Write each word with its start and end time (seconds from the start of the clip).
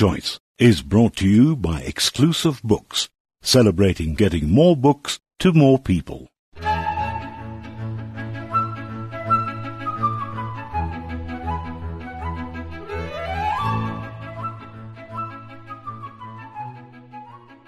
Choice 0.00 0.40
is 0.58 0.80
brought 0.80 1.16
to 1.16 1.28
you 1.28 1.54
by 1.54 1.82
Exclusive 1.82 2.62
Books, 2.62 3.10
celebrating 3.42 4.14
getting 4.14 4.48
more 4.48 4.74
books 4.74 5.20
to 5.40 5.52
more 5.52 5.78
people. 5.78 6.26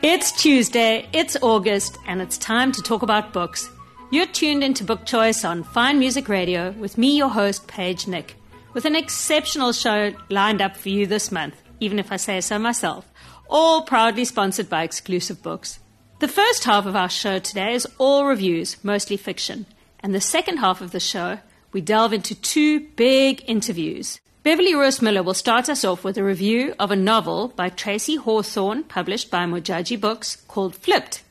It's 0.02 0.32
Tuesday, 0.40 1.06
it's 1.12 1.36
August, 1.42 1.98
and 2.06 2.22
it's 2.22 2.38
time 2.38 2.72
to 2.72 2.80
talk 2.80 3.02
about 3.02 3.34
books. 3.34 3.68
You're 4.10 4.24
tuned 4.24 4.64
into 4.64 4.84
Book 4.84 5.04
Choice 5.04 5.44
on 5.44 5.64
Fine 5.64 5.98
Music 5.98 6.30
Radio 6.30 6.70
with 6.70 6.96
me, 6.96 7.14
your 7.14 7.28
host, 7.28 7.66
Paige 7.66 8.06
Nick, 8.06 8.36
with 8.72 8.86
an 8.86 8.96
exceptional 8.96 9.72
show 9.74 10.14
lined 10.30 10.62
up 10.62 10.78
for 10.78 10.88
you 10.88 11.06
this 11.06 11.30
month, 11.30 11.62
even 11.82 11.98
if 11.98 12.12
I 12.12 12.16
say 12.16 12.40
so 12.40 12.58
myself, 12.58 13.10
all 13.50 13.82
proudly 13.82 14.24
sponsored 14.24 14.70
by 14.70 14.84
Exclusive 14.84 15.42
Books. 15.42 15.80
The 16.20 16.28
first 16.28 16.62
half 16.62 16.86
of 16.86 16.94
our 16.94 17.08
show 17.08 17.40
today 17.40 17.74
is 17.74 17.88
all 17.98 18.24
reviews, 18.24 18.76
mostly 18.84 19.16
fiction, 19.16 19.66
and 20.00 20.14
the 20.14 20.20
second 20.20 20.58
half 20.58 20.80
of 20.80 20.92
the 20.92 21.00
show, 21.00 21.40
we 21.72 21.80
delve 21.80 22.12
into 22.12 22.36
two 22.36 22.80
big 22.80 23.42
interviews. 23.48 24.20
Beverly 24.44 24.74
Rose 24.74 25.02
Miller 25.02 25.24
will 25.24 25.34
start 25.34 25.68
us 25.68 25.84
off 25.84 26.04
with 26.04 26.16
a 26.16 26.22
review 26.22 26.74
of 26.78 26.92
a 26.92 26.96
novel 26.96 27.48
by 27.48 27.68
Tracey 27.68 28.16
Hawthorne, 28.16 28.84
published 28.84 29.30
by 29.30 29.44
Modjaji 29.44 30.00
Books, 30.00 30.36
called 30.46 30.76
Flipped. 30.76 31.22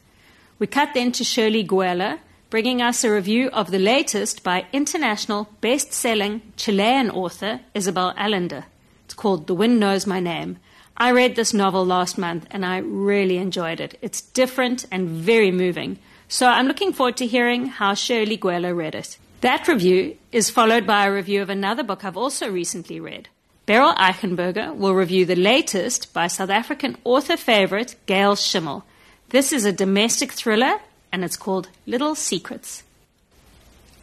We 0.60 0.68
cut 0.68 0.90
then 0.94 1.14
to 1.14 1.24
Shirley 1.24 1.64
Guela, 1.64 2.20
bringing 2.50 2.82
us 2.82 3.06
a 3.06 3.12
review 3.12 3.50
of 3.50 3.72
the 3.72 3.80
latest 3.80 4.44
by 4.44 4.66
international 4.74 5.50
best 5.62 5.94
selling 5.94 6.42
Chilean 6.58 7.10
author 7.10 7.62
Isabel 7.74 8.14
Allende. 8.18 8.66
It's 9.12 9.20
called 9.20 9.48
The 9.48 9.54
Wind 9.54 9.78
Knows 9.78 10.08
My 10.08 10.22
Name. 10.22 10.56
I 10.96 11.12
read 11.12 11.36
this 11.36 11.54
novel 11.54 11.86
last 11.86 12.18
month 12.18 12.48
and 12.50 12.66
I 12.66 12.78
really 12.78 13.36
enjoyed 13.36 13.82
it. 13.82 14.00
It's 14.02 14.22
different 14.22 14.86
and 14.90 15.10
very 15.10 15.52
moving. 15.52 16.00
So 16.30 16.48
I'm 16.48 16.66
looking 16.66 16.94
forward 16.94 17.18
to 17.18 17.28
hearing 17.28 17.66
how 17.66 17.94
Shirley 17.94 18.38
Guela 18.38 18.74
read 18.74 18.96
it. 18.96 19.18
That 19.42 19.68
review 19.68 20.16
is 20.32 20.50
followed 20.50 20.88
by 20.88 21.06
a 21.06 21.12
review 21.12 21.42
of 21.42 21.50
another 21.50 21.84
book 21.84 22.06
I've 22.06 22.16
also 22.16 22.50
recently 22.50 23.02
read. 23.02 23.28
Beryl 23.66 23.94
Eichenberger 23.96 24.74
will 24.74 24.96
review 24.96 25.26
the 25.26 25.36
latest 25.36 26.14
by 26.14 26.28
South 26.28 26.50
African 26.50 26.96
author 27.04 27.36
favorite 27.36 27.98
Gail 28.06 28.38
Schimmel. 28.38 28.86
This 29.28 29.52
is 29.52 29.66
a 29.66 29.74
domestic 29.74 30.32
thriller 30.32 30.80
and 31.12 31.26
it's 31.26 31.36
called 31.36 31.68
Little 31.86 32.16
Secrets. 32.16 32.84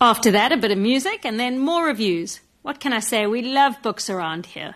After 0.02 0.30
that, 0.32 0.52
a 0.52 0.58
bit 0.58 0.70
of 0.70 0.76
music 0.76 1.24
and 1.24 1.40
then 1.40 1.58
more 1.58 1.86
reviews. 1.86 2.40
What 2.60 2.78
can 2.78 2.92
I 2.92 3.00
say? 3.00 3.26
We 3.26 3.40
love 3.40 3.80
books 3.80 4.10
around 4.10 4.44
here. 4.44 4.74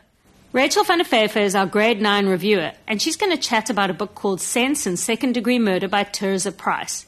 Rachel 0.54 0.84
van 0.84 0.98
der 0.98 1.04
Vever 1.04 1.40
is 1.40 1.54
our 1.54 1.64
grade 1.64 2.02
9 2.02 2.26
reviewer, 2.26 2.72
and 2.86 3.00
she's 3.00 3.16
going 3.16 3.32
to 3.34 3.42
chat 3.42 3.70
about 3.70 3.88
a 3.88 3.94
book 3.94 4.14
called 4.14 4.38
Sense 4.38 4.84
and 4.84 4.98
Second 4.98 5.32
Degree 5.32 5.58
Murder 5.58 5.88
by 5.88 6.04
Tirzah 6.04 6.54
Price. 6.54 7.06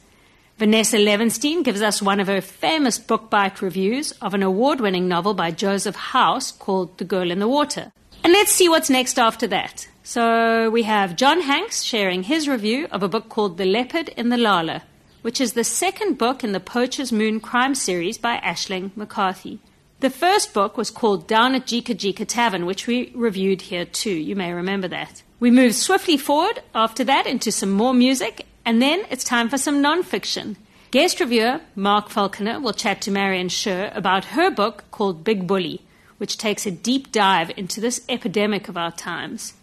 Vanessa 0.57 0.97
Levenstein 0.97 1.63
gives 1.63 1.83
us 1.83 2.01
one 2.01 2.21
of 2.21 2.27
her 2.27 2.41
famous 2.41 2.99
book 2.99 3.29
bite 3.29 3.61
reviews 3.61 4.13
of 4.23 4.33
an 4.33 4.43
award 4.43 4.81
winning 4.81 5.09
novel 5.09 5.35
by 5.35 5.51
Joseph 5.51 5.95
House 5.95 6.53
called 6.53 6.97
The 6.97 7.05
Girl 7.05 7.31
in 7.31 7.39
the 7.39 7.47
Water. 7.47 7.93
And 8.23 8.33
let's 8.33 8.51
see 8.51 8.71
what's 8.71 8.89
next 8.89 9.19
after 9.19 9.47
that. 9.49 9.89
So 10.03 10.71
we 10.71 10.85
have 10.85 11.15
John 11.15 11.43
Hanks 11.43 11.83
sharing 11.83 12.23
his 12.23 12.49
review 12.49 12.89
of 12.91 13.03
a 13.03 13.09
book 13.09 13.29
called 13.29 13.59
The 13.59 13.67
Leopard 13.67 14.09
in 14.17 14.31
the 14.31 14.39
Lala, 14.39 14.85
which 15.21 15.39
is 15.39 15.53
the 15.53 15.65
second 15.65 16.17
book 16.17 16.43
in 16.43 16.53
the 16.53 16.61
Poacher's 16.61 17.13
Moon 17.13 17.41
crime 17.41 17.75
series 17.75 18.17
by 18.17 18.39
Ashling 18.39 18.97
McCarthy. 18.97 19.61
The 20.05 20.11
first 20.11 20.53
book 20.53 20.77
was 20.77 20.91
called 20.91 21.27
Down 21.27 21.55
at 21.55 21.65
Jika 21.65 21.95
Jika 21.95 22.27
Tavern, 22.27 22.67
which 22.67 22.87
we 22.87 23.11
reviewed 23.15 23.63
here 23.63 23.87
too. 23.87 24.13
You 24.13 24.37
may 24.37 24.53
remember 24.53 24.87
that. 24.89 25.23
We 25.41 25.51
moved 25.51 25.77
swiftly 25.77 26.19
forward 26.19 26.61
after 26.75 27.05
that 27.05 27.27
into 27.27 27.51
some 27.51 27.71
more 27.71 27.95
music 27.95 28.45
and 28.67 28.83
then 28.83 29.07
it's 29.09 29.25
time 29.25 29.49
for 29.49 29.57
some 29.57 29.83
nonfiction. 29.83 30.57
Guest 30.91 31.21
reviewer 31.21 31.63
Mark 31.75 32.11
Falconer 32.11 32.61
will 32.61 32.75
chat 32.75 33.01
to 33.01 33.11
Marion 33.11 33.49
Scher 33.49 33.97
about 33.97 34.37
her 34.37 34.51
book 34.51 34.85
called 34.91 35.25
Big 35.25 35.47
Bully, 35.47 35.81
which 36.19 36.37
takes 36.37 36.67
a 36.67 36.71
deep 36.71 37.11
dive 37.11 37.51
into 37.57 37.81
this 37.81 38.03
epidemic 38.07 38.69
of 38.69 38.77
our 38.77 38.93
times. 38.93 39.55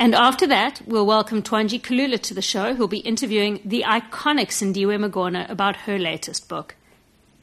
And 0.00 0.16
after 0.16 0.48
that, 0.48 0.82
we'll 0.84 1.06
welcome 1.06 1.42
Twanji 1.42 1.80
Kalula 1.80 2.20
to 2.22 2.34
the 2.34 2.42
show, 2.42 2.74
who'll 2.74 2.88
be 2.88 2.98
interviewing 2.98 3.60
the 3.64 3.84
iconic 3.86 4.48
Sindiwe 4.48 4.98
Magona 4.98 5.46
about 5.48 5.76
her 5.86 5.96
latest 5.96 6.48
book. 6.48 6.74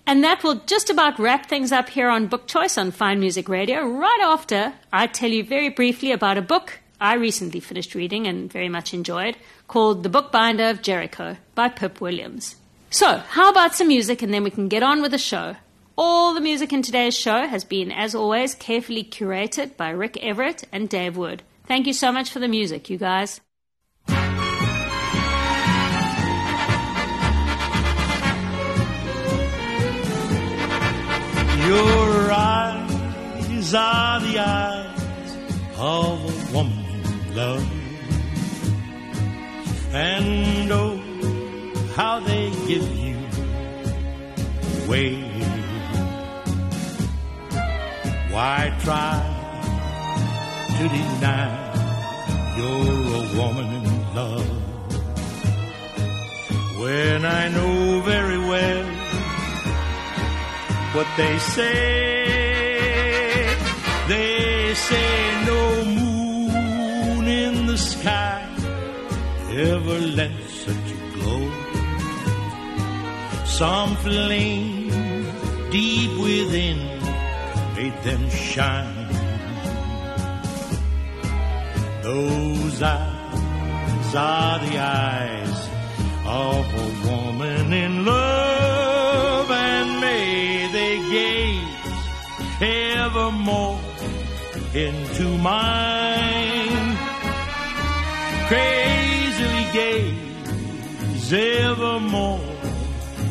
And 0.06 0.23
that 0.23 0.44
will 0.44 0.56
just 0.66 0.89
about 0.89 1.19
wrap 1.19 1.47
things 1.47 1.72
up 1.72 1.89
here 1.89 2.09
on 2.09 2.28
Book 2.28 2.47
Choice 2.47 2.78
on 2.78 2.91
Fine 2.91 3.19
Music 3.19 3.47
Radio. 3.47 3.88
Right 3.88 4.19
after, 4.23 4.73
I 4.91 5.07
tell 5.07 5.29
you 5.29 5.44
very 5.44 5.69
briefly 5.69 6.12
about 6.12 6.38
a 6.38 6.41
book 6.41 6.79
I 7.00 7.16
recently 7.16 7.59
finished 7.59 7.95
reading 7.95 8.28
and 8.28 8.51
very 8.51 8.69
much 8.69 8.94
enjoyed 8.94 9.35
called 9.67 10.03
The 10.03 10.09
Bookbinder 10.09 10.69
of 10.69 10.81
Jericho 10.81 11.38
by 11.56 11.69
Pip 11.69 12.01
Williams. 12.01 12.57
So, 12.90 13.17
how 13.17 13.50
about 13.50 13.73
some 13.73 13.88
music 13.88 14.22
and 14.22 14.34
then 14.34 14.44
we 14.44 14.51
can 14.51 14.67
get 14.67 14.84
on 14.84 15.01
with 15.01 15.11
the 15.11 15.17
show? 15.17 15.56
All 15.97 16.34
the 16.34 16.41
music 16.41 16.73
in 16.73 16.81
today's 16.81 17.17
show 17.17 17.47
has 17.47 17.63
been, 17.63 17.91
as 17.91 18.13
always, 18.13 18.56
carefully 18.56 19.03
curated 19.03 19.78
by 19.78 19.90
Rick 19.91 20.17
Everett 20.22 20.63
and 20.72 20.90
Dave 20.90 21.16
Wood. 21.16 21.44
Thank 21.66 21.88
you 21.88 21.94
so 21.94 22.11
much 22.11 22.29
for 22.29 22.40
the 22.40 22.47
music, 22.47 22.90
you 22.90 22.97
guys. 22.97 23.40
Your 31.71 32.31
eyes 32.33 33.73
are 33.73 34.19
the 34.19 34.39
eyes 34.39 35.31
of 35.77 36.19
a 36.31 36.53
woman 36.53 36.85
in 37.05 37.35
love 37.35 37.71
and 39.93 40.69
oh, 40.69 40.97
how 41.95 42.19
they 42.19 42.49
give 42.67 42.89
you 43.05 43.15
away. 44.83 45.15
Why 48.33 48.57
try 48.83 49.15
to 50.77 50.83
deny 50.97 51.51
you're 52.57 53.11
a 53.15 53.25
woman 53.39 53.67
in 53.79 54.15
love 54.19 54.49
when 56.81 57.25
I 57.25 57.47
know 57.47 58.01
very 58.01 58.39
well 58.39 58.80
what 60.94 61.07
they 61.16 61.38
say? 61.40 62.81
They 64.07 64.74
say 64.74 65.46
no 65.46 65.85
moon 65.85 67.28
in 67.28 67.66
the 67.66 67.78
sky 67.78 68.46
ever 69.52 70.00
let 70.19 70.31
such 70.50 70.88
a 70.91 71.00
glow. 71.16 71.52
Some 73.46 73.96
flame 73.97 74.90
deep 75.72 76.12
within 76.19 76.79
made 77.75 77.97
them 78.03 78.29
shine. 78.29 79.08
Those 82.03 82.81
eyes 82.81 84.16
are 84.16 84.59
the 84.59 84.78
eyes 84.78 85.69
of 86.25 86.91
evermore 93.11 93.78
into 94.73 95.37
mine. 95.40 96.97
Crazy 98.47 99.58
gaze 99.73 101.34
evermore 101.34 102.40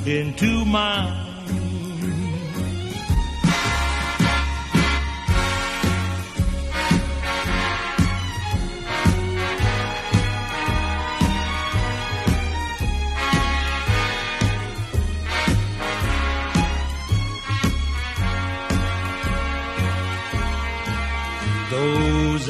into 0.04 0.66
mine. 0.66 1.19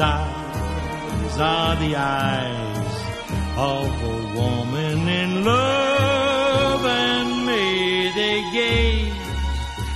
Those 0.00 0.08
eyes 0.08 1.36
are 1.38 1.76
the 1.76 1.94
eyes 1.94 2.94
of 3.58 4.02
a 4.02 4.16
woman 4.34 5.06
in 5.06 5.44
love, 5.44 6.86
and 6.86 7.44
may 7.44 8.10
they 8.14 8.42
gaze 8.50 9.12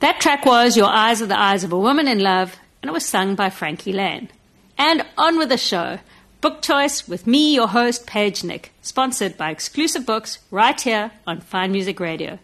That 0.00 0.20
track 0.20 0.44
was 0.44 0.76
Your 0.76 0.90
Eyes 0.90 1.22
Are 1.22 1.26
the 1.26 1.40
Eyes 1.40 1.64
of 1.64 1.72
a 1.72 1.78
Woman 1.78 2.06
in 2.06 2.18
Love, 2.18 2.54
and 2.82 2.90
it 2.90 2.92
was 2.92 3.06
sung 3.06 3.34
by 3.34 3.48
Frankie 3.48 3.94
Laine. 3.94 4.28
And 4.76 5.06
on 5.16 5.38
with 5.38 5.48
the 5.48 5.56
show. 5.56 6.00
Book 6.42 6.60
Choice 6.60 7.08
with 7.08 7.26
me, 7.26 7.54
your 7.54 7.68
host, 7.68 8.06
Paige 8.06 8.44
Nick, 8.44 8.72
sponsored 8.82 9.38
by 9.38 9.48
Exclusive 9.48 10.04
Books 10.04 10.38
right 10.50 10.78
here 10.78 11.12
on 11.26 11.40
Fine 11.40 11.72
Music 11.72 11.98
Radio. 11.98 12.38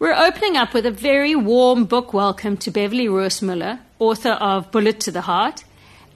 We're 0.00 0.20
opening 0.20 0.56
up 0.56 0.74
with 0.74 0.84
a 0.84 0.90
very 0.90 1.36
warm 1.36 1.84
book 1.84 2.12
welcome 2.12 2.56
to 2.56 2.72
Beverly 2.72 3.06
Roosmuller, 3.06 3.78
author 4.00 4.32
of 4.32 4.72
Bullet 4.72 4.98
to 5.00 5.12
the 5.12 5.20
Heart. 5.20 5.62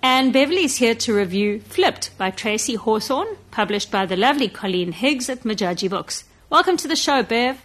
And 0.02 0.32
Beverly's 0.32 0.78
here 0.78 0.96
to 0.96 1.14
review 1.14 1.60
Flipped 1.60 2.18
by 2.18 2.32
Tracey 2.32 2.74
Hawthorne, 2.74 3.36
published 3.52 3.92
by 3.92 4.06
the 4.06 4.16
lovely 4.16 4.48
Colleen 4.48 4.90
Higgs 4.90 5.30
at 5.30 5.44
Modjaji 5.44 5.88
Books. 5.88 6.24
Welcome 6.50 6.76
to 6.78 6.88
the 6.88 6.96
show, 6.96 7.22
Bev. 7.22 7.64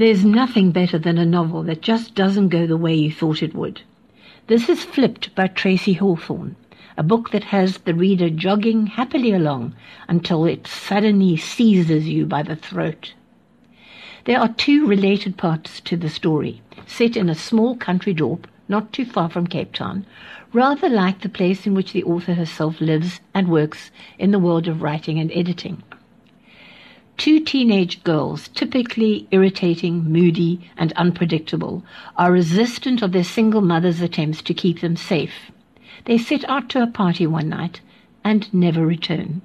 There's 0.00 0.24
nothing 0.24 0.70
better 0.70 0.98
than 0.98 1.18
a 1.18 1.26
novel 1.26 1.62
that 1.64 1.82
just 1.82 2.14
doesn't 2.14 2.48
go 2.48 2.66
the 2.66 2.78
way 2.78 2.94
you 2.94 3.12
thought 3.12 3.42
it 3.42 3.54
would. 3.54 3.82
This 4.46 4.70
is 4.70 4.82
Flipped 4.82 5.34
by 5.34 5.48
Tracey 5.48 5.92
Hawthorne, 5.92 6.56
a 6.96 7.02
book 7.02 7.32
that 7.32 7.44
has 7.44 7.76
the 7.76 7.92
reader 7.92 8.30
jogging 8.30 8.86
happily 8.86 9.30
along 9.30 9.74
until 10.08 10.46
it 10.46 10.66
suddenly 10.66 11.36
seizes 11.36 12.08
you 12.08 12.24
by 12.24 12.42
the 12.42 12.56
throat. 12.56 13.12
There 14.24 14.40
are 14.40 14.48
two 14.48 14.86
related 14.86 15.36
parts 15.36 15.82
to 15.82 15.98
the 15.98 16.08
story, 16.08 16.62
set 16.86 17.14
in 17.14 17.28
a 17.28 17.34
small 17.34 17.76
country 17.76 18.14
dorp 18.14 18.46
not 18.70 18.94
too 18.94 19.04
far 19.04 19.28
from 19.28 19.48
Cape 19.48 19.74
Town, 19.74 20.06
rather 20.54 20.88
like 20.88 21.20
the 21.20 21.28
place 21.28 21.66
in 21.66 21.74
which 21.74 21.92
the 21.92 22.04
author 22.04 22.32
herself 22.32 22.80
lives 22.80 23.20
and 23.34 23.48
works 23.48 23.90
in 24.18 24.30
the 24.30 24.38
world 24.38 24.66
of 24.66 24.80
writing 24.80 25.18
and 25.18 25.30
editing. 25.32 25.82
Two 27.20 27.38
teenage 27.38 28.02
girls, 28.02 28.48
typically 28.48 29.28
irritating, 29.30 30.10
moody, 30.10 30.58
and 30.78 30.90
unpredictable, 30.94 31.84
are 32.16 32.32
resistant 32.32 33.02
of 33.02 33.12
their 33.12 33.24
single 33.24 33.60
mother's 33.60 34.00
attempts 34.00 34.40
to 34.40 34.54
keep 34.54 34.80
them 34.80 34.96
safe. 34.96 35.50
They 36.06 36.16
set 36.16 36.48
out 36.48 36.70
to 36.70 36.82
a 36.82 36.86
party 36.86 37.26
one 37.26 37.50
night 37.50 37.82
and 38.24 38.50
never 38.54 38.86
return. 38.86 39.42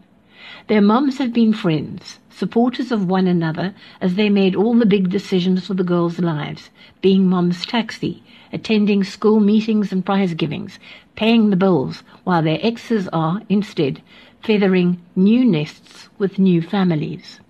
Their 0.67 0.79
moms 0.79 1.17
have 1.17 1.33
been 1.33 1.51
friends, 1.51 2.19
supporters 2.29 2.93
of 2.93 3.09
one 3.09 3.27
another 3.27 3.75
as 3.99 4.15
they 4.15 4.29
made 4.29 4.55
all 4.55 4.75
the 4.75 4.85
big 4.85 5.09
decisions 5.09 5.67
for 5.67 5.73
the 5.73 5.83
girls' 5.83 6.17
lives, 6.19 6.69
being 7.01 7.27
mom's 7.27 7.65
taxi, 7.65 8.23
attending 8.53 9.03
school 9.03 9.41
meetings 9.41 9.91
and 9.91 10.05
prize 10.05 10.33
givings, 10.33 10.79
paying 11.17 11.49
the 11.49 11.57
bills, 11.57 12.03
while 12.23 12.41
their 12.41 12.59
exes 12.61 13.09
are, 13.09 13.41
instead, 13.49 14.01
feathering 14.41 15.01
new 15.13 15.43
nests 15.43 16.07
with 16.17 16.39
new 16.39 16.61
families. 16.61 17.41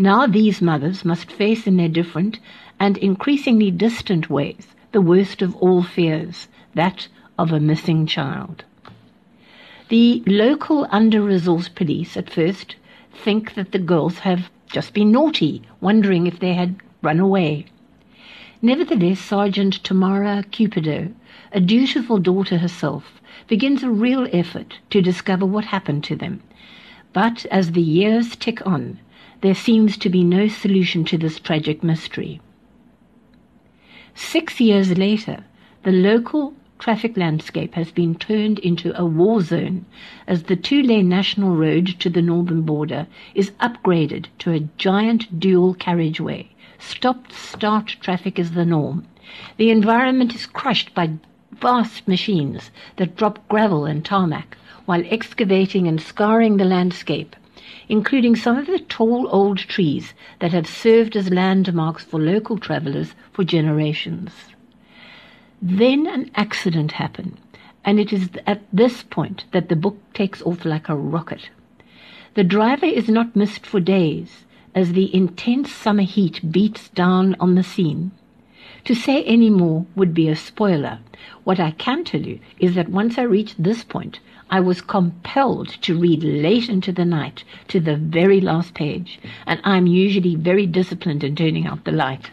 Now 0.00 0.26
these 0.26 0.62
mothers 0.62 1.04
must 1.04 1.30
face 1.30 1.66
in 1.66 1.76
their 1.76 1.86
different 1.86 2.38
and 2.78 2.96
increasingly 2.96 3.70
distant 3.70 4.30
ways 4.30 4.68
the 4.92 5.00
worst 5.02 5.42
of 5.42 5.54
all 5.56 5.82
fears, 5.82 6.48
that 6.74 7.08
of 7.38 7.52
a 7.52 7.60
missing 7.60 8.06
child. 8.06 8.64
The 9.90 10.22
local 10.26 10.88
under-resourced 10.90 11.74
police 11.74 12.16
at 12.16 12.30
first 12.30 12.76
think 13.12 13.52
that 13.56 13.72
the 13.72 13.78
girls 13.78 14.20
have 14.20 14.48
just 14.72 14.94
been 14.94 15.12
naughty, 15.12 15.60
wondering 15.82 16.26
if 16.26 16.40
they 16.40 16.54
had 16.54 16.76
run 17.02 17.20
away. 17.20 17.66
Nevertheless, 18.62 19.20
Sergeant 19.20 19.84
Tamara 19.84 20.44
Cupido, 20.50 21.12
a 21.52 21.60
dutiful 21.60 22.16
daughter 22.16 22.56
herself, 22.56 23.20
begins 23.48 23.82
a 23.82 23.90
real 23.90 24.26
effort 24.32 24.78
to 24.88 25.02
discover 25.02 25.44
what 25.44 25.66
happened 25.66 26.04
to 26.04 26.16
them. 26.16 26.42
But 27.12 27.44
as 27.50 27.72
the 27.72 27.82
years 27.82 28.34
tick 28.34 28.66
on, 28.66 28.98
there 29.40 29.54
seems 29.54 29.96
to 29.96 30.10
be 30.10 30.22
no 30.22 30.48
solution 30.48 31.04
to 31.04 31.16
this 31.16 31.40
tragic 31.40 31.82
mystery. 31.82 32.40
Six 34.14 34.60
years 34.60 34.98
later, 34.98 35.44
the 35.82 35.92
local 35.92 36.54
traffic 36.78 37.16
landscape 37.16 37.74
has 37.74 37.90
been 37.90 38.14
turned 38.14 38.58
into 38.58 38.98
a 38.98 39.04
war 39.04 39.40
zone 39.40 39.84
as 40.26 40.44
the 40.44 40.56
two-lane 40.56 41.08
national 41.08 41.54
road 41.54 41.86
to 42.00 42.10
the 42.10 42.22
northern 42.22 42.62
border 42.62 43.06
is 43.34 43.50
upgraded 43.60 44.26
to 44.38 44.52
a 44.52 44.68
giant 44.78 45.38
dual 45.38 45.74
carriageway. 45.74 46.48
Stop-start 46.78 47.96
traffic 48.00 48.38
is 48.38 48.52
the 48.52 48.64
norm. 48.64 49.06
The 49.58 49.70
environment 49.70 50.34
is 50.34 50.46
crushed 50.46 50.94
by 50.94 51.12
vast 51.52 52.08
machines 52.08 52.70
that 52.96 53.16
drop 53.16 53.46
gravel 53.48 53.84
and 53.84 54.04
tarmac 54.04 54.56
while 54.86 55.02
excavating 55.06 55.86
and 55.86 56.00
scarring 56.00 56.56
the 56.56 56.64
landscape 56.64 57.36
including 57.88 58.36
some 58.36 58.56
of 58.56 58.66
the 58.66 58.78
tall 58.78 59.28
old 59.30 59.58
trees 59.58 60.14
that 60.38 60.52
have 60.52 60.66
served 60.66 61.16
as 61.16 61.30
landmarks 61.30 62.04
for 62.04 62.20
local 62.20 62.58
travelers 62.58 63.14
for 63.32 63.44
generations. 63.44 64.32
Then 65.62 66.06
an 66.06 66.30
accident 66.34 66.92
happened, 66.92 67.38
and 67.84 68.00
it 68.00 68.12
is 68.12 68.30
at 68.46 68.62
this 68.72 69.02
point 69.02 69.44
that 69.52 69.68
the 69.68 69.76
book 69.76 69.98
takes 70.14 70.40
off 70.42 70.64
like 70.64 70.88
a 70.88 70.96
rocket. 70.96 71.50
The 72.34 72.44
driver 72.44 72.86
is 72.86 73.08
not 73.08 73.36
missed 73.36 73.66
for 73.66 73.80
days 73.80 74.44
as 74.74 74.92
the 74.92 75.14
intense 75.14 75.72
summer 75.72 76.02
heat 76.02 76.40
beats 76.50 76.88
down 76.90 77.36
on 77.40 77.56
the 77.56 77.62
scene. 77.62 78.12
To 78.84 78.94
say 78.94 79.22
any 79.24 79.50
more 79.50 79.84
would 79.96 80.14
be 80.14 80.28
a 80.28 80.36
spoiler. 80.36 81.00
What 81.44 81.60
I 81.60 81.72
can 81.72 82.04
tell 82.04 82.22
you 82.22 82.38
is 82.58 82.74
that 82.76 82.88
once 82.88 83.18
I 83.18 83.22
reached 83.22 83.62
this 83.62 83.84
point, 83.84 84.20
I 84.52 84.58
was 84.58 84.80
compelled 84.80 85.68
to 85.82 85.96
read 85.96 86.24
late 86.24 86.68
into 86.68 86.90
the 86.90 87.04
night 87.04 87.44
to 87.68 87.78
the 87.78 87.94
very 87.96 88.40
last 88.40 88.74
page, 88.74 89.20
and 89.46 89.60
I'm 89.62 89.86
usually 89.86 90.34
very 90.34 90.66
disciplined 90.66 91.22
in 91.22 91.36
turning 91.36 91.68
out 91.68 91.84
the 91.84 91.92
light. 91.92 92.32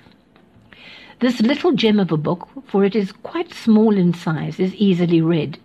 This 1.19 1.41
little 1.41 1.73
gem 1.73 1.99
of 1.99 2.11
a 2.11 2.17
book, 2.17 2.47
for 2.65 2.83
it 2.83 2.95
is 2.95 3.11
quite 3.11 3.53
small 3.53 3.95
in 3.95 4.15
size, 4.15 4.59
is 4.59 4.73
easily 4.73 5.21
read. 5.21 5.59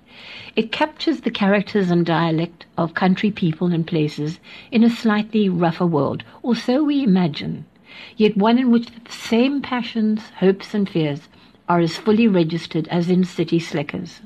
It 0.54 0.72
captures 0.72 1.22
the 1.22 1.30
characters 1.30 1.90
and 1.90 2.04
dialect 2.04 2.66
of 2.76 2.92
country 2.92 3.30
people 3.30 3.72
and 3.72 3.86
places 3.86 4.38
in 4.70 4.84
a 4.84 4.90
slightly 4.90 5.48
rougher 5.48 5.86
world, 5.86 6.22
or 6.42 6.54
so 6.54 6.84
we 6.84 7.02
imagine, 7.02 7.64
yet 8.18 8.36
one 8.36 8.58
in 8.58 8.70
which 8.70 8.88
the 8.88 9.10
same 9.10 9.62
passions, 9.62 10.20
hopes, 10.36 10.74
and 10.74 10.86
fears 10.86 11.28
are 11.66 11.80
as 11.80 11.96
fully 11.96 12.28
registered 12.28 12.86
as 12.88 13.08
in 13.08 13.24
city 13.24 13.58
slickers. 13.58 14.20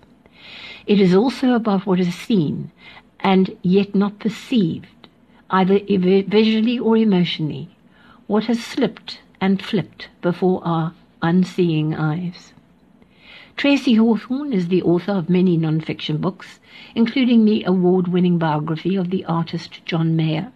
It 0.86 1.00
is 1.00 1.14
also 1.14 1.54
about 1.54 1.86
what 1.86 2.00
is 2.00 2.14
seen 2.14 2.70
and 3.20 3.56
yet 3.62 3.94
not 3.94 4.18
perceived, 4.18 5.08
either 5.50 5.78
visually 5.80 6.78
or 6.78 6.96
emotionally, 6.96 7.68
what 8.26 8.44
has 8.44 8.62
slipped 8.62 9.20
and 9.40 9.62
flipped 9.62 10.08
before 10.22 10.60
our 10.64 10.94
unseeing 11.22 11.94
eyes. 11.94 12.52
Tracey 13.56 13.94
Hawthorne 13.94 14.52
is 14.52 14.68
the 14.68 14.82
author 14.82 15.12
of 15.12 15.30
many 15.30 15.56
non-fiction 15.56 16.18
books, 16.18 16.60
including 16.94 17.44
the 17.44 17.64
award-winning 17.64 18.38
biography 18.38 18.96
of 18.96 19.10
the 19.10 19.24
artist 19.24 19.80
John 19.86 20.14
Meyer. 20.14 20.52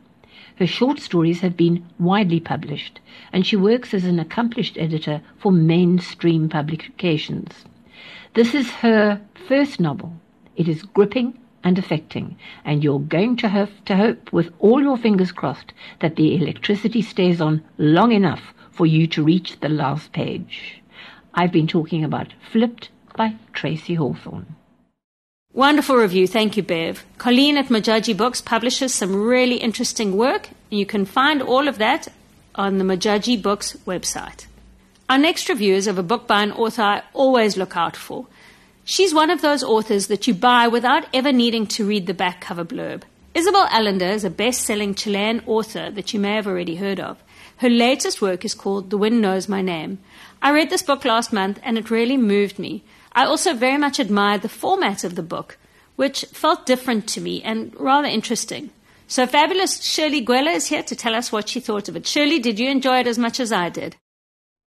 Her 0.57 0.67
short 0.67 1.01
stories 1.01 1.41
have 1.41 1.57
been 1.57 1.87
widely 1.99 2.41
published, 2.41 3.01
and 3.33 3.47
she 3.47 3.57
works 3.57 3.95
as 3.95 4.05
an 4.05 4.21
accomplished 4.21 4.77
editor 4.77 5.23
for 5.39 5.51
mainstream 5.51 6.51
publications. 6.51 7.65
This 8.35 8.55
is 8.55 8.71
her 8.71 9.21
first 9.49 9.81
novel. 9.81 10.13
It 10.55 10.69
is 10.69 10.83
gripping 10.83 11.39
and 11.65 11.79
affecting, 11.79 12.37
and 12.65 12.85
you're 12.85 13.01
going 13.01 13.37
to 13.39 13.49
have 13.49 13.85
to 13.87 13.97
hope 13.97 14.33
with 14.33 14.53
all 14.61 14.81
your 14.81 14.97
fingers 14.97 15.33
crossed 15.33 15.73
that 16.01 16.15
the 16.15 16.37
electricity 16.37 17.03
stays 17.03 17.41
on 17.41 17.63
long 17.77 18.13
enough 18.13 18.55
for 18.71 18.87
you 18.87 19.09
to 19.09 19.25
reach 19.25 19.59
the 19.61 19.69
last 19.69 20.13
page. 20.13 20.81
I've 21.35 21.51
been 21.51 21.67
talking 21.67 22.05
about 22.05 22.33
Flipped 22.53 22.91
by 23.17 23.35
Tracey 23.53 23.95
Hawthorne. 23.95 24.55
Wonderful 25.53 25.97
review. 25.97 26.29
Thank 26.29 26.57
you, 26.57 26.63
Bev. 26.63 27.05
Colleen 27.19 27.57
at 27.57 27.67
Modjaji 27.67 28.17
Books 28.17 28.41
publishes 28.41 28.95
some 28.95 29.15
really 29.17 29.57
interesting 29.57 30.17
work. 30.17 30.51
You 30.71 30.87
can 30.87 31.05
find 31.05 31.43
all 31.43 31.67
of 31.67 31.79
that 31.79 32.07
on 32.55 32.79
the 32.79 32.85
Modjaji 32.85 33.43
Books 33.43 33.77
website. 33.85 34.47
Our 35.11 35.19
next 35.19 35.49
review 35.49 35.75
is 35.75 35.89
of 35.89 35.99
a 35.99 36.05
book 36.05 36.29
by 36.29 36.45
an 36.45 36.53
author 36.53 36.83
I 36.83 37.03
always 37.15 37.57
look 37.57 37.77
out 37.77 37.97
for. 37.97 38.29
She's 38.85 39.13
one 39.13 39.29
of 39.29 39.43
those 39.43 39.65
authors 39.65 40.07
that 40.07 40.29
you 40.29 40.35
buy 40.35 40.69
without 40.69 41.05
ever 41.13 41.33
needing 41.33 41.67
to 41.67 41.85
read 41.85 42.07
the 42.07 42.15
back 42.15 42.41
cover 42.41 42.65
blurb. 42.65 43.03
Isabel 43.35 43.67
Allende 43.73 44.09
is 44.09 44.23
a 44.23 44.31
best 44.31 44.61
selling 44.61 44.95
Chilean 44.95 45.43
author 45.47 45.91
that 45.91 46.15
you 46.15 46.21
may 46.21 46.37
have 46.37 46.47
already 46.47 46.77
heard 46.77 47.01
of. 47.01 47.21
Her 47.57 47.69
latest 47.69 48.23
work 48.23 48.45
is 48.45 48.55
called 48.55 48.91
The 48.91 48.99
Wind 48.99 49.21
Knows 49.21 49.49
My 49.49 49.63
Name. 49.63 49.99
I 50.41 50.53
read 50.53 50.71
this 50.71 50.85
book 50.85 51.05
last 51.05 51.33
month 51.33 51.59
and 51.65 51.77
it 51.77 51.91
really 51.91 52.17
moved 52.17 52.61
me. 52.61 52.85
I 53.11 53.25
also 53.25 53.53
very 53.53 53.79
much 53.79 53.99
admired 53.99 54.43
the 54.43 54.49
format 54.49 55.03
of 55.03 55.17
the 55.17 55.25
book, 55.25 55.59
which 55.97 56.25
felt 56.27 56.67
different 56.67 57.09
to 57.09 57.21
me 57.21 57.43
and 57.43 57.75
rather 57.81 58.07
interesting. 58.07 58.71
So 59.09 59.27
fabulous 59.27 59.83
Shirley 59.83 60.25
Gwella 60.25 60.55
is 60.55 60.69
here 60.69 60.85
to 60.85 60.95
tell 60.95 61.17
us 61.17 61.33
what 61.33 61.49
she 61.49 61.59
thought 61.59 61.89
of 61.89 61.97
it. 61.97 62.07
Shirley, 62.07 62.39
did 62.39 62.61
you 62.61 62.71
enjoy 62.71 63.01
it 63.01 63.09
as 63.09 63.19
much 63.19 63.41
as 63.41 63.51
I 63.51 63.71
did? 63.71 63.97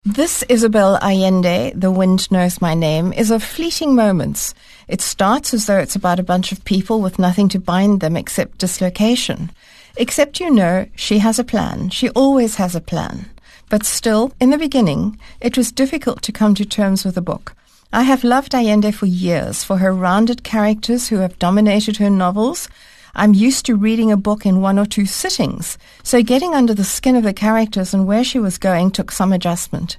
This 0.07 0.45
Isabel 0.51 0.99
Allende, 1.01 1.73
The 1.75 1.91
Wind 1.91 2.31
Knows 2.31 2.61
My 2.61 2.75
Name, 2.75 3.15
is 3.15 3.31
of 3.31 3.43
fleeting 3.43 3.95
moments. 3.95 4.53
It 4.87 5.01
starts 5.01 5.55
as 5.55 5.65
though 5.65 5.79
it's 5.79 5.97
about 5.97 6.21
a 6.21 6.23
bunch 6.23 6.53
of 6.53 6.63
people 6.67 7.01
with 7.01 7.19
nothing 7.19 7.49
to 7.49 7.59
bind 7.59 8.01
them 8.01 8.15
except 8.15 8.59
dislocation. 8.59 9.51
Except 9.97 10.41
you 10.41 10.51
know, 10.51 10.87
she 10.95 11.21
has 11.21 11.39
a 11.39 11.45
plan. 11.45 11.89
She 11.89 12.11
always 12.11 12.57
has 12.57 12.75
a 12.75 12.83
plan. 12.83 13.31
But 13.71 13.87
still, 13.87 14.35
in 14.41 14.51
the 14.51 14.59
beginning, 14.59 15.19
it 15.41 15.57
was 15.57 15.73
difficult 15.73 16.21
to 16.25 16.33
come 16.33 16.55
to 16.57 16.67
terms 16.67 17.07
with 17.07 17.15
the 17.15 17.23
book. 17.23 17.55
I 17.91 18.03
have 18.03 18.25
loved 18.25 18.55
Allende 18.55 18.91
for 18.91 19.07
years 19.07 19.65
for 19.65 19.79
her 19.79 19.95
rounded 19.95 20.45
characters 20.45 21.09
who 21.09 21.17
have 21.17 21.39
dominated 21.39 21.97
her 21.97 22.11
novels. 22.11 22.69
I'm 23.17 23.33
used 23.33 23.65
to 23.67 23.77
reading 23.77 24.11
a 24.11 24.17
book 24.17 24.45
in 24.45 24.61
one 24.61 24.79
or 24.79 24.87
two 24.87 25.07
sittings, 25.07 25.79
so 26.03 26.23
getting 26.23 26.55
under 26.55 26.75
the 26.75 26.83
skin 26.83 27.15
of 27.15 27.23
the 27.23 27.33
characters 27.33 27.95
and 27.95 28.07
where 28.07 28.25
she 28.25 28.41
was 28.41 28.59
going 28.59 28.91
took 28.91 29.13
some 29.13 29.33
adjustment. 29.33 29.99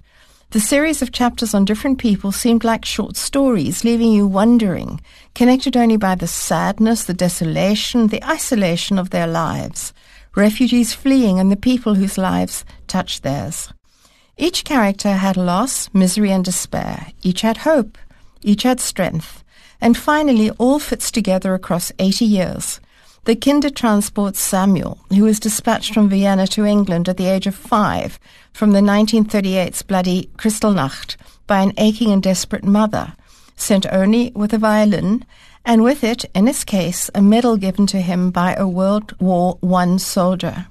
The 0.51 0.59
series 0.59 1.01
of 1.01 1.11
chapters 1.11 1.53
on 1.53 1.65
different 1.65 1.97
people 1.97 2.31
seemed 2.31 2.63
like 2.63 2.85
short 2.85 3.15
stories, 3.15 3.83
leaving 3.83 4.11
you 4.11 4.27
wondering, 4.27 5.01
connected 5.33 5.75
only 5.75 5.97
by 5.97 6.15
the 6.15 6.27
sadness, 6.27 7.05
the 7.05 7.13
desolation, 7.13 8.07
the 8.07 8.23
isolation 8.23 8.99
of 8.99 9.09
their 9.09 9.27
lives. 9.27 9.93
Refugees 10.35 10.93
fleeing 10.93 11.39
and 11.39 11.51
the 11.51 11.57
people 11.57 11.95
whose 11.95 12.17
lives 12.17 12.65
touched 12.87 13.23
theirs. 13.23 13.73
Each 14.37 14.65
character 14.65 15.13
had 15.13 15.37
loss, 15.37 15.89
misery, 15.93 16.31
and 16.31 16.43
despair. 16.43 17.07
Each 17.21 17.41
had 17.41 17.57
hope. 17.57 17.97
Each 18.41 18.63
had 18.63 18.81
strength. 18.81 19.43
And 19.79 19.97
finally, 19.97 20.51
all 20.51 20.79
fits 20.79 21.11
together 21.11 21.53
across 21.53 21.91
80 21.99 22.25
years. 22.25 22.79
The 23.25 23.35
Kindertransport 23.35 24.35
Samuel, 24.35 24.99
who 25.09 25.23
was 25.23 25.39
dispatched 25.39 25.95
from 25.95 26.09
Vienna 26.09 26.45
to 26.45 26.63
England 26.63 27.09
at 27.09 27.17
the 27.17 27.25
age 27.25 27.47
of 27.47 27.55
five 27.55 28.19
from 28.53 28.71
the 28.71 28.81
1938's 28.81 29.81
bloody 29.81 30.29
Kristallnacht 30.37 31.15
by 31.47 31.61
an 31.61 31.73
aching 31.77 32.11
and 32.11 32.21
desperate 32.21 32.63
mother, 32.63 33.15
sent 33.55 33.91
only 33.91 34.31
with 34.35 34.53
a 34.53 34.59
violin, 34.59 35.25
and 35.65 35.83
with 35.83 36.03
it, 36.03 36.25
in 36.35 36.45
his 36.45 36.63
case, 36.63 37.09
a 37.15 37.21
medal 37.23 37.57
given 37.57 37.87
to 37.87 37.99
him 37.99 38.29
by 38.29 38.53
a 38.53 38.67
World 38.67 39.19
War 39.19 39.57
I 39.63 39.97
soldier. 39.97 40.67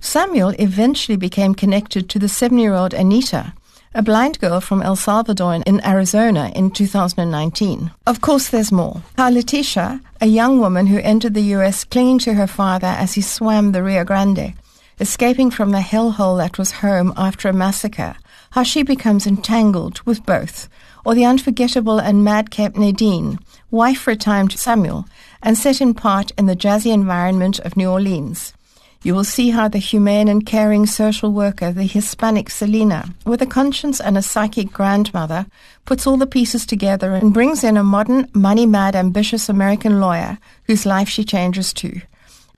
Samuel 0.00 0.54
eventually 0.58 1.18
became 1.18 1.54
connected 1.54 2.08
to 2.08 2.18
the 2.18 2.28
seven 2.28 2.56
year 2.56 2.72
old 2.72 2.94
Anita, 2.94 3.52
a 3.94 4.00
blind 4.00 4.38
girl 4.38 4.62
from 4.62 4.80
El 4.80 4.96
Salvador 4.96 5.56
in 5.66 5.84
Arizona 5.84 6.52
in 6.54 6.70
2019. 6.70 7.90
Of 8.06 8.22
course, 8.22 8.48
there's 8.48 8.72
more. 8.72 9.02
How 9.18 9.28
Letitia, 9.28 10.00
a 10.20 10.26
young 10.26 10.58
woman 10.58 10.86
who 10.86 10.98
entered 10.98 11.34
the 11.34 11.52
U.S. 11.54 11.84
clinging 11.84 12.18
to 12.20 12.34
her 12.34 12.46
father 12.46 12.88
as 12.88 13.14
he 13.14 13.20
swam 13.20 13.72
the 13.72 13.82
Rio 13.82 14.04
Grande, 14.04 14.54
escaping 14.98 15.50
from 15.50 15.70
the 15.70 15.78
hellhole 15.78 16.38
that 16.38 16.58
was 16.58 16.72
home 16.72 17.12
after 17.16 17.48
a 17.48 17.52
massacre, 17.52 18.16
how 18.50 18.64
she 18.64 18.82
becomes 18.82 19.26
entangled 19.26 20.00
with 20.02 20.26
both, 20.26 20.68
or 21.04 21.14
the 21.14 21.24
unforgettable 21.24 21.98
and 21.98 22.24
madcap 22.24 22.74
Nadine, 22.74 23.38
wife 23.70 24.00
for 24.00 24.10
a 24.10 24.16
time 24.16 24.48
to 24.48 24.58
Samuel, 24.58 25.06
and 25.42 25.56
set 25.56 25.80
in 25.80 25.94
part 25.94 26.32
in 26.32 26.46
the 26.46 26.56
jazzy 26.56 26.92
environment 26.92 27.60
of 27.60 27.76
New 27.76 27.88
Orleans. 27.88 28.54
You 29.02 29.14
will 29.14 29.24
see 29.24 29.50
how 29.50 29.68
the 29.68 29.78
humane 29.78 30.26
and 30.26 30.44
caring 30.44 30.84
social 30.84 31.32
worker, 31.32 31.72
the 31.72 31.84
Hispanic 31.84 32.50
Selena, 32.50 33.14
with 33.24 33.40
a 33.40 33.46
conscience 33.46 34.00
and 34.00 34.18
a 34.18 34.22
psychic 34.22 34.72
grandmother, 34.72 35.46
puts 35.84 36.06
all 36.06 36.16
the 36.16 36.26
pieces 36.26 36.66
together 36.66 37.14
and 37.14 37.32
brings 37.32 37.62
in 37.62 37.76
a 37.76 37.84
modern, 37.84 38.28
money 38.34 38.66
mad, 38.66 38.96
ambitious 38.96 39.48
American 39.48 40.00
lawyer 40.00 40.38
whose 40.64 40.84
life 40.84 41.08
she 41.08 41.22
changes 41.22 41.72
too. 41.72 42.00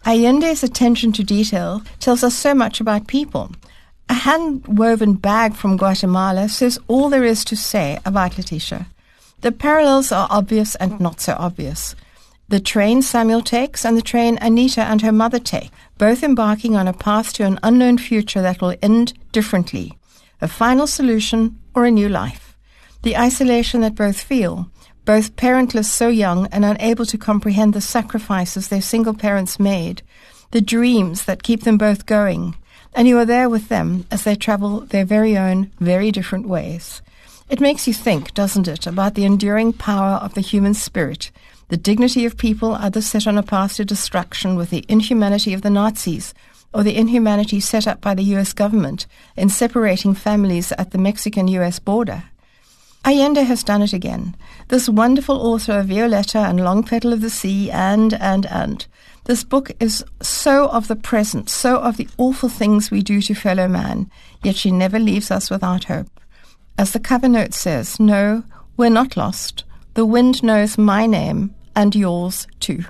Allende's 0.06 0.62
attention 0.62 1.12
to 1.12 1.22
detail 1.22 1.82
tells 1.98 2.24
us 2.24 2.34
so 2.34 2.54
much 2.54 2.80
about 2.80 3.06
people. 3.06 3.52
A 4.08 4.14
hand 4.14 4.66
woven 4.66 5.14
bag 5.14 5.54
from 5.54 5.76
Guatemala 5.76 6.48
says 6.48 6.78
all 6.88 7.10
there 7.10 7.22
is 7.22 7.44
to 7.44 7.54
say 7.54 7.98
about 8.06 8.38
Letitia. 8.38 8.86
The 9.42 9.52
parallels 9.52 10.10
are 10.10 10.26
obvious 10.30 10.74
and 10.76 10.98
not 11.00 11.20
so 11.20 11.36
obvious. 11.38 11.94
The 12.50 12.58
train 12.58 13.00
Samuel 13.00 13.42
takes 13.42 13.84
and 13.84 13.96
the 13.96 14.02
train 14.02 14.36
Anita 14.40 14.82
and 14.82 15.02
her 15.02 15.12
mother 15.12 15.38
take 15.38 15.70
both 15.98 16.24
embarking 16.24 16.74
on 16.74 16.88
a 16.88 16.92
path 16.92 17.32
to 17.34 17.44
an 17.44 17.60
unknown 17.62 17.96
future 17.96 18.42
that 18.42 18.60
will 18.60 18.74
end 18.82 19.12
differently, 19.30 19.96
a 20.40 20.48
final 20.48 20.88
solution 20.88 21.60
or 21.76 21.84
a 21.84 21.92
new 21.92 22.08
life. 22.08 22.58
The 23.02 23.16
isolation 23.16 23.82
that 23.82 23.94
both 23.94 24.20
feel, 24.20 24.68
both 25.04 25.36
parentless 25.36 25.92
so 25.92 26.08
young 26.08 26.48
and 26.48 26.64
unable 26.64 27.06
to 27.06 27.16
comprehend 27.16 27.72
the 27.72 27.80
sacrifices 27.80 28.66
their 28.66 28.82
single 28.82 29.14
parents 29.14 29.60
made, 29.60 30.02
the 30.50 30.60
dreams 30.60 31.26
that 31.26 31.44
keep 31.44 31.62
them 31.62 31.78
both 31.78 32.04
going, 32.04 32.56
and 32.94 33.06
you 33.06 33.16
are 33.18 33.24
there 33.24 33.48
with 33.48 33.68
them 33.68 34.06
as 34.10 34.24
they 34.24 34.34
travel 34.34 34.80
their 34.80 35.04
very 35.04 35.38
own, 35.38 35.70
very 35.78 36.10
different 36.10 36.48
ways. 36.48 37.00
It 37.48 37.60
makes 37.60 37.86
you 37.86 37.94
think, 37.94 38.34
doesn't 38.34 38.66
it, 38.66 38.88
about 38.88 39.14
the 39.14 39.24
enduring 39.24 39.72
power 39.72 40.16
of 40.16 40.34
the 40.34 40.40
human 40.40 40.74
spirit 40.74 41.30
the 41.70 41.76
dignity 41.76 42.26
of 42.26 42.36
people 42.36 42.74
either 42.74 43.00
set 43.00 43.28
on 43.28 43.38
a 43.38 43.44
path 43.44 43.76
to 43.76 43.84
destruction 43.84 44.56
with 44.56 44.70
the 44.70 44.84
inhumanity 44.88 45.54
of 45.54 45.62
the 45.62 45.70
Nazis 45.70 46.34
or 46.74 46.82
the 46.82 46.96
inhumanity 46.96 47.60
set 47.60 47.86
up 47.86 48.00
by 48.00 48.12
the 48.12 48.24
US 48.34 48.52
government 48.52 49.06
in 49.36 49.48
separating 49.48 50.12
families 50.12 50.72
at 50.72 50.90
the 50.90 50.98
Mexican 50.98 51.46
US 51.46 51.78
border. 51.78 52.24
Allende 53.04 53.44
has 53.44 53.62
done 53.62 53.82
it 53.82 53.92
again. 53.92 54.36
This 54.66 54.88
wonderful 54.88 55.36
author 55.36 55.78
of 55.78 55.86
Violeta 55.86 56.50
and 56.50 56.62
Long 56.62 56.82
Petal 56.82 57.12
of 57.12 57.20
the 57.20 57.30
Sea 57.30 57.70
and, 57.70 58.14
and, 58.14 58.46
and. 58.46 58.84
This 59.24 59.44
book 59.44 59.70
is 59.78 60.04
so 60.20 60.68
of 60.70 60.88
the 60.88 60.96
present, 60.96 61.48
so 61.48 61.76
of 61.76 61.98
the 61.98 62.08
awful 62.18 62.48
things 62.48 62.90
we 62.90 63.00
do 63.00 63.22
to 63.22 63.34
fellow 63.34 63.68
man, 63.68 64.10
yet 64.42 64.56
she 64.56 64.72
never 64.72 64.98
leaves 64.98 65.30
us 65.30 65.50
without 65.50 65.84
hope. 65.84 66.20
As 66.76 66.92
the 66.92 66.98
cover 66.98 67.28
note 67.28 67.54
says, 67.54 68.00
no, 68.00 68.42
we're 68.76 68.90
not 68.90 69.16
lost. 69.16 69.62
The 69.94 70.04
wind 70.06 70.42
knows 70.42 70.76
my 70.76 71.06
name, 71.06 71.54
and 71.74 71.94
yours 71.94 72.46
too. 72.58 72.84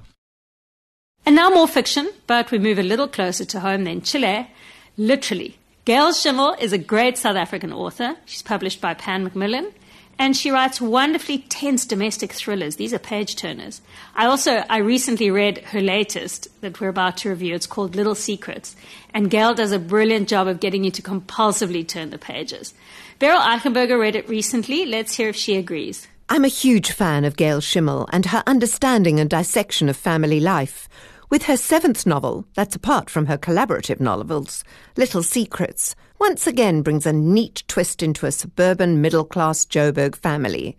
And 1.26 1.37
now 1.37 1.50
more 1.50 1.68
fiction, 1.68 2.10
but 2.26 2.50
we 2.50 2.58
move 2.58 2.78
a 2.78 2.82
little 2.82 3.08
closer 3.08 3.44
to 3.44 3.60
home 3.60 3.84
than 3.84 4.00
Chile. 4.02 4.50
Literally. 4.96 5.56
Gail 5.84 6.12
Schimmel 6.12 6.56
is 6.60 6.72
a 6.72 6.78
great 6.78 7.18
South 7.18 7.37
African 7.37 7.72
author. 7.72 8.16
She's 8.26 8.42
published 8.42 8.80
by 8.80 8.94
Pan 8.94 9.25
Macmillan. 9.25 9.72
And 10.18 10.37
she 10.37 10.50
writes 10.50 10.82
wonderfully 10.82 11.38
tense 11.38 11.87
domestic 11.87 12.32
thrillers. 12.32 12.76
These 12.76 12.92
are 12.92 12.99
page 12.99 13.37
turners. 13.37 13.80
I 14.14 14.26
also, 14.26 14.62
I 14.68 14.78
recently 14.78 15.30
read 15.30 15.58
her 15.58 15.80
latest 15.80 16.49
that 16.60 16.78
we're 16.78 16.88
about 16.88 17.16
to 17.18 17.30
review. 17.30 17.54
It's 17.54 17.66
called 17.66 17.96
Little 17.96 18.14
Secrets. 18.14 18.76
And 19.14 19.30
Gail 19.30 19.54
does 19.54 19.72
a 19.72 19.78
brilliant 19.78 20.28
job 20.28 20.46
of 20.46 20.60
getting 20.60 20.84
you 20.84 20.90
to 20.90 21.00
compulsively 21.00 21.88
turn 21.88 22.10
the 22.10 22.18
pages. 22.18 22.75
Beryl 23.18 23.40
Eichenberger 23.40 23.99
read 23.99 24.14
it 24.14 24.28
recently. 24.28 24.84
Let's 24.84 25.14
hear 25.14 25.30
if 25.30 25.37
she 25.37 25.56
agrees. 25.56 26.06
I'm 26.32 26.44
a 26.44 26.49
huge 26.49 26.92
fan 26.92 27.25
of 27.25 27.37
Gail 27.37 27.60
Schimmel 27.60 28.08
and 28.12 28.26
her 28.26 28.44
understanding 28.46 29.18
and 29.18 29.28
dissection 29.28 29.88
of 29.88 29.96
family 29.96 30.38
life. 30.38 30.88
With 31.28 31.42
her 31.46 31.56
seventh 31.56 32.06
novel, 32.06 32.46
that's 32.54 32.76
apart 32.76 33.10
from 33.10 33.26
her 33.26 33.37
collaborative 33.37 33.99
novels, 33.99 34.62
Little 34.96 35.25
Secrets, 35.25 35.96
once 36.20 36.46
again 36.46 36.82
brings 36.82 37.04
a 37.04 37.12
neat 37.12 37.64
twist 37.66 38.00
into 38.00 38.26
a 38.26 38.30
suburban 38.30 39.00
middle 39.00 39.25
class 39.25 39.66
Joburg 39.66 40.14
family. 40.14 40.78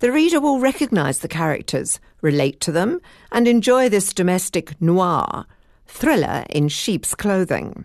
The 0.00 0.10
reader 0.10 0.40
will 0.40 0.58
recognize 0.58 1.20
the 1.20 1.28
characters, 1.28 2.00
relate 2.20 2.60
to 2.62 2.72
them, 2.72 3.00
and 3.30 3.46
enjoy 3.46 3.88
this 3.88 4.12
domestic 4.12 4.82
noir 4.82 5.46
thriller 5.86 6.44
in 6.50 6.66
sheep's 6.66 7.14
clothing. 7.14 7.84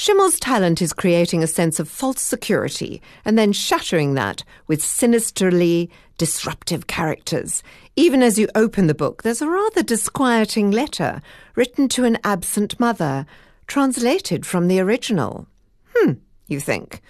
Schimmel's 0.00 0.38
talent 0.38 0.80
is 0.80 0.92
creating 0.92 1.42
a 1.42 1.48
sense 1.48 1.80
of 1.80 1.88
false 1.88 2.22
security 2.22 3.02
and 3.24 3.36
then 3.36 3.52
shattering 3.52 4.14
that 4.14 4.44
with 4.68 4.80
sinisterly 4.80 5.90
disruptive 6.18 6.86
characters. 6.86 7.64
Even 7.96 8.22
as 8.22 8.38
you 8.38 8.46
open 8.54 8.86
the 8.86 8.94
book, 8.94 9.24
there's 9.24 9.42
a 9.42 9.50
rather 9.50 9.82
disquieting 9.82 10.70
letter 10.70 11.20
written 11.56 11.88
to 11.88 12.04
an 12.04 12.16
absent 12.22 12.78
mother, 12.78 13.26
translated 13.66 14.46
from 14.46 14.68
the 14.68 14.78
original. 14.78 15.48
Hmm, 15.96 16.12
you 16.46 16.60
think. 16.60 17.02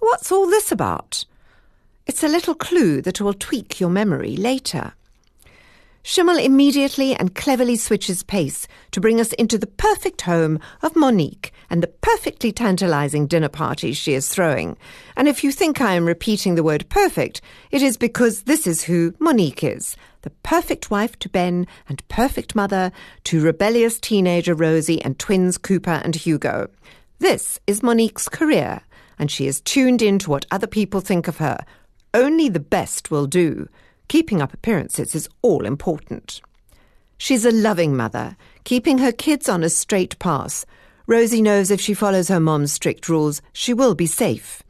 What's 0.00 0.30
all 0.30 0.46
this 0.46 0.70
about? 0.70 1.24
It's 2.06 2.22
a 2.22 2.28
little 2.28 2.54
clue 2.54 3.00
that 3.00 3.18
will 3.18 3.32
tweak 3.32 3.80
your 3.80 3.88
memory 3.88 4.36
later. 4.36 4.92
Schimmel 6.08 6.36
immediately 6.36 7.16
and 7.16 7.34
cleverly 7.34 7.74
switches 7.74 8.22
pace 8.22 8.68
to 8.92 9.00
bring 9.00 9.20
us 9.20 9.32
into 9.32 9.58
the 9.58 9.66
perfect 9.66 10.22
home 10.22 10.60
of 10.80 10.94
Monique 10.94 11.52
and 11.68 11.82
the 11.82 11.88
perfectly 11.88 12.52
tantalizing 12.52 13.26
dinner 13.26 13.48
parties 13.48 13.96
she 13.96 14.14
is 14.14 14.28
throwing. 14.28 14.76
And 15.16 15.26
if 15.26 15.42
you 15.42 15.50
think 15.50 15.80
I 15.80 15.94
am 15.94 16.06
repeating 16.06 16.54
the 16.54 16.62
word 16.62 16.88
perfect, 16.88 17.40
it 17.72 17.82
is 17.82 17.96
because 17.96 18.42
this 18.42 18.68
is 18.68 18.84
who 18.84 19.14
Monique 19.18 19.64
is 19.64 19.96
the 20.22 20.30
perfect 20.44 20.92
wife 20.92 21.18
to 21.18 21.28
Ben 21.28 21.66
and 21.88 22.06
perfect 22.06 22.54
mother 22.54 22.92
to 23.24 23.42
rebellious 23.42 23.98
teenager 23.98 24.54
Rosie 24.54 25.02
and 25.02 25.18
twins 25.18 25.58
Cooper 25.58 26.00
and 26.04 26.14
Hugo. 26.14 26.70
This 27.18 27.58
is 27.66 27.82
Monique's 27.82 28.28
career, 28.28 28.82
and 29.18 29.28
she 29.28 29.48
is 29.48 29.60
tuned 29.60 30.02
in 30.02 30.20
to 30.20 30.30
what 30.30 30.46
other 30.52 30.68
people 30.68 31.00
think 31.00 31.26
of 31.26 31.38
her. 31.38 31.66
Only 32.14 32.48
the 32.48 32.60
best 32.60 33.10
will 33.10 33.26
do. 33.26 33.68
Keeping 34.08 34.40
up 34.40 34.54
appearances 34.54 35.14
is 35.14 35.28
all 35.42 35.66
important. 35.66 36.40
She's 37.18 37.44
a 37.44 37.50
loving 37.50 37.96
mother, 37.96 38.36
keeping 38.64 38.98
her 38.98 39.12
kids 39.12 39.48
on 39.48 39.64
a 39.64 39.70
straight 39.70 40.18
path. 40.18 40.64
Rosie 41.06 41.42
knows 41.42 41.70
if 41.70 41.80
she 41.80 41.94
follows 41.94 42.28
her 42.28 42.40
mom's 42.40 42.72
strict 42.72 43.08
rules, 43.08 43.42
she 43.52 43.72
will 43.72 43.94
be 43.94 44.06
safe. 44.06 44.62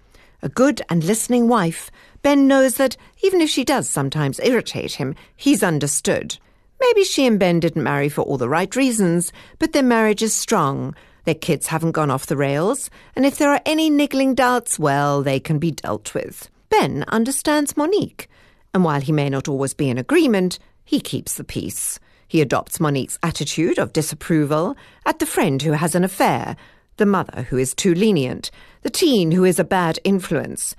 A 0.43 0.49
good 0.49 0.81
and 0.88 1.02
listening 1.02 1.49
wife, 1.49 1.90
Ben 2.23 2.47
knows 2.47 2.76
that 2.76 2.97
even 3.23 3.40
if 3.40 3.50
she 3.50 3.64
does 3.64 3.88
sometimes 3.88 4.40
irritate 4.40 4.93
him, 4.93 5.14
he's 5.35 5.62
understood. 5.62 6.38
Maybe 6.81 7.05
she 7.05 7.26
and 7.26 7.38
Ben 7.38 7.61
didn't 7.61 7.83
marry 7.83 8.09
for 8.09 8.23
all 8.23 8.38
the 8.38 8.49
right 8.49 8.75
reasons, 8.76 9.33
but 9.59 9.73
their 9.73 9.83
marriage 9.83 10.23
is 10.23 10.35
strong. 10.35 10.95
Their 11.25 11.35
kids 11.35 11.66
haven't 11.69 11.93
gone 11.93 12.11
off 12.11 12.26
the 12.26 12.37
rails, 12.37 12.90
and 13.16 13.26
if 13.26 13.38
there 13.38 13.50
are 13.50 13.62
any 13.66 13.90
niggling 13.90 14.35
doubts, 14.35 14.78
well, 14.78 15.23
they 15.23 15.40
can 15.40 15.59
be 15.59 15.73
dealt 15.73 16.14
with. 16.14 16.49
Ben 16.69 17.05
understands 17.09 17.76
Monique, 17.76 18.28
and 18.76 18.85
while 18.85 19.00
he 19.00 19.11
may 19.11 19.30
not 19.30 19.49
always 19.49 19.73
be 19.73 19.88
in 19.88 19.97
agreement, 19.97 20.59
he 20.85 21.00
keeps 21.00 21.37
the 21.37 21.45
peace. 21.45 21.99
He 22.28 22.42
adopts 22.42 22.78
Monique's 22.78 23.18
attitude 23.23 23.78
of 23.78 23.95
disapproval 23.95 24.76
at 25.06 25.18
the 25.18 25.25
friend 25.25 25.62
who 25.62 25.73
has 25.73 25.95
an 25.95 26.04
affair, 26.04 26.59
the 26.99 27.06
mother 27.06 27.45
who 27.45 27.56
is 27.56 27.75
too 27.75 27.95
lenient, 27.95 28.50
the 28.83 28.90
teen 28.90 29.30
who 29.30 29.45
is 29.45 29.59
a 29.59 29.64
bad 29.64 29.99
influence, 30.04 30.76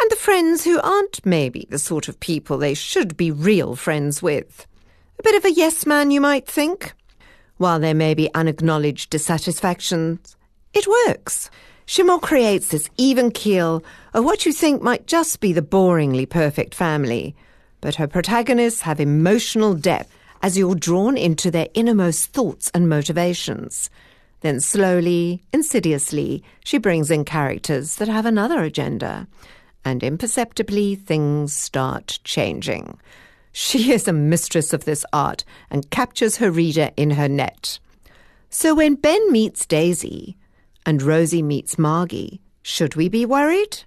and 0.00 0.08
the 0.12 0.16
friends 0.16 0.62
who 0.62 0.80
aren't 0.80 1.26
maybe 1.26 1.66
the 1.70 1.80
sort 1.80 2.06
of 2.06 2.20
people 2.20 2.56
they 2.56 2.72
should 2.72 3.16
be 3.16 3.32
real 3.32 3.74
friends 3.74 4.22
with. 4.22 4.64
A 5.18 5.24
bit 5.24 5.34
of 5.34 5.44
a 5.44 5.50
yes 5.50 5.84
man, 5.84 6.12
you 6.12 6.20
might 6.20 6.46
think. 6.46 6.92
While 7.56 7.80
there 7.80 7.94
may 7.94 8.14
be 8.14 8.32
unacknowledged 8.32 9.10
dissatisfactions, 9.10 10.36
it 10.72 10.86
works. 10.86 11.50
Schimmel 11.90 12.20
creates 12.20 12.68
this 12.68 12.88
even 12.98 13.32
keel 13.32 13.82
of 14.14 14.24
what 14.24 14.46
you 14.46 14.52
think 14.52 14.80
might 14.80 15.08
just 15.08 15.40
be 15.40 15.52
the 15.52 15.60
boringly 15.60 16.24
perfect 16.24 16.72
family. 16.72 17.34
But 17.80 17.96
her 17.96 18.06
protagonists 18.06 18.82
have 18.82 19.00
emotional 19.00 19.74
depth 19.74 20.16
as 20.40 20.56
you're 20.56 20.76
drawn 20.76 21.16
into 21.16 21.50
their 21.50 21.66
innermost 21.74 22.32
thoughts 22.32 22.70
and 22.74 22.88
motivations. 22.88 23.90
Then 24.38 24.60
slowly, 24.60 25.42
insidiously, 25.52 26.44
she 26.64 26.78
brings 26.78 27.10
in 27.10 27.24
characters 27.24 27.96
that 27.96 28.06
have 28.06 28.24
another 28.24 28.62
agenda. 28.62 29.26
And 29.84 30.04
imperceptibly, 30.04 30.94
things 30.94 31.52
start 31.52 32.20
changing. 32.22 33.00
She 33.50 33.90
is 33.96 34.06
a 34.06 34.12
mistress 34.12 34.72
of 34.72 34.84
this 34.84 35.04
art 35.12 35.44
and 35.72 35.90
captures 35.90 36.36
her 36.36 36.52
reader 36.52 36.92
in 36.96 37.10
her 37.10 37.28
net. 37.28 37.80
So 38.48 38.76
when 38.76 38.94
Ben 38.94 39.32
meets 39.32 39.66
Daisy 39.66 40.36
and 40.86 41.02
Rosie 41.02 41.42
meets 41.42 41.78
Margie, 41.78 42.40
should 42.62 42.94
we 42.94 43.08
be 43.08 43.26
worried? 43.26 43.84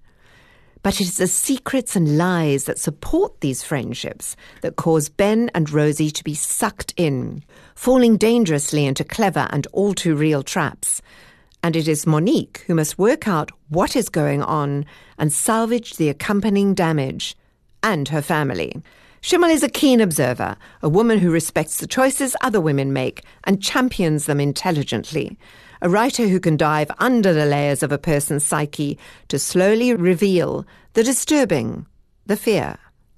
But 0.81 0.99
it 0.99 1.07
is 1.07 1.17
the 1.17 1.27
secrets 1.27 1.95
and 1.95 2.17
lies 2.17 2.65
that 2.65 2.77
support 2.77 3.39
these 3.39 3.63
friendships 3.63 4.35
that 4.61 4.75
cause 4.75 5.07
Ben 5.07 5.49
and 5.55 5.71
Rosie 5.71 6.11
to 6.11 6.23
be 6.23 6.35
sucked 6.35 6.93
in, 6.97 7.43
falling 7.73 8.17
dangerously 8.17 8.85
into 8.85 9.05
clever 9.05 9.47
and 9.49 9.65
all 9.71 9.93
too 9.93 10.15
real 10.15 10.43
traps. 10.43 11.01
And 11.63 11.77
it 11.77 11.87
is 11.87 12.05
Monique 12.05 12.65
who 12.67 12.75
must 12.75 12.99
work 12.99 13.29
out 13.29 13.51
what 13.69 13.95
is 13.95 14.09
going 14.09 14.43
on 14.43 14.85
and 15.17 15.31
salvage 15.31 15.95
the 15.95 16.09
accompanying 16.09 16.73
damage 16.73 17.37
and 17.81 18.09
her 18.09 18.21
family. 18.21 18.75
Schimmel 19.21 19.51
is 19.51 19.63
a 19.63 19.69
keen 19.69 20.01
observer, 20.01 20.57
a 20.81 20.89
woman 20.89 21.19
who 21.19 21.31
respects 21.31 21.77
the 21.77 21.87
choices 21.87 22.35
other 22.41 22.59
women 22.59 22.91
make 22.91 23.23
and 23.45 23.63
champions 23.63 24.25
them 24.25 24.41
intelligently. 24.41 25.37
A 25.83 25.89
writer 25.89 26.29
who 26.29 26.39
can 26.39 26.55
dive 26.55 26.89
under 26.99 27.33
the 27.33 27.45
layers 27.45 27.83
of 27.83 27.91
a 27.91 27.97
person's 27.97 28.45
psyche 28.45 28.97
to 29.27 29.37
slowly 29.37 29.93
reveal 29.93 30.65
the 30.93 31.03
disturbing, 31.03 31.85
the 32.25 32.37
fear, 32.37 32.77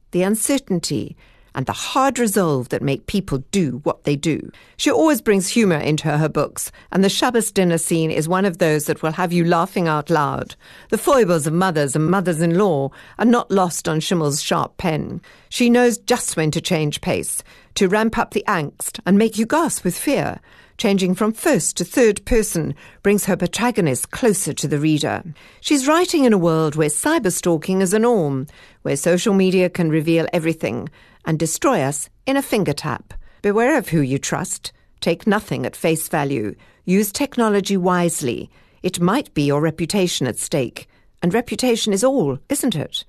the 0.09 0.23
uncertainty, 0.23 1.15
and 1.53 1.67
the 1.67 1.73
hard 1.73 2.17
resolve 2.17 2.69
that 2.69 2.81
make 2.81 3.05
people 3.05 3.43
do 3.51 3.81
what 3.83 4.03
they 4.03 4.15
do. 4.15 4.51
She 4.77 4.89
always 4.89 5.21
brings 5.21 5.47
humour 5.47 5.77
into 5.77 6.17
her 6.17 6.27
books, 6.27 6.71
and 6.91 7.03
the 7.03 7.09
Shabbos 7.09 7.51
dinner 7.51 7.77
scene 7.77 8.09
is 8.09 8.27
one 8.27 8.45
of 8.45 8.57
those 8.57 8.85
that 8.85 9.03
will 9.03 9.11
have 9.11 9.31
you 9.31 9.45
laughing 9.45 9.87
out 9.87 10.09
loud. 10.09 10.55
The 10.89 10.97
foibles 10.97 11.45
of 11.45 11.53
mothers 11.53 11.95
and 11.95 12.09
mothers 12.09 12.41
in 12.41 12.57
law 12.57 12.89
are 13.19 13.25
not 13.25 13.51
lost 13.51 13.87
on 13.87 13.99
Schimmel's 13.99 14.41
sharp 14.41 14.77
pen. 14.77 15.21
She 15.49 15.69
knows 15.69 15.99
just 15.99 16.35
when 16.35 16.49
to 16.49 16.61
change 16.61 17.01
pace, 17.01 17.43
to 17.75 17.87
ramp 17.87 18.17
up 18.17 18.31
the 18.31 18.43
angst 18.47 18.99
and 19.05 19.19
make 19.19 19.37
you 19.37 19.45
gasp 19.45 19.83
with 19.83 19.95
fear 19.95 20.41
changing 20.77 21.15
from 21.15 21.31
first 21.31 21.77
to 21.77 21.85
third 21.85 22.23
person, 22.25 22.75
brings 23.03 23.25
her 23.25 23.37
protagonist 23.37 24.11
closer 24.11 24.53
to 24.53 24.67
the 24.67 24.79
reader. 24.79 25.23
She's 25.61 25.87
writing 25.87 26.25
in 26.25 26.33
a 26.33 26.37
world 26.37 26.75
where 26.75 26.89
cyberstalking 26.89 27.81
is 27.81 27.93
a 27.93 27.99
norm, 27.99 28.47
where 28.81 28.95
social 28.95 29.33
media 29.33 29.69
can 29.69 29.89
reveal 29.89 30.27
everything 30.33 30.89
and 31.25 31.39
destroy 31.39 31.81
us 31.81 32.09
in 32.25 32.37
a 32.37 32.41
finger 32.41 32.73
tap. 32.73 33.13
Beware 33.41 33.77
of 33.77 33.89
who 33.89 34.01
you 34.01 34.17
trust. 34.17 34.71
Take 35.01 35.27
nothing 35.27 35.65
at 35.65 35.75
face 35.75 36.07
value. 36.07 36.55
Use 36.85 37.11
technology 37.11 37.77
wisely. 37.77 38.49
It 38.83 38.99
might 38.99 39.33
be 39.33 39.43
your 39.43 39.61
reputation 39.61 40.27
at 40.27 40.37
stake. 40.37 40.87
And 41.21 41.33
reputation 41.33 41.93
is 41.93 42.03
all, 42.03 42.39
isn't 42.49 42.75
it? 42.75 43.05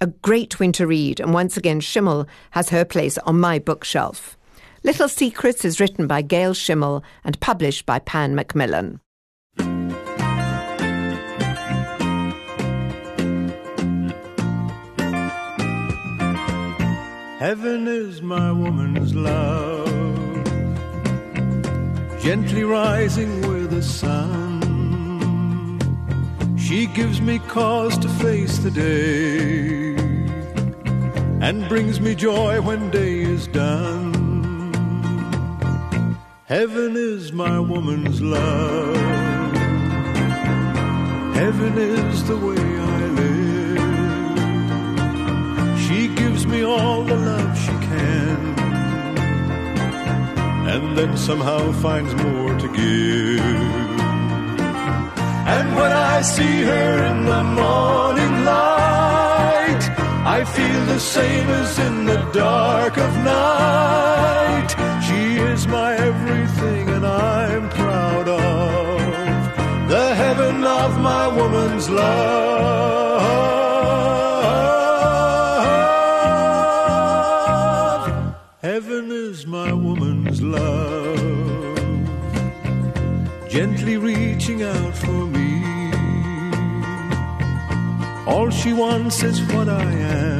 A 0.00 0.08
great 0.08 0.60
winter 0.60 0.86
read, 0.86 1.20
and 1.20 1.32
once 1.32 1.56
again, 1.56 1.80
Schimmel 1.80 2.26
has 2.50 2.68
her 2.68 2.84
place 2.84 3.16
on 3.18 3.40
my 3.40 3.58
bookshelf. 3.58 4.35
Little 4.86 5.08
Secrets 5.08 5.64
is 5.64 5.80
written 5.80 6.06
by 6.06 6.22
Gail 6.22 6.54
Schimmel 6.54 7.02
and 7.24 7.40
published 7.40 7.86
by 7.86 7.98
Pan 7.98 8.36
Macmillan. 8.36 9.00
Heaven 17.40 17.88
is 17.88 18.22
my 18.22 18.52
woman's 18.52 19.12
love, 19.12 20.44
gently 22.22 22.62
rising 22.62 23.40
with 23.48 23.70
the 23.70 23.82
sun. 23.82 24.62
She 26.56 26.86
gives 26.86 27.20
me 27.20 27.40
cause 27.40 27.98
to 27.98 28.08
face 28.08 28.58
the 28.58 28.70
day 28.70 29.96
and 31.44 31.68
brings 31.68 32.00
me 32.00 32.14
joy 32.14 32.60
when 32.60 32.88
day 32.92 33.22
is 33.22 33.48
done. 33.48 34.25
Heaven 36.48 36.94
is 36.96 37.32
my 37.32 37.58
woman's 37.58 38.22
love. 38.22 38.94
Heaven 41.34 41.76
is 41.76 42.22
the 42.28 42.36
way 42.36 42.54
I 42.56 43.06
live. 43.20 43.88
She 45.80 46.06
gives 46.14 46.46
me 46.46 46.62
all 46.62 47.02
the 47.02 47.16
love 47.16 47.58
she 47.58 47.72
can, 47.90 48.38
and 50.68 50.96
then 50.96 51.16
somehow 51.16 51.72
finds 51.72 52.14
more 52.14 52.56
to 52.56 52.68
give. 52.68 53.40
And 55.54 55.74
when 55.74 55.90
I 55.90 56.22
see 56.22 56.62
her 56.62 57.04
in 57.10 57.24
the 57.24 57.42
morning 57.42 58.44
light, 58.44 59.82
I 60.24 60.44
feel 60.44 60.84
the 60.94 61.00
same 61.00 61.48
as 61.48 61.76
in 61.80 62.04
the 62.04 62.22
dark 62.32 62.96
of 62.98 63.12
night. 63.24 64.15
Of 70.86 71.00
my 71.00 71.26
woman's 71.26 71.90
love. 71.90 72.46
Heaven 78.62 79.10
is 79.10 79.46
my 79.46 79.72
woman's 79.72 80.40
love, 80.40 81.18
gently 83.48 83.96
reaching 83.96 84.62
out 84.62 84.94
for 85.04 85.20
me. 85.36 85.50
All 88.32 88.48
she 88.50 88.72
wants 88.72 89.22
is 89.24 89.38
what 89.52 89.68
I 89.68 89.90
am 90.22 90.36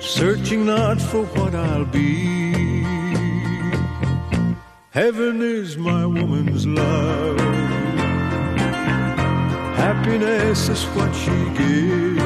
searching 0.00 0.64
not 0.64 0.98
for 1.10 1.24
what 1.36 1.54
I'll 1.54 1.84
be. 1.84 2.40
Heaven 4.90 5.42
is 5.42 5.76
my 5.76 6.04
woman's 6.06 6.66
love. 6.66 7.39
Happiness 10.00 10.70
is 10.70 10.82
what 10.96 11.14
she 11.14 11.38
gives. 11.60 12.22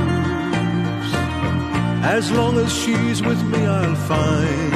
As 2.16 2.30
long 2.30 2.56
as 2.58 2.72
she's 2.72 3.20
with 3.20 3.42
me, 3.52 3.66
I'll 3.66 3.96
find 4.12 4.72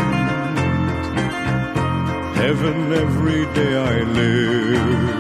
heaven 2.43 2.93
every 2.93 3.45
day 3.55 3.77
I 3.77 4.03
live. 4.03 5.11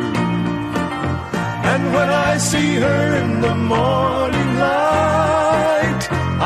And 1.72 1.82
when 1.94 2.10
I 2.10 2.36
see 2.38 2.74
her 2.86 3.04
in 3.22 3.40
the 3.42 3.54
morning 3.54 4.50
light, 4.58 6.02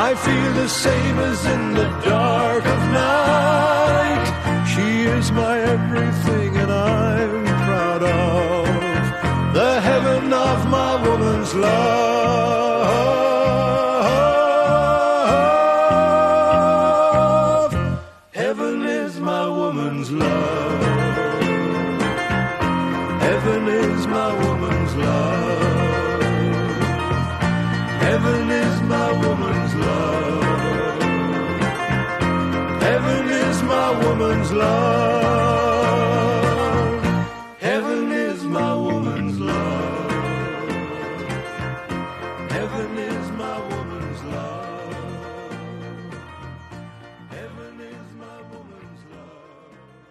I 0.09 0.15
feel 0.15 0.53
the 0.63 0.69
same 0.69 1.19
as 1.31 1.47
in 1.47 1.73
the 1.73 1.89
dark 2.05 2.67
of 2.67 2.81
night. 3.07 4.27
She 4.73 4.89
is 5.17 5.33
my 5.33 5.59
everything, 5.59 6.42
love. 11.55 12.12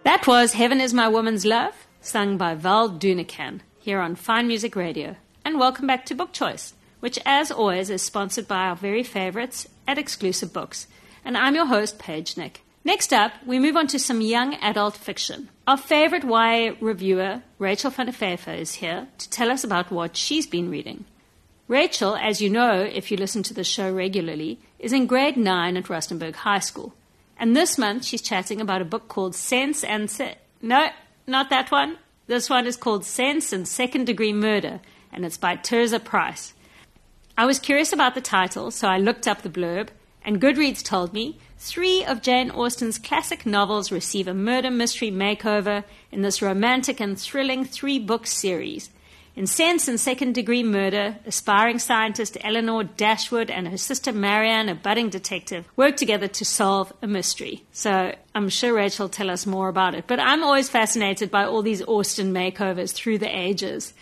That 0.03 0.25
was 0.25 0.53
Heaven 0.53 0.81
is 0.81 0.95
My 0.95 1.07
Woman's 1.07 1.45
Love, 1.45 1.75
sung 2.01 2.35
by 2.35 2.55
Val 2.55 2.89
Doonican 2.89 3.59
here 3.77 3.99
on 3.99 4.15
Fine 4.15 4.47
Music 4.47 4.75
Radio. 4.75 5.15
And 5.45 5.59
welcome 5.59 5.85
back 5.85 6.07
to 6.07 6.15
Book 6.15 6.33
Choice, 6.33 6.73
which, 7.01 7.19
as 7.23 7.51
always, 7.51 7.91
is 7.91 8.01
sponsored 8.01 8.47
by 8.47 8.65
our 8.65 8.75
very 8.75 9.03
favorites 9.03 9.69
at 9.87 9.99
Exclusive 9.99 10.51
Books. 10.51 10.87
And 11.23 11.37
I'm 11.37 11.53
your 11.53 11.67
host, 11.67 11.99
Paige 11.99 12.35
Nick. 12.35 12.61
Next 12.83 13.13
up, 13.13 13.33
we 13.45 13.59
move 13.59 13.75
on 13.75 13.85
to 13.87 13.99
some 13.99 14.21
young 14.21 14.55
adult 14.55 14.97
fiction. 14.97 15.49
Our 15.67 15.77
favorite 15.77 16.23
YA 16.23 16.73
reviewer, 16.81 17.43
Rachel 17.59 17.91
van 17.91 18.07
der 18.07 18.53
is 18.53 18.73
here 18.75 19.07
to 19.19 19.29
tell 19.29 19.51
us 19.51 19.63
about 19.63 19.91
what 19.91 20.17
she's 20.17 20.47
been 20.47 20.71
reading. 20.71 21.05
Rachel, 21.67 22.15
as 22.15 22.41
you 22.41 22.49
know 22.49 22.81
if 22.81 23.11
you 23.11 23.17
listen 23.17 23.43
to 23.43 23.53
the 23.53 23.63
show 23.63 23.93
regularly, 23.93 24.59
is 24.79 24.93
in 24.93 25.05
grade 25.05 25.37
9 25.37 25.77
at 25.77 25.85
Rustenburg 25.85 26.37
High 26.37 26.59
School. 26.59 26.95
And 27.41 27.55
this 27.55 27.75
month 27.75 28.05
she's 28.05 28.21
chatting 28.21 28.61
about 28.61 28.83
a 28.83 28.85
book 28.85 29.07
called 29.07 29.33
Sense 29.33 29.83
and 29.83 30.11
Se- 30.11 30.37
No, 30.61 30.89
not 31.25 31.49
that 31.49 31.71
one. 31.71 31.97
This 32.27 32.51
one 32.51 32.67
is 32.67 32.77
called 32.77 33.03
Sense 33.03 33.51
and 33.51 33.67
Second 33.67 34.05
Degree 34.05 34.31
Murder, 34.31 34.79
and 35.11 35.25
it's 35.25 35.37
by 35.37 35.55
Tirzah 35.55 36.03
Price. 36.03 36.53
I 37.35 37.47
was 37.47 37.57
curious 37.57 37.91
about 37.91 38.13
the 38.13 38.21
title, 38.21 38.69
so 38.69 38.87
I 38.87 38.99
looked 38.99 39.27
up 39.27 39.41
the 39.41 39.49
blurb, 39.49 39.87
and 40.23 40.39
Goodreads 40.39 40.83
told 40.83 41.13
me 41.13 41.39
three 41.57 42.05
of 42.05 42.21
Jane 42.21 42.51
Austen's 42.51 42.99
classic 42.99 43.43
novels 43.43 43.91
receive 43.91 44.27
a 44.27 44.35
murder 44.35 44.69
mystery 44.69 45.09
makeover 45.09 45.83
in 46.11 46.21
this 46.21 46.43
romantic 46.43 46.99
and 46.99 47.19
thrilling 47.19 47.65
three 47.65 47.97
book 47.97 48.27
series. 48.27 48.91
In 49.33 49.47
Sense 49.47 49.87
and 49.87 49.97
Second 49.97 50.35
Degree 50.35 50.61
Murder, 50.61 51.15
aspiring 51.25 51.79
scientist 51.79 52.37
Elinor 52.41 52.83
Dashwood 52.83 53.49
and 53.49 53.65
her 53.69 53.77
sister 53.77 54.11
Marianne, 54.11 54.67
a 54.67 54.75
budding 54.75 55.09
detective, 55.09 55.65
work 55.77 55.95
together 55.95 56.27
to 56.27 56.43
solve 56.43 56.91
a 57.01 57.07
mystery. 57.07 57.63
So 57.71 58.13
I'm 58.35 58.49
sure 58.49 58.73
Rachel 58.73 59.05
will 59.05 59.09
tell 59.09 59.29
us 59.29 59.45
more 59.45 59.69
about 59.69 59.95
it. 59.95 60.03
But 60.05 60.19
I'm 60.19 60.43
always 60.43 60.67
fascinated 60.67 61.31
by 61.31 61.45
all 61.45 61.61
these 61.61 61.81
Austen 61.81 62.33
makeovers 62.33 62.91
through 62.91 63.19
the 63.19 63.33
ages. 63.33 63.93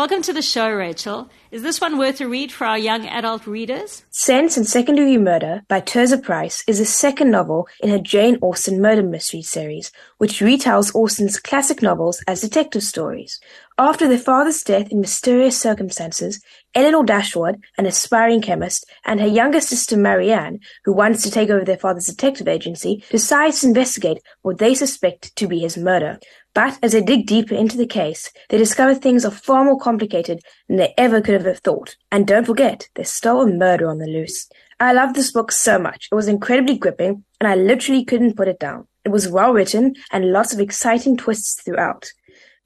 Welcome 0.00 0.22
to 0.22 0.32
the 0.32 0.40
show, 0.40 0.72
Rachel. 0.72 1.28
Is 1.50 1.60
this 1.60 1.78
one 1.78 1.98
worth 1.98 2.22
a 2.22 2.26
read 2.26 2.50
for 2.52 2.66
our 2.66 2.78
young 2.78 3.04
adult 3.04 3.46
readers? 3.46 4.02
Sense 4.08 4.56
and 4.56 4.66
Second 4.66 4.94
Degree 4.94 5.18
Murder 5.18 5.60
by 5.68 5.82
Tirzah 5.82 6.22
Price 6.22 6.64
is 6.66 6.78
the 6.78 6.86
second 6.86 7.30
novel 7.30 7.68
in 7.82 7.90
her 7.90 7.98
Jane 7.98 8.38
Austen 8.40 8.80
murder 8.80 9.02
mystery 9.02 9.42
series, 9.42 9.92
which 10.16 10.40
retells 10.40 10.94
Austen's 10.94 11.38
classic 11.38 11.82
novels 11.82 12.24
as 12.26 12.40
detective 12.40 12.82
stories. 12.82 13.40
After 13.76 14.08
their 14.08 14.18
father's 14.18 14.62
death 14.62 14.90
in 14.90 15.00
mysterious 15.00 15.58
circumstances, 15.60 16.42
Elinor 16.74 17.02
Dashwood, 17.02 17.62
an 17.76 17.84
aspiring 17.84 18.40
chemist, 18.40 18.86
and 19.04 19.20
her 19.20 19.26
younger 19.26 19.60
sister 19.60 19.96
Marianne, 19.96 20.60
who 20.84 20.92
wants 20.92 21.22
to 21.24 21.30
take 21.30 21.50
over 21.50 21.64
their 21.64 21.76
father's 21.76 22.06
detective 22.06 22.46
agency, 22.46 23.04
decide 23.10 23.52
to 23.54 23.66
investigate 23.66 24.22
what 24.42 24.58
they 24.58 24.74
suspect 24.74 25.34
to 25.36 25.46
be 25.48 25.58
his 25.58 25.76
murder. 25.76 26.18
But 26.54 26.78
as 26.82 26.92
they 26.92 27.00
dig 27.00 27.26
deeper 27.26 27.54
into 27.54 27.76
the 27.76 27.86
case, 27.86 28.30
they 28.48 28.58
discover 28.58 28.94
things 28.94 29.24
are 29.24 29.30
far 29.30 29.64
more 29.64 29.78
complicated 29.78 30.40
than 30.68 30.78
they 30.78 30.94
ever 30.98 31.20
could 31.20 31.44
have 31.44 31.58
thought. 31.58 31.96
And 32.10 32.26
don't 32.26 32.46
forget, 32.46 32.88
there's 32.94 33.12
still 33.12 33.40
a 33.42 33.46
murder 33.46 33.88
on 33.88 33.98
the 33.98 34.06
loose. 34.06 34.48
I 34.80 34.92
love 34.92 35.14
this 35.14 35.30
book 35.30 35.52
so 35.52 35.78
much. 35.78 36.08
It 36.10 36.14
was 36.14 36.26
incredibly 36.26 36.76
gripping, 36.76 37.24
and 37.40 37.48
I 37.48 37.54
literally 37.54 38.04
couldn't 38.04 38.36
put 38.36 38.48
it 38.48 38.58
down. 38.58 38.88
It 39.04 39.10
was 39.10 39.28
well 39.28 39.52
written 39.52 39.94
and 40.10 40.32
lots 40.32 40.52
of 40.52 40.60
exciting 40.60 41.16
twists 41.16 41.62
throughout. 41.62 42.10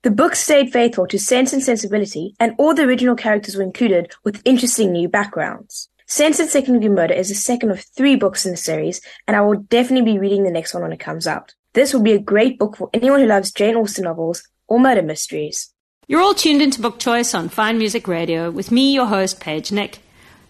The 0.02 0.10
book 0.10 0.34
stayed 0.34 0.72
faithful 0.72 1.06
to 1.06 1.18
Sense 1.18 1.52
and 1.52 1.62
Sensibility, 1.62 2.34
and 2.38 2.54
all 2.58 2.74
the 2.74 2.84
original 2.84 3.16
characters 3.16 3.56
were 3.56 3.62
included 3.62 4.12
with 4.24 4.42
interesting 4.44 4.92
new 4.92 5.08
backgrounds. 5.08 5.88
Sense 6.06 6.38
and 6.38 6.48
Second 6.48 6.74
Degree 6.74 6.88
Murder 6.90 7.14
is 7.14 7.30
the 7.30 7.34
second 7.34 7.70
of 7.70 7.80
three 7.96 8.14
books 8.14 8.44
in 8.44 8.50
the 8.50 8.56
series, 8.56 9.00
and 9.26 9.36
I 9.36 9.40
will 9.40 9.60
definitely 9.60 10.12
be 10.12 10.18
reading 10.18 10.44
the 10.44 10.50
next 10.50 10.74
one 10.74 10.82
when 10.82 10.92
it 10.92 11.00
comes 11.00 11.26
out. 11.26 11.54
This 11.74 11.92
will 11.92 12.02
be 12.02 12.12
a 12.12 12.20
great 12.20 12.56
book 12.56 12.76
for 12.76 12.88
anyone 12.94 13.18
who 13.18 13.26
loves 13.26 13.50
Jane 13.50 13.74
Austen 13.74 14.04
novels 14.04 14.48
or 14.68 14.78
murder 14.78 15.02
mysteries. 15.02 15.74
You're 16.06 16.20
all 16.20 16.32
tuned 16.34 16.62
into 16.62 16.80
Book 16.80 17.00
Choice 17.00 17.34
on 17.34 17.48
Fine 17.48 17.78
Music 17.78 18.06
Radio 18.06 18.48
with 18.48 18.70
me, 18.70 18.94
your 18.94 19.06
host, 19.06 19.40
Paige 19.40 19.72
Nick. 19.72 19.98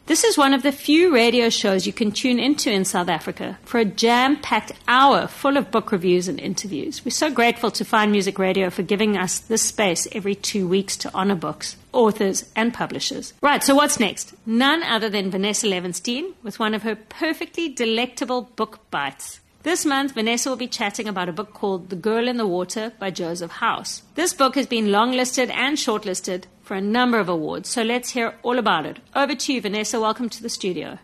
This 0.04 0.22
is 0.22 0.37
one 0.37 0.52
of 0.52 0.62
the 0.62 0.70
few 0.70 1.14
radio 1.14 1.48
shows 1.48 1.87
you 1.87 1.94
can 1.94 2.12
tune 2.12 2.38
into 2.38 2.70
in 2.70 2.84
South 2.84 3.08
Africa 3.08 3.58
for 3.64 3.78
a 3.78 3.87
jam 3.87 4.37
packed 4.37 4.72
hour 4.87 5.26
full 5.26 5.56
of 5.56 5.70
book 5.70 5.92
reviews 5.92 6.28
and 6.28 6.38
interviews. 6.38 7.02
We're 7.06 7.10
so 7.10 7.30
grateful 7.30 7.70
to 7.70 7.87
Fine 7.87 8.10
Music 8.10 8.38
Radio 8.38 8.68
for 8.68 8.82
giving 8.82 9.16
us 9.16 9.38
this 9.38 9.62
space 9.62 10.06
every 10.12 10.34
two 10.34 10.68
weeks 10.68 10.94
to 10.98 11.10
honor 11.14 11.37
books, 11.37 11.76
authors, 11.94 12.52
and 12.54 12.74
publishers. 12.74 13.32
Right, 13.40 13.62
so 13.62 13.74
what's 13.74 13.98
next? 13.98 14.34
None 14.44 14.82
other 14.82 15.08
than 15.08 15.30
Vanessa 15.30 15.68
Levenstein 15.68 16.34
with 16.42 16.58
one 16.58 16.74
of 16.74 16.82
her 16.82 16.96
perfectly 16.96 17.70
delectable 17.70 18.42
book 18.42 18.80
bites. 18.90 19.40
This 19.64 19.87
month, 19.87 20.12
Vanessa 20.12 20.50
will 20.50 20.59
be 20.59 20.66
chatting 20.68 21.09
about 21.09 21.31
a 21.31 21.33
book 21.33 21.55
called 21.55 21.88
The 21.88 21.96
Girl 21.96 22.29
in 22.29 22.37
the 22.37 22.46
Water 22.46 22.92
by 22.98 23.11
Joseph 23.11 23.50
House. 23.50 24.03
This 24.14 24.35
book 24.35 24.57
has 24.57 24.66
been 24.66 24.88
longlisted 24.88 25.48
and 25.48 25.79
shortlisted 25.79 26.44
for 26.61 26.74
a 26.74 26.83
number 26.83 27.18
of 27.18 27.31
awards, 27.31 27.70
so 27.70 27.83
let's 27.83 28.11
hear 28.11 28.35
all 28.42 28.59
about 28.59 28.85
it. 28.85 28.98
Over 29.16 29.35
to 29.35 29.53
you, 29.55 29.62
Vanessa. 29.62 29.98
Welcome 29.98 30.29
to 30.29 30.42
the 30.42 30.50
studio. 30.50 30.98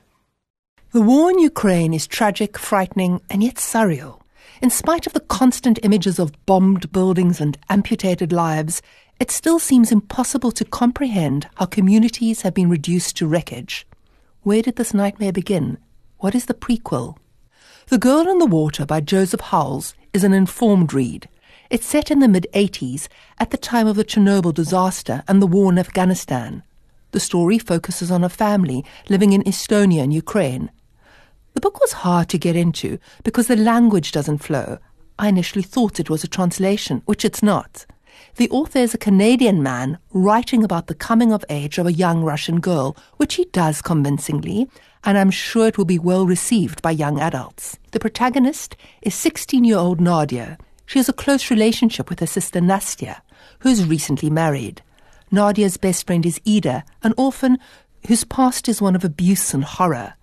The 0.93 1.01
war 1.01 1.31
in 1.31 1.39
Ukraine 1.39 1.95
is 1.95 2.07
tragic, 2.07 2.59
frightening, 2.59 3.23
and 3.31 3.43
yet 3.43 3.55
surreal. 3.55 4.21
In 4.61 4.69
spite 4.69 5.07
of 5.07 5.15
the 5.15 5.21
constant 5.21 5.79
images 5.83 6.19
of 6.19 6.35
bombed 6.45 6.93
buildings 6.93 7.41
and 7.41 7.57
amputated 7.71 8.31
lives, 8.31 8.83
it 9.19 9.31
still 9.31 9.59
seems 9.59 9.91
impossible 9.91 10.53
to 10.53 10.67
comprehend 10.67 11.49
how 11.55 11.65
communities 11.65 12.43
have 12.43 12.53
been 12.53 12.69
reduced 12.69 13.17
to 13.17 13.27
wreckage. 13.27 13.87
Where 14.43 14.61
did 14.61 14.77
this 14.77 14.93
nightmare 14.93 15.33
begin? 15.33 15.79
What 16.19 16.35
is 16.35 16.45
the 16.45 16.53
prequel? 16.53 17.17
The 17.91 17.99
Girl 17.99 18.29
in 18.29 18.39
the 18.39 18.47
Water 18.47 18.87
by 18.87 19.01
Joseph 19.01 19.41
Howells 19.41 19.95
is 20.13 20.23
an 20.23 20.33
informed 20.33 20.95
read. 20.95 21.29
It's 21.71 21.85
set 21.85 22.09
in 22.09 22.21
the 22.21 22.29
mid 22.29 22.47
80s 22.55 23.09
at 23.41 23.51
the 23.51 23.57
time 23.57 23.89
of 23.89 23.97
the 23.97 24.05
Chernobyl 24.05 24.55
disaster 24.55 25.25
and 25.27 25.43
the 25.43 25.49
war 25.49 25.73
in 25.73 25.77
Afghanistan. 25.77 26.63
The 27.11 27.19
story 27.19 27.59
focuses 27.59 28.13
on 28.13 28.23
a 28.23 28.29
family 28.29 28.85
living 29.09 29.33
in 29.33 29.43
Estonia 29.43 30.05
and 30.05 30.15
Ukraine. 30.15 30.71
The 31.55 31.61
book 31.61 31.81
was 31.81 32.05
hard 32.05 32.29
to 32.29 32.39
get 32.39 32.55
into 32.55 33.01
because 33.25 33.49
the 33.49 33.57
language 33.57 34.13
doesn't 34.13 34.39
flow. 34.39 34.79
I 35.19 35.27
initially 35.27 35.65
thought 35.65 35.99
it 35.99 36.09
was 36.09 36.23
a 36.23 36.29
translation, 36.29 37.03
which 37.07 37.25
it's 37.25 37.43
not. 37.43 37.87
The 38.37 38.51
author 38.51 38.79
is 38.79 38.95
a 38.95 38.99
Canadian 38.99 39.65
man 39.65 39.99
writing 40.13 40.63
about 40.63 40.87
the 40.87 40.95
coming 40.95 41.33
of 41.33 41.45
age 41.49 41.77
of 41.77 41.89
a 41.89 41.93
young 41.93 42.23
Russian 42.23 42.61
girl, 42.61 42.97
which 43.17 43.35
he 43.35 43.47
does 43.47 43.83
convincingly, 43.83 44.69
and 45.05 45.17
I'm 45.17 45.31
sure 45.31 45.67
it 45.67 45.79
will 45.79 45.85
be 45.85 45.99
well 45.99 46.27
received 46.27 46.83
by 46.83 46.91
young 46.91 47.21
adults. 47.21 47.79
The 47.93 48.01
protagonist 48.01 48.77
is 49.03 49.15
16 49.15 49.65
year 49.65 49.79
old 49.79 50.01
Nadia. 50.01 50.59
She 50.87 50.99
has 50.99 51.09
a 51.09 51.15
close 51.15 51.51
relationship 51.51 52.11
with 52.11 52.21
her 52.21 52.27
sister 52.27 52.61
Nastya, 52.61 53.21
who 53.61 53.69
is 53.69 53.87
recently 53.87 54.31
married. 54.31 54.83
Nadia's 55.31 55.77
best 55.77 56.07
friend 56.07 56.27
is 56.27 56.41
Ida, 56.47 56.85
an 57.03 57.15
orphan 57.17 57.59
whose 58.09 58.25
past 58.25 58.69
is 58.69 58.83
one 58.83 58.97
of 58.97 59.05
abuse 59.05 59.55
and 59.55 59.65
horror. 59.65 60.15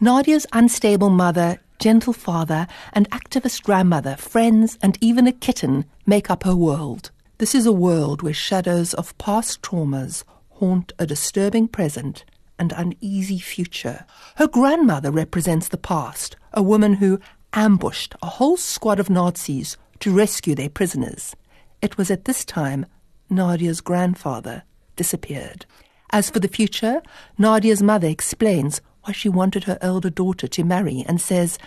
Nadia's 0.00 0.46
unstable 0.52 1.10
mother, 1.10 1.58
gentle 1.78 2.12
father, 2.12 2.66
and 2.92 3.08
activist 3.10 3.62
grandmother, 3.62 4.16
friends, 4.16 4.78
and 4.82 4.98
even 5.00 5.26
a 5.26 5.32
kitten 5.32 5.86
make 6.06 6.30
up 6.30 6.44
her 6.44 6.54
world. 6.54 7.10
This 7.38 7.54
is 7.54 7.64
a 7.64 7.72
world 7.72 8.20
where 8.20 8.34
shadows 8.34 8.92
of 8.92 9.16
past 9.16 9.62
traumas 9.62 10.24
haunt 10.50 10.92
a 10.98 11.06
disturbing 11.06 11.68
present 11.68 12.24
and 12.60 12.72
uneasy 12.76 13.40
future. 13.40 14.04
Her 14.36 14.46
grandmother 14.46 15.10
represents 15.10 15.68
the 15.68 15.76
past, 15.76 16.36
a 16.52 16.62
woman 16.62 16.94
who 16.94 17.18
ambushed 17.52 18.14
a 18.22 18.26
whole 18.26 18.56
squad 18.56 19.00
of 19.00 19.10
Nazis 19.10 19.76
to 19.98 20.14
rescue 20.14 20.54
their 20.54 20.70
prisoners. 20.70 21.34
It 21.82 21.98
was 21.98 22.10
at 22.10 22.26
this 22.26 22.44
time 22.44 22.86
Nadia's 23.28 23.80
grandfather 23.80 24.62
disappeared. 24.94 25.66
As 26.12 26.30
for 26.30 26.40
the 26.40 26.48
future, 26.48 27.02
Nadia's 27.38 27.82
mother 27.82 28.08
explains 28.08 28.80
why 29.02 29.12
she 29.12 29.28
wanted 29.28 29.64
her 29.64 29.78
elder 29.80 30.10
daughter 30.10 30.46
to 30.48 30.64
marry 30.64 31.04
and 31.08 31.20
says, 31.20 31.58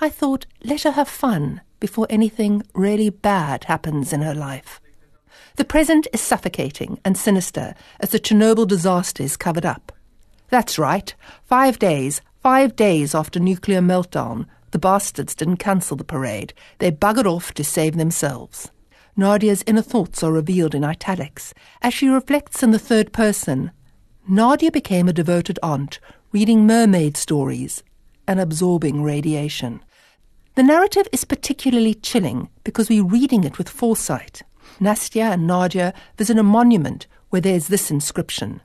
I 0.00 0.08
thought, 0.08 0.46
let 0.64 0.82
her 0.82 0.90
have 0.92 1.08
fun 1.08 1.60
before 1.78 2.06
anything 2.10 2.62
really 2.74 3.10
bad 3.10 3.64
happens 3.64 4.12
in 4.12 4.22
her 4.22 4.34
life. 4.34 4.80
The 5.56 5.64
present 5.64 6.08
is 6.12 6.20
suffocating 6.20 6.98
and 7.04 7.16
sinister 7.16 7.74
as 8.00 8.10
the 8.10 8.18
Chernobyl 8.18 8.66
disaster 8.66 9.22
is 9.22 9.36
covered 9.36 9.66
up. 9.66 9.92
That's 10.52 10.78
right. 10.78 11.14
Five 11.44 11.78
days, 11.78 12.20
five 12.42 12.76
days 12.76 13.14
after 13.14 13.40
nuclear 13.40 13.80
meltdown, 13.80 14.44
the 14.72 14.78
bastards 14.78 15.34
didn't 15.34 15.56
cancel 15.56 15.96
the 15.96 16.04
parade. 16.04 16.52
They 16.76 16.92
buggered 16.92 17.24
off 17.24 17.54
to 17.54 17.64
save 17.64 17.96
themselves. 17.96 18.70
Nadia's 19.16 19.64
inner 19.66 19.80
thoughts 19.80 20.22
are 20.22 20.30
revealed 20.30 20.74
in 20.74 20.84
italics. 20.84 21.54
As 21.80 21.94
she 21.94 22.06
reflects 22.08 22.62
in 22.62 22.70
the 22.70 22.78
third 22.78 23.14
person, 23.14 23.70
Nadia 24.28 24.70
became 24.70 25.08
a 25.08 25.14
devoted 25.14 25.58
aunt, 25.62 26.00
reading 26.32 26.66
mermaid 26.66 27.16
stories 27.16 27.82
and 28.28 28.38
absorbing 28.38 29.02
radiation. 29.02 29.82
The 30.54 30.64
narrative 30.64 31.08
is 31.12 31.24
particularly 31.24 31.94
chilling 31.94 32.50
because 32.62 32.90
we're 32.90 33.06
reading 33.06 33.44
it 33.44 33.56
with 33.56 33.70
foresight. 33.70 34.42
Nastya 34.82 35.32
and 35.32 35.46
Nadia 35.46 35.94
visit 36.18 36.36
a 36.36 36.42
monument 36.42 37.06
where 37.30 37.40
there 37.40 37.56
is 37.56 37.68
this 37.68 37.90
inscription 37.90 38.60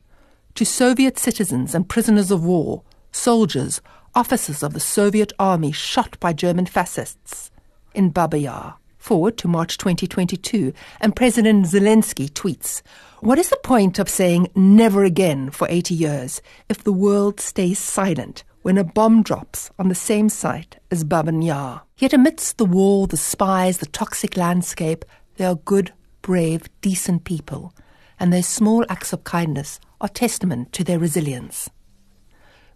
to 0.58 0.66
Soviet 0.66 1.20
citizens 1.20 1.76
and 1.76 1.88
prisoners 1.88 2.32
of 2.32 2.44
war, 2.44 2.82
soldiers, 3.12 3.80
officers 4.16 4.64
of 4.64 4.74
the 4.74 4.80
Soviet 4.80 5.32
army 5.38 5.72
shot 5.72 6.20
by 6.20 6.34
German 6.34 6.66
fascists 6.66 7.52
in 7.94 8.10
Baba 8.10 8.40
Yar, 8.40 8.78
forward 8.98 9.38
to 9.38 9.48
March 9.48 9.78
2022, 9.78 10.74
and 11.00 11.16
President 11.16 11.68
Zelensky 11.68 12.28
tweets, 12.28 12.82
What 13.20 13.38
is 13.38 13.50
the 13.50 13.60
point 13.64 14.00
of 14.00 14.10
saying 14.10 14.50
never 14.56 15.04
again 15.04 15.52
for 15.52 15.68
80 15.70 15.94
years 15.94 16.42
if 16.70 16.84
the 16.84 16.92
world 16.92 17.40
stays 17.40 17.78
silent 17.78 18.44
when 18.64 18.80
a 18.80 18.84
bomb 18.84 19.22
drops 19.22 19.70
on 19.78 19.90
the 19.90 19.94
same 19.96 20.28
site 20.28 20.78
as 20.90 21.04
Baba 21.04 21.32
Yar? 21.34 21.84
Yet 22.00 22.14
amidst 22.14 22.58
the 22.58 22.66
war, 22.66 23.06
the 23.06 23.16
spies, 23.16 23.78
the 23.78 23.86
toxic 23.86 24.36
landscape, 24.36 25.06
they 25.36 25.46
are 25.46 25.54
good, 25.54 25.94
brave, 26.24 26.68
decent 26.82 27.26
people, 27.26 27.76
and 28.20 28.34
their 28.34 28.42
small 28.42 28.84
acts 28.90 29.14
of 29.14 29.24
kindness 29.24 29.80
are 30.00 30.10
testament 30.10 30.74
to 30.74 30.84
their 30.84 31.00
resilience. 31.00 31.70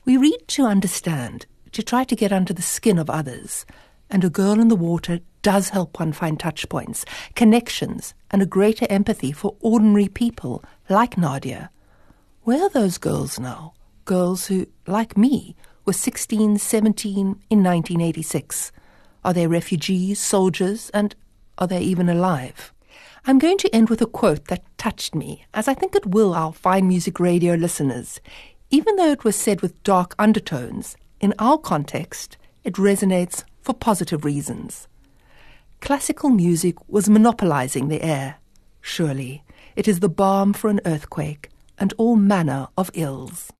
We 0.06 0.18
read 0.18 0.48
to 0.50 0.66
understand, 0.66 1.46
to 1.72 1.84
try 1.84 2.04
to 2.06 2.16
get 2.16 2.32
under 2.32 2.54
the 2.54 2.62
skin 2.62 2.98
of 2.98 3.10
others, 3.10 3.66
and 4.10 4.24
a 4.24 4.30
girl 4.30 4.60
in 4.60 4.68
the 4.68 4.76
water 4.76 5.20
does 5.42 5.70
help 5.70 6.00
one 6.00 6.12
find 6.12 6.40
touch 6.40 6.68
points, 6.70 7.06
connections, 7.36 8.14
and 8.30 8.42
a 8.42 8.46
greater 8.46 8.86
empathy 8.90 9.32
for 9.32 9.56
ordinary 9.62 10.08
people 10.08 10.64
like 10.90 11.18
Nadia. 11.18 11.70
Where 12.44 12.64
are 12.64 12.70
those 12.70 12.98
girls 12.98 13.40
now? 13.40 13.74
Girls 14.06 14.48
who, 14.48 14.68
like 14.88 15.18
me, 15.18 15.56
were 15.86 15.94
16, 15.94 16.58
17 16.58 17.20
in 17.20 17.28
1986. 17.28 18.72
Are 19.24 19.34
they 19.34 19.48
refugees, 19.48 20.20
soldiers, 20.20 20.90
and 20.94 21.16
are 21.58 21.68
they 21.68 21.82
even 21.82 22.10
alive? 22.10 22.74
I'm 23.26 23.38
going 23.38 23.60
to 23.60 23.74
end 23.74 23.90
with 23.90 24.02
a 24.02 24.08
quote 24.08 24.46
that 24.46 24.66
touched 24.80 25.14
me, 25.14 25.46
as 25.54 25.68
I 25.68 25.76
think 25.76 25.96
it 25.96 26.08
will 26.08 26.34
our 26.34 26.52
fine 26.52 26.88
music 26.88 27.20
radio 27.20 27.54
listeners. 27.54 28.20
Even 28.72 28.96
though 28.96 29.12
it 29.12 29.24
was 29.24 29.36
said 29.36 29.62
with 29.62 29.84
dark 29.84 30.16
undertones, 30.18 30.98
in 31.20 31.36
our 31.38 31.60
context, 31.60 32.38
it 32.64 32.76
resonates 32.76 33.44
for 33.62 33.74
positive 33.74 34.26
reasons. 34.26 34.88
Classical 35.82 36.32
music 36.32 36.76
was 36.90 37.10
monopolizing 37.10 37.90
the 37.90 38.02
air. 38.02 38.38
Surely, 38.82 39.44
it 39.76 39.88
is 39.88 40.00
the 40.00 40.10
balm 40.10 40.52
for 40.52 40.70
an 40.72 40.82
earthquake 40.86 41.50
and 41.78 41.94
all 41.98 42.16
manner 42.16 42.70
of 42.76 42.90
ills. 42.96 43.54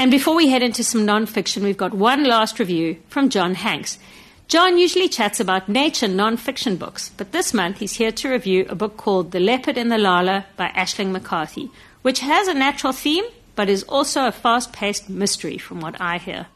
And 0.00 0.10
before 0.10 0.34
we 0.34 0.48
head 0.48 0.64
into 0.64 0.82
some 0.82 1.06
non-fiction, 1.06 1.62
we've 1.62 1.76
got 1.76 1.94
one 1.94 2.24
last 2.24 2.58
review 2.58 3.00
from 3.08 3.28
John 3.28 3.54
Hanks. 3.54 3.98
John 4.46 4.76
usually 4.76 5.08
chats 5.08 5.40
about 5.40 5.70
nature 5.70 6.06
non-fiction 6.06 6.76
books, 6.76 7.10
but 7.16 7.32
this 7.32 7.54
month 7.54 7.78
he's 7.78 7.94
here 7.94 8.12
to 8.12 8.28
review 8.28 8.66
a 8.68 8.74
book 8.74 8.98
called 8.98 9.32
The 9.32 9.40
Leopard 9.40 9.78
and 9.78 9.90
the 9.90 9.98
Lala 9.98 10.44
by 10.56 10.68
Ashling 10.68 11.12
McCarthy, 11.12 11.70
which 12.02 12.20
has 12.20 12.46
a 12.46 12.54
natural 12.54 12.92
theme, 12.92 13.24
but 13.56 13.70
is 13.70 13.84
also 13.84 14.26
a 14.26 14.32
fast-paced 14.32 15.08
mystery 15.08 15.56
from 15.56 15.80
what 15.80 15.98
I 15.98 16.18
hear. 16.18 16.46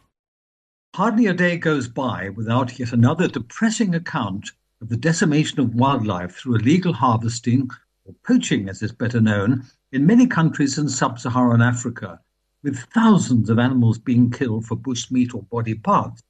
Hardly 0.95 1.27
a 1.27 1.33
day 1.33 1.57
goes 1.57 1.89
by 1.89 2.29
without 2.29 2.79
yet 2.79 2.93
another 2.93 3.27
depressing 3.27 3.95
account 3.95 4.53
of 4.83 4.91
the 4.91 4.97
decimation 4.97 5.59
of 5.59 5.75
wildlife 5.75 6.37
through 6.37 6.57
illegal 6.57 6.93
harvesting, 6.93 7.71
or 8.05 8.15
poaching 8.23 8.69
as 8.69 8.83
is 8.83 8.93
better 8.93 9.21
known, 9.21 9.65
in 9.93 10.07
many 10.07 10.27
countries 10.27 10.77
in 10.77 10.91
sub-Saharan 10.91 11.63
Africa, 11.63 12.21
with 12.63 12.79
thousands 12.93 13.49
of 13.49 13.59
animals 13.59 13.99
being 13.99 14.31
killed 14.31 14.67
for 14.67 14.77
bushmeat 14.77 15.35
or 15.35 15.43
body 15.45 15.75
parts, 15.75 16.23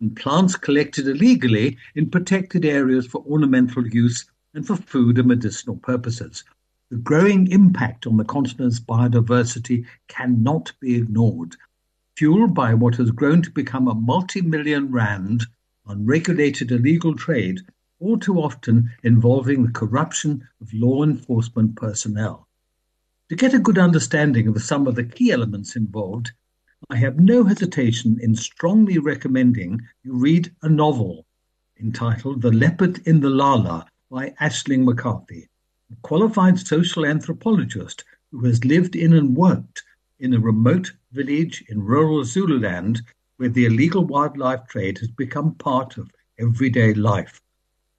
and 0.00 0.16
plants 0.16 0.56
collected 0.56 1.08
illegally 1.08 1.76
in 1.94 2.10
protected 2.10 2.64
areas 2.64 3.06
for 3.06 3.24
ornamental 3.26 3.86
use 3.86 4.24
and 4.54 4.66
for 4.66 4.76
food 4.76 5.18
and 5.18 5.28
medicinal 5.28 5.76
purposes. 5.76 6.44
The 6.90 6.96
growing 6.96 7.50
impact 7.50 8.06
on 8.06 8.16
the 8.16 8.24
continent's 8.24 8.80
biodiversity 8.80 9.84
cannot 10.08 10.72
be 10.80 10.96
ignored, 10.96 11.56
fueled 12.16 12.54
by 12.54 12.74
what 12.74 12.96
has 12.96 13.10
grown 13.10 13.42
to 13.42 13.50
become 13.50 13.88
a 13.88 13.94
multi-million 13.94 14.90
rand 14.90 15.46
unregulated 15.86 16.70
illegal 16.70 17.14
trade, 17.14 17.60
all 18.00 18.18
too 18.18 18.38
often 18.38 18.90
involving 19.02 19.62
the 19.62 19.72
corruption 19.72 20.46
of 20.60 20.72
law 20.72 21.02
enforcement 21.02 21.76
personnel. 21.76 22.46
To 23.28 23.36
get 23.36 23.54
a 23.54 23.58
good 23.58 23.78
understanding 23.78 24.48
of 24.48 24.62
some 24.62 24.86
of 24.86 24.94
the 24.94 25.04
key 25.04 25.30
elements 25.30 25.76
involved, 25.76 26.32
I 26.90 26.96
have 26.96 27.18
no 27.18 27.42
hesitation 27.42 28.20
in 28.20 28.36
strongly 28.36 28.98
recommending 28.98 29.82
you 30.04 30.14
read 30.14 30.54
a 30.62 30.68
novel 30.68 31.26
entitled 31.80 32.40
The 32.40 32.52
Leopard 32.52 33.04
in 33.04 33.18
the 33.18 33.30
Lala 33.30 33.84
by 34.10 34.32
Ashling 34.40 34.84
McCarthy, 34.84 35.48
a 35.90 35.96
qualified 36.02 36.56
social 36.56 37.04
anthropologist 37.04 38.04
who 38.30 38.44
has 38.44 38.64
lived 38.64 38.94
in 38.94 39.12
and 39.12 39.36
worked 39.36 39.82
in 40.20 40.32
a 40.32 40.38
remote 40.38 40.92
village 41.10 41.64
in 41.68 41.82
rural 41.82 42.24
Zululand 42.24 43.02
where 43.38 43.48
the 43.48 43.66
illegal 43.66 44.04
wildlife 44.04 44.68
trade 44.68 44.98
has 44.98 45.10
become 45.10 45.56
part 45.56 45.98
of 45.98 46.10
everyday 46.38 46.94
life. 46.94 47.40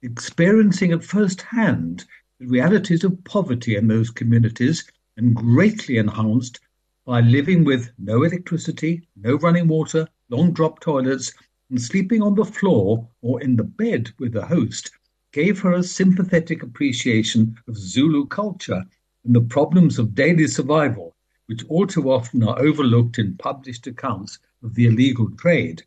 Experiencing 0.02 0.92
at 0.92 1.04
first 1.04 1.42
hand 1.42 2.06
the 2.38 2.46
realities 2.46 3.04
of 3.04 3.22
poverty 3.24 3.76
in 3.76 3.88
those 3.88 4.10
communities 4.10 4.90
and 5.18 5.36
greatly 5.36 5.98
enhanced 5.98 6.60
by 7.04 7.20
living 7.20 7.64
with 7.64 7.90
no 7.98 8.22
electricity, 8.22 9.08
no 9.16 9.36
running 9.36 9.66
water, 9.68 10.06
long 10.28 10.52
drop 10.52 10.80
toilets, 10.80 11.32
and 11.70 11.80
sleeping 11.80 12.22
on 12.22 12.34
the 12.34 12.44
floor 12.44 13.08
or 13.22 13.40
in 13.42 13.56
the 13.56 13.64
bed 13.64 14.10
with 14.18 14.32
the 14.32 14.44
host, 14.44 14.90
gave 15.32 15.60
her 15.60 15.72
a 15.72 15.82
sympathetic 15.82 16.62
appreciation 16.62 17.56
of 17.68 17.76
Zulu 17.76 18.26
culture 18.26 18.84
and 19.24 19.34
the 19.34 19.40
problems 19.40 19.98
of 19.98 20.14
daily 20.14 20.46
survival 20.46 21.14
which 21.46 21.64
all 21.68 21.84
too 21.86 22.10
often 22.10 22.44
are 22.44 22.60
overlooked 22.60 23.18
in 23.18 23.36
published 23.36 23.86
accounts 23.86 24.38
of 24.62 24.74
the 24.74 24.86
illegal 24.86 25.28
trade. 25.32 25.82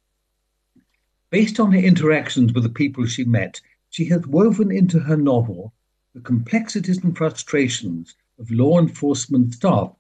Based 1.30 1.58
on 1.58 1.72
her 1.72 1.80
interactions 1.80 2.52
with 2.52 2.64
the 2.64 2.70
people 2.70 3.06
she 3.06 3.24
met, 3.24 3.62
she 3.90 4.06
has 4.06 4.28
woven 4.28 4.72
into 4.72 5.00
her 5.00 5.16
novel 5.16 5.74
the 6.14 6.20
complexities 6.20 7.02
and 7.04 7.18
frustrations 7.18 8.16
of 8.40 8.52
law 8.52 8.78
enforcement 8.78 9.54
staff 9.54 9.96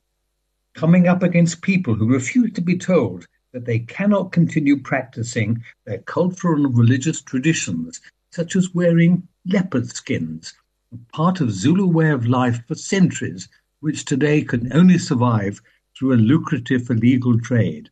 coming 0.74 1.08
up 1.08 1.22
against 1.24 1.62
people 1.62 1.94
who 1.94 2.08
refuse 2.08 2.52
to 2.54 2.62
be 2.62 2.78
told 2.78 3.28
that 3.52 3.66
they 3.66 3.80
cannot 3.80 4.32
continue 4.32 4.80
practicing 4.80 5.64
their 5.86 6.00
cultural 6.00 6.66
and 6.66 6.78
religious 6.78 7.22
traditions, 7.22 8.02
such 8.32 8.56
as 8.56 8.74
wearing 8.74 9.28
leopard 9.46 9.88
skins, 9.88 10.54
a 10.92 10.98
part 11.16 11.40
of 11.40 11.52
Zulu 11.52 11.86
way 11.88 12.10
of 12.10 12.26
life 12.26 12.62
for 12.68 12.76
centuries 12.76 13.48
which 13.80 14.06
today 14.06 14.42
can 14.42 14.72
only 14.74 14.98
survive 14.98 15.62
through 15.96 16.14
a 16.14 16.16
lucrative 16.16 16.90
illegal 16.90 17.40
trade. 17.40 17.90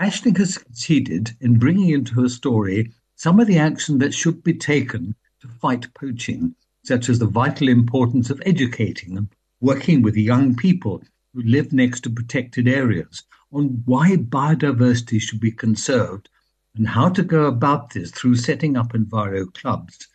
Aisling 0.00 0.36
has 0.38 0.54
succeeded 0.54 1.30
in 1.40 1.58
bringing 1.58 1.90
into 1.90 2.20
her 2.20 2.28
story 2.28 2.92
some 3.14 3.38
of 3.38 3.46
the 3.46 3.58
action 3.58 3.98
that 3.98 4.12
should 4.12 4.42
be 4.42 4.52
taken 4.52 5.14
to 5.40 5.48
fight 5.48 5.92
poaching, 5.94 6.54
such 6.84 7.08
as 7.08 7.18
the 7.18 7.26
vital 7.26 7.68
importance 7.68 8.28
of 8.28 8.42
educating 8.44 9.16
and 9.16 9.28
working 9.60 10.02
with 10.02 10.16
young 10.16 10.56
people 10.56 11.02
live 11.34 11.72
next 11.72 12.00
to 12.02 12.10
protected 12.10 12.68
areas 12.68 13.22
on 13.52 13.82
why 13.84 14.16
biodiversity 14.16 15.20
should 15.20 15.40
be 15.40 15.50
conserved 15.50 16.28
and 16.76 16.88
how 16.88 17.08
to 17.08 17.22
go 17.22 17.46
about 17.46 17.90
this 17.90 18.10
through 18.10 18.36
setting 18.36 18.76
up 18.76 18.92
enviro 18.92 19.52
clubs. 19.54 20.08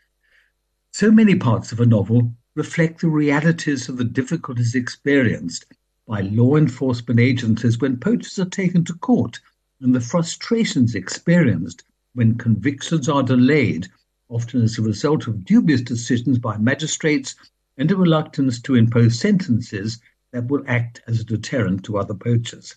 So 0.91 1.11
many 1.11 1.35
parts 1.35 1.71
of 1.71 1.79
a 1.79 1.85
novel 1.85 2.33
reflect 2.55 3.01
the 3.01 3.07
realities 3.07 3.89
of 3.89 3.97
the 3.97 4.03
difficulties 4.03 4.73
experienced 4.73 5.65
by 6.07 6.21
law 6.21 6.55
enforcement 6.55 7.19
agencies 7.19 7.79
when 7.79 7.97
poachers 7.97 8.39
are 8.39 8.49
taken 8.49 8.83
to 8.85 8.93
court 8.95 9.39
and 9.81 9.93
the 9.93 10.01
frustrations 10.01 10.95
experienced 10.95 11.83
when 12.13 12.37
convictions 12.37 13.07
are 13.07 13.21
delayed, 13.21 13.87
often 14.29 14.63
as 14.63 14.79
a 14.79 14.81
result 14.81 15.27
of 15.27 15.45
dubious 15.45 15.81
decisions 15.81 16.39
by 16.39 16.57
magistrates 16.57 17.35
and 17.77 17.91
a 17.91 17.95
reluctance 17.95 18.59
to 18.61 18.73
impose 18.73 19.19
sentences 19.19 19.99
that 20.37 20.51
will 20.51 20.63
act 20.67 21.01
as 21.07 21.19
a 21.19 21.23
deterrent 21.23 21.83
to 21.83 21.97
other 21.97 22.13
poachers. 22.13 22.75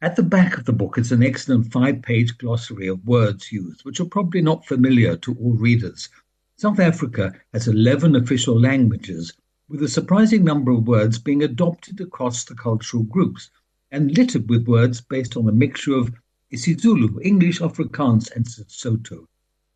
At 0.00 0.16
the 0.16 0.22
back 0.22 0.56
of 0.56 0.64
the 0.64 0.72
book 0.72 0.96
is 0.96 1.12
an 1.12 1.22
excellent 1.22 1.70
five 1.70 2.00
page 2.00 2.38
glossary 2.38 2.86
of 2.86 3.06
words 3.06 3.52
used, 3.52 3.84
which 3.84 4.00
are 4.00 4.06
probably 4.06 4.40
not 4.40 4.64
familiar 4.66 5.16
to 5.18 5.34
all 5.34 5.52
readers, 5.52 6.08
South 6.56 6.80
Africa 6.80 7.34
has 7.52 7.68
11 7.68 8.16
official 8.16 8.58
languages, 8.58 9.30
with 9.68 9.82
a 9.82 9.88
surprising 9.88 10.42
number 10.42 10.70
of 10.70 10.86
words 10.86 11.18
being 11.18 11.42
adopted 11.42 12.00
across 12.00 12.44
the 12.44 12.54
cultural 12.54 13.02
groups 13.02 13.50
and 13.90 14.16
littered 14.16 14.48
with 14.48 14.66
words 14.66 15.02
based 15.02 15.36
on 15.36 15.46
a 15.46 15.52
mixture 15.52 15.94
of 15.94 16.14
isiZulu, 16.50 17.18
English, 17.22 17.60
Afrikaans, 17.60 18.34
and 18.34 18.46
Sesotho. 18.46 19.26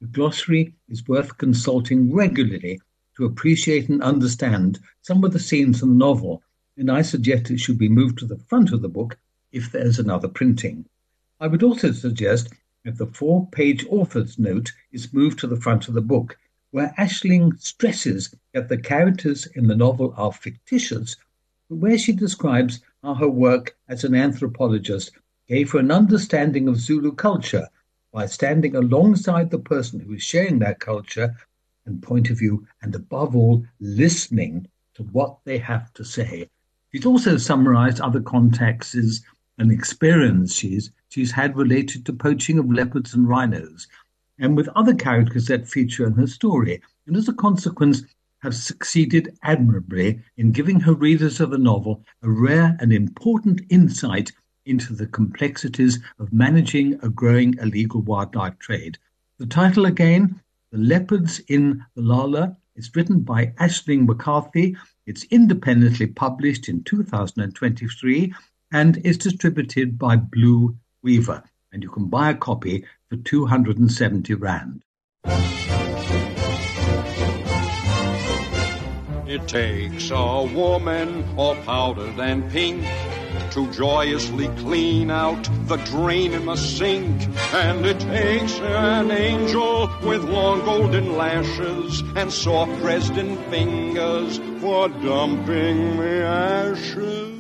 The 0.01 0.07
glossary 0.07 0.75
is 0.89 1.07
worth 1.07 1.37
consulting 1.37 2.15
regularly 2.15 2.81
to 3.19 3.27
appreciate 3.27 3.91
and 3.91 4.03
understand 4.03 4.79
some 5.03 5.23
of 5.23 5.35
the 5.35 5.39
scenes 5.39 5.83
in 5.83 5.91
the 5.91 5.95
novel, 5.97 6.43
and 6.77 6.91
I 6.91 7.03
suggest 7.03 7.51
it 7.51 7.61
should 7.61 7.79
be 7.79 7.89
moved 7.89 8.19
to 8.19 8.27
the 8.27 8.37
front 8.37 8.73
of 8.73 8.83
the 8.83 8.89
book 8.89 9.19
if 9.51 9.73
there's 9.73 9.99
another 9.99 10.29
printing. 10.29 10.85
I 11.41 11.47
would 11.47 11.63
also 11.63 11.93
suggest 11.93 12.53
that 12.85 12.99
the 12.99 13.07
four 13.07 13.49
page 13.49 13.87
author's 13.89 14.39
note 14.39 14.73
is 14.93 15.13
moved 15.13 15.39
to 15.39 15.47
the 15.47 15.61
front 15.61 15.89
of 15.89 15.95
the 15.95 16.01
book 16.01 16.37
where 16.71 16.95
Aisling 16.99 17.59
stresses 17.61 18.35
that 18.53 18.69
the 18.69 18.77
characters 18.77 19.47
in 19.55 19.67
the 19.67 19.75
novel 19.75 20.13
are 20.17 20.33
fictitious, 20.33 21.17
but 21.69 21.77
where 21.77 21.97
she 21.97 22.13
describes 22.13 22.81
how 23.03 23.15
her 23.15 23.29
work 23.29 23.77
as 23.89 24.05
an 24.05 24.15
anthropologist 24.15 25.13
gave 25.49 25.71
her 25.73 25.79
an 25.79 25.91
understanding 25.91 26.69
of 26.69 26.79
Zulu 26.79 27.13
culture 27.13 27.69
by 28.13 28.27
standing 28.27 28.77
alongside 28.77 29.51
the 29.51 29.59
person 29.59 30.01
who 30.01 30.13
is 30.13 30.23
sharing 30.23 30.59
that 30.59 30.81
culture 30.81 31.35
and 31.87 32.03
point 32.03 32.31
of 32.31 32.39
view, 32.39 32.67
and 32.83 32.95
above 32.95 33.35
all, 33.35 33.65
listening 33.81 34.67
to 34.95 35.03
what 35.05 35.39
they 35.45 35.59
have 35.59 35.93
to 35.95 36.05
say. 36.05 36.49
She's 36.93 37.07
also 37.07 37.37
summarized 37.37 38.01
other 38.01 38.21
contexts 38.21 39.21
and 39.59 39.73
experience 39.73 40.55
she's, 40.55 40.91
she's 41.09 41.33
had 41.33 41.57
related 41.57 42.07
to 42.07 42.13
poaching 42.13 42.59
of 42.59 42.71
leopards 42.71 43.15
and 43.15 43.29
rhinos, 43.29 43.89
and 44.39 44.57
with 44.57 44.69
other 44.69 44.95
characters 44.95 45.47
that 45.47 45.69
feature 45.69 46.07
in 46.07 46.13
her 46.15 46.27
story, 46.27 46.81
and 47.07 47.17
as 47.17 47.29
a 47.29 47.33
consequence, 47.33 48.03
have 48.41 48.55
succeeded 48.55 49.37
admirably 49.43 50.21
in 50.37 50.53
giving 50.53 50.81
her 50.81 50.95
readers 50.95 51.41
of 51.41 51.51
the 51.51 51.59
novel 51.59 52.05
a 52.23 52.31
rare 52.31 52.77
and 52.81 52.93
important 52.93 53.61
insight 53.71 54.31
into 54.65 54.95
the 54.95 55.07
complexities 55.07 55.99
of 56.19 56.33
managing 56.33 56.99
a 57.03 57.09
growing 57.09 57.55
illegal 57.59 58.03
wildlife 58.03 58.59
trade. 58.59 58.99
The 59.39 59.47
title 59.47 59.87
again, 59.87 60.41
The 60.71 60.79
Leopards 60.79 61.41
in 61.49 61.85
the 61.95 62.03
Lala, 62.03 62.57
is 62.75 62.95
written 62.95 63.21
by 63.21 63.47
Aisling 63.59 64.07
McCarthy. 64.07 64.77
It's 65.07 65.23
independently 65.31 66.09
published 66.09 66.69
in 66.69 66.83
2023 66.83 68.35
and 68.73 68.97
is 69.07 69.17
distributed 69.17 69.97
by 69.99 70.17
Blue 70.17 70.77
Weaver. 71.01 71.45
And 71.73 71.85
you 71.85 71.91
can 71.91 72.07
buy 72.07 72.31
a 72.31 72.35
copy 72.35 72.85
for 73.09 73.17
270 73.17 74.35
Rand. 74.35 74.83
It 79.29 79.47
takes 79.47 80.11
a 80.11 80.43
woman 80.43 81.25
all 81.37 81.55
powdered 81.57 82.19
and 82.19 82.51
pink 82.51 82.85
to 83.57 83.73
joyously 83.73 84.49
clean 84.59 85.11
out 85.11 85.49
the 85.67 85.79
drain 85.79 86.35
in 86.35 86.45
the 86.45 86.57
sink. 86.57 87.27
And 87.55 87.87
it 87.87 87.99
takes 87.99 88.61
an 88.61 89.11
angel 89.11 89.89
with 90.03 90.23
long 90.25 90.63
golden 90.67 91.17
lashes 91.17 92.03
and 92.17 92.31
soft 92.31 92.79
Dresden 92.83 93.39
fingers 93.51 94.37
for 94.61 94.91
dumping 94.91 95.97
the 95.97 96.23
ashes. 96.23 97.39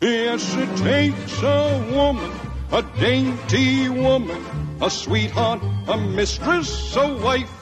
Yes, 0.00 0.56
it 0.56 0.76
takes 0.78 1.42
a 1.42 1.92
woman, 1.92 2.32
a 2.72 2.82
dainty 2.98 3.90
woman, 3.90 4.42
a 4.80 4.88
sweetheart, 4.88 5.60
a 5.88 5.98
mistress, 5.98 6.96
a 6.96 7.06
wife. 7.16 7.52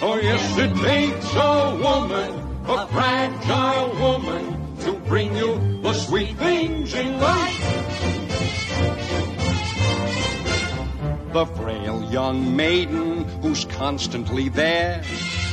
Oh, 0.00 0.18
yes, 0.22 0.56
it 0.56 0.74
takes 0.76 1.34
a 1.34 1.76
woman, 1.84 2.30
a 2.66 2.86
fragile 2.86 3.90
woman, 4.00 4.61
to 4.84 4.92
bring 5.08 5.36
you 5.36 5.80
the 5.82 5.92
sweet 5.92 6.36
things 6.36 6.94
in 6.94 7.20
life. 7.20 7.60
The 11.32 11.46
frail 11.46 12.02
young 12.10 12.56
maiden 12.56 13.24
who's 13.40 13.64
constantly 13.64 14.48
there 14.48 15.02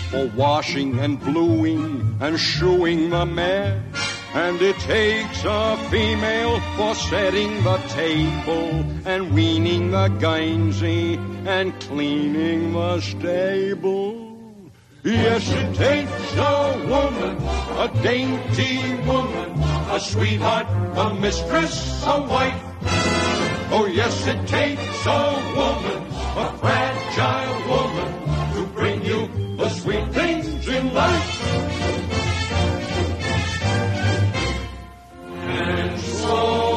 for 0.09 0.27
washing 0.35 0.99
and 0.99 1.19
bluing 1.19 2.17
and 2.19 2.39
shoeing 2.39 3.11
the 3.11 3.25
mare. 3.25 3.83
And 4.33 4.61
it 4.61 4.77
takes 4.79 5.43
a 5.45 5.77
female 5.89 6.59
for 6.75 6.93
setting 6.95 7.63
the 7.63 7.77
table 7.89 8.85
and 9.05 9.33
weaning 9.33 9.91
the 9.91 10.07
Guernsey 10.19 11.15
and 11.45 11.79
cleaning 11.81 12.73
the 12.73 12.99
stable. 13.01 14.28
Yes, 15.01 15.49
it 15.49 15.75
takes 15.75 16.35
a 16.35 16.85
woman, 16.89 17.37
a 17.77 17.89
dainty 18.03 18.95
woman, 19.07 19.57
a 19.89 19.97
sweetheart, 19.97 20.67
a 20.97 21.13
mistress, 21.13 22.03
a 22.05 22.21
wife. 22.21 22.61
Oh, 23.71 23.89
yes, 23.89 24.27
it 24.27 24.45
takes 24.45 25.05
a 25.05 25.53
woman, 25.55 26.05
a 26.35 26.57
fragile 26.57 27.69
woman, 27.69 28.53
to 28.55 28.63
bring 28.73 29.05
you 29.05 29.55
the 29.55 29.69
sweet 29.69 30.05
things 30.11 30.67
in 30.67 30.93
life. 30.93 31.43
And 35.23 35.99
so 35.99 36.68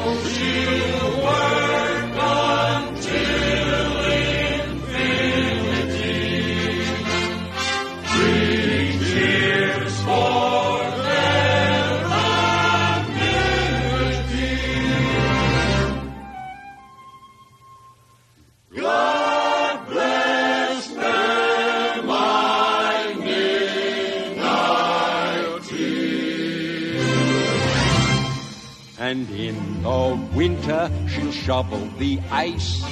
winter 30.43 30.91
she'll 31.09 31.31
shovel 31.31 31.85
the 31.99 32.19
ice 32.33 32.83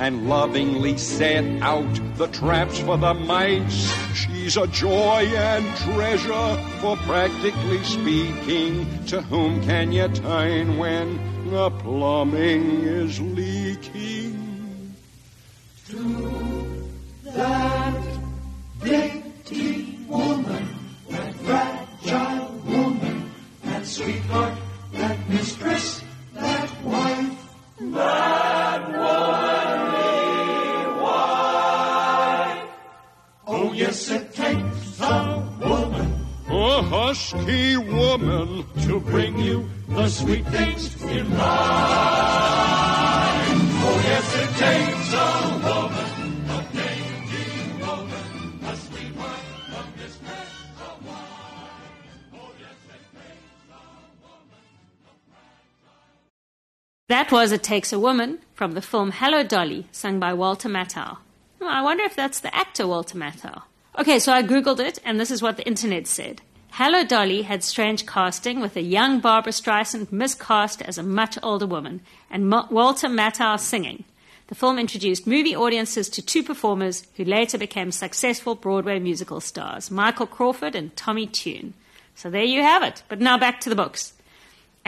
and 0.00 0.28
lovingly 0.28 0.98
set 0.98 1.44
out 1.62 1.94
the 2.16 2.26
traps 2.38 2.80
for 2.80 2.96
the 2.96 3.14
mice. 3.14 3.80
She's 4.14 4.56
a 4.56 4.66
joy 4.66 5.22
and 5.50 5.64
treasure, 5.86 6.48
for 6.80 6.96
practically 6.96 7.82
speaking, 7.84 8.72
to 9.06 9.22
whom 9.22 9.62
can 9.62 9.92
you 9.92 10.08
turn 10.08 10.76
when 10.76 11.08
the 11.50 11.70
plumbing 11.70 12.82
is 12.82 13.20
leaking? 13.20 14.96
To 15.90 16.02
that 17.26 18.04
dainty 18.82 20.00
woman, 20.08 20.66
that 21.10 21.34
fragile 21.46 22.48
woman, 22.66 23.30
that 23.62 23.86
sweetheart, 23.86 24.54
that 24.94 25.28
mistress, 25.28 26.02
yes, 33.78 34.10
it 34.10 34.34
takes 34.34 35.00
a 35.00 35.42
woman 35.60 36.26
A 36.48 36.82
husky 36.82 37.76
woman 37.76 38.64
to 38.82 39.00
bring 39.00 39.38
you 39.38 39.68
the 39.88 40.08
sweet 40.08 40.46
things 40.46 41.02
in 41.02 41.30
life. 41.30 41.48
Oh, 43.88 44.00
yes, 44.10 44.28
it 44.42 44.50
takes 44.66 45.12
a 45.14 45.26
woman, 45.52 45.67
That 57.08 57.32
was 57.32 57.52
It 57.52 57.62
Takes 57.62 57.90
a 57.90 57.98
Woman 57.98 58.40
from 58.52 58.72
the 58.72 58.82
film 58.82 59.12
Hello 59.12 59.42
Dolly, 59.42 59.86
sung 59.92 60.20
by 60.20 60.34
Walter 60.34 60.68
Matthau. 60.68 61.16
Hmm, 61.58 61.66
I 61.66 61.80
wonder 61.80 62.04
if 62.04 62.14
that's 62.14 62.38
the 62.38 62.54
actor 62.54 62.86
Walter 62.86 63.16
Matthau. 63.16 63.62
Okay, 63.98 64.18
so 64.18 64.30
I 64.30 64.42
googled 64.42 64.78
it, 64.78 64.98
and 65.06 65.18
this 65.18 65.30
is 65.30 65.40
what 65.40 65.56
the 65.56 65.66
internet 65.66 66.06
said. 66.06 66.42
Hello 66.72 67.04
Dolly 67.04 67.42
had 67.42 67.64
strange 67.64 68.04
casting 68.04 68.60
with 68.60 68.76
a 68.76 68.82
young 68.82 69.20
Barbra 69.20 69.52
Streisand 69.52 70.12
miscast 70.12 70.82
as 70.82 70.98
a 70.98 71.02
much 71.02 71.38
older 71.42 71.66
woman, 71.66 72.02
and 72.30 72.46
Ma- 72.46 72.68
Walter 72.70 73.08
Matthau 73.08 73.58
singing. 73.58 74.04
The 74.48 74.54
film 74.54 74.78
introduced 74.78 75.26
movie 75.26 75.56
audiences 75.56 76.10
to 76.10 76.20
two 76.20 76.42
performers 76.42 77.06
who 77.16 77.24
later 77.24 77.56
became 77.56 77.90
successful 77.90 78.54
Broadway 78.54 78.98
musical 78.98 79.40
stars, 79.40 79.90
Michael 79.90 80.26
Crawford 80.26 80.74
and 80.74 80.94
Tommy 80.94 81.26
Tune. 81.26 81.72
So 82.14 82.28
there 82.28 82.44
you 82.44 82.60
have 82.60 82.82
it. 82.82 83.02
But 83.08 83.18
now 83.18 83.38
back 83.38 83.60
to 83.60 83.70
the 83.70 83.76
books 83.76 84.12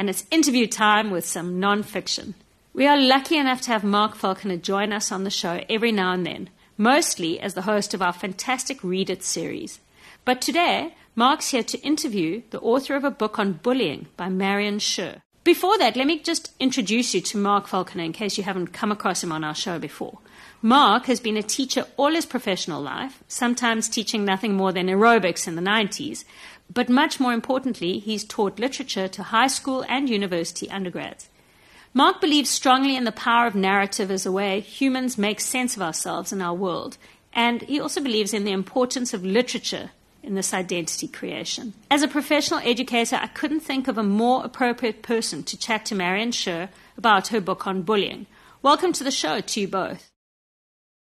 and 0.01 0.09
it's 0.09 0.25
interview 0.31 0.67
time 0.67 1.11
with 1.11 1.27
some 1.27 1.61
non-fiction. 1.61 2.33
We 2.73 2.87
are 2.87 2.97
lucky 2.99 3.37
enough 3.37 3.61
to 3.63 3.71
have 3.73 3.85
Mark 3.85 4.15
Falconer 4.15 4.57
join 4.57 4.95
us 4.95 5.13
on 5.13 5.25
the 5.25 5.31
show 5.31 5.63
every 5.69 5.93
now 5.93 6.15
and 6.15 6.25
then, 6.25 6.49
mostly 6.79 7.39
as 7.39 7.53
the 7.53 7.69
host 7.69 7.93
of 7.93 8.01
our 8.01 8.15
fantastic 8.15 8.83
Read 8.83 9.11
It 9.11 9.23
series. 9.23 9.79
But 10.25 10.41
today, 10.41 10.95
Mark's 11.15 11.51
here 11.51 11.63
to 11.65 11.81
interview 11.81 12.41
the 12.49 12.61
author 12.61 12.97
of 12.97 13.05
a 13.05 13.11
book 13.11 13.39
on 13.39 13.61
bullying 13.63 14.07
by 14.17 14.31
Marion 14.31 14.79
Scher. 14.79 15.21
Before 15.45 15.77
that, 15.77 15.97
let 15.97 16.07
me 16.07 16.19
just 16.19 16.51
introduce 16.59 17.15
you 17.15 17.21
to 17.21 17.37
Mark 17.37 17.67
Falconer 17.67 18.05
in 18.05 18.15
case 18.15 18.39
you 18.39 18.45
haven't 18.45 18.69
come 18.69 18.91
across 18.91 19.23
him 19.23 19.33
on 19.33 19.45
our 19.45 19.55
show 19.55 19.79
before. 19.79 20.19
Mark 20.63 21.07
has 21.07 21.21
been 21.21 21.37
a 21.37 21.43
teacher 21.43 21.87
all 21.99 22.13
his 22.13 22.25
professional 22.25 22.81
life, 22.81 23.23
sometimes 23.29 23.89
teaching 23.89 24.25
nothing 24.25 24.55
more 24.55 24.73
than 24.73 24.87
aerobics 24.87 25.47
in 25.47 25.57
the 25.57 25.63
90s, 25.63 26.25
but 26.73 26.89
much 26.89 27.19
more 27.19 27.33
importantly, 27.33 27.99
he's 27.99 28.25
taught 28.25 28.59
literature 28.59 29.09
to 29.09 29.25
high 29.25 29.49
school 29.49 29.85
and 29.89 30.09
university 30.09 30.71
undergrads. 30.71 31.29
Mark 31.93 32.21
believes 32.21 32.49
strongly 32.49 32.97
in 32.97 33.05
the 33.05 33.13
power 33.13 33.49
of 33.49 33.57
narrative 33.57 34.11
as 34.11 34.25
a 34.25 34.31
way 34.31 34.61
humans 34.61 35.19
make 35.19 35.41
sense 35.41 35.75
of 35.75 35.83
ourselves 35.83 36.33
and 36.33 36.41
our 36.41 36.55
world, 36.55 36.97
and 37.33 37.63
he 37.63 37.81
also 37.81 38.01
believes 38.01 38.33
in 38.33 38.45
the 38.45 38.53
importance 38.53 39.13
of 39.13 39.25
literature 39.25 39.91
in 40.23 40.35
this 40.35 40.55
identity 40.55 41.09
creation. 41.09 41.73
As 41.91 42.03
a 42.03 42.09
professional 42.09 42.61
educator, 42.61 43.19
I 43.21 43.27
couldn't 43.27 43.61
think 43.61 43.89
of 43.89 43.99
a 43.99 44.03
more 44.05 44.45
appropriate 44.45 45.03
person 45.03 45.43
to 45.45 45.59
chat 45.59 45.85
to 45.87 45.95
Marion 45.95 46.31
Scher 46.31 46.69
about 46.97 47.29
her 47.29 47.41
book 47.41 47.67
on 47.67 47.83
bullying. 47.83 48.27
Welcome 48.63 48.93
to 48.93 49.05
the 49.05 49.11
show 49.11 49.41
to 49.41 49.61
you 49.61 49.67
both. 49.67 50.11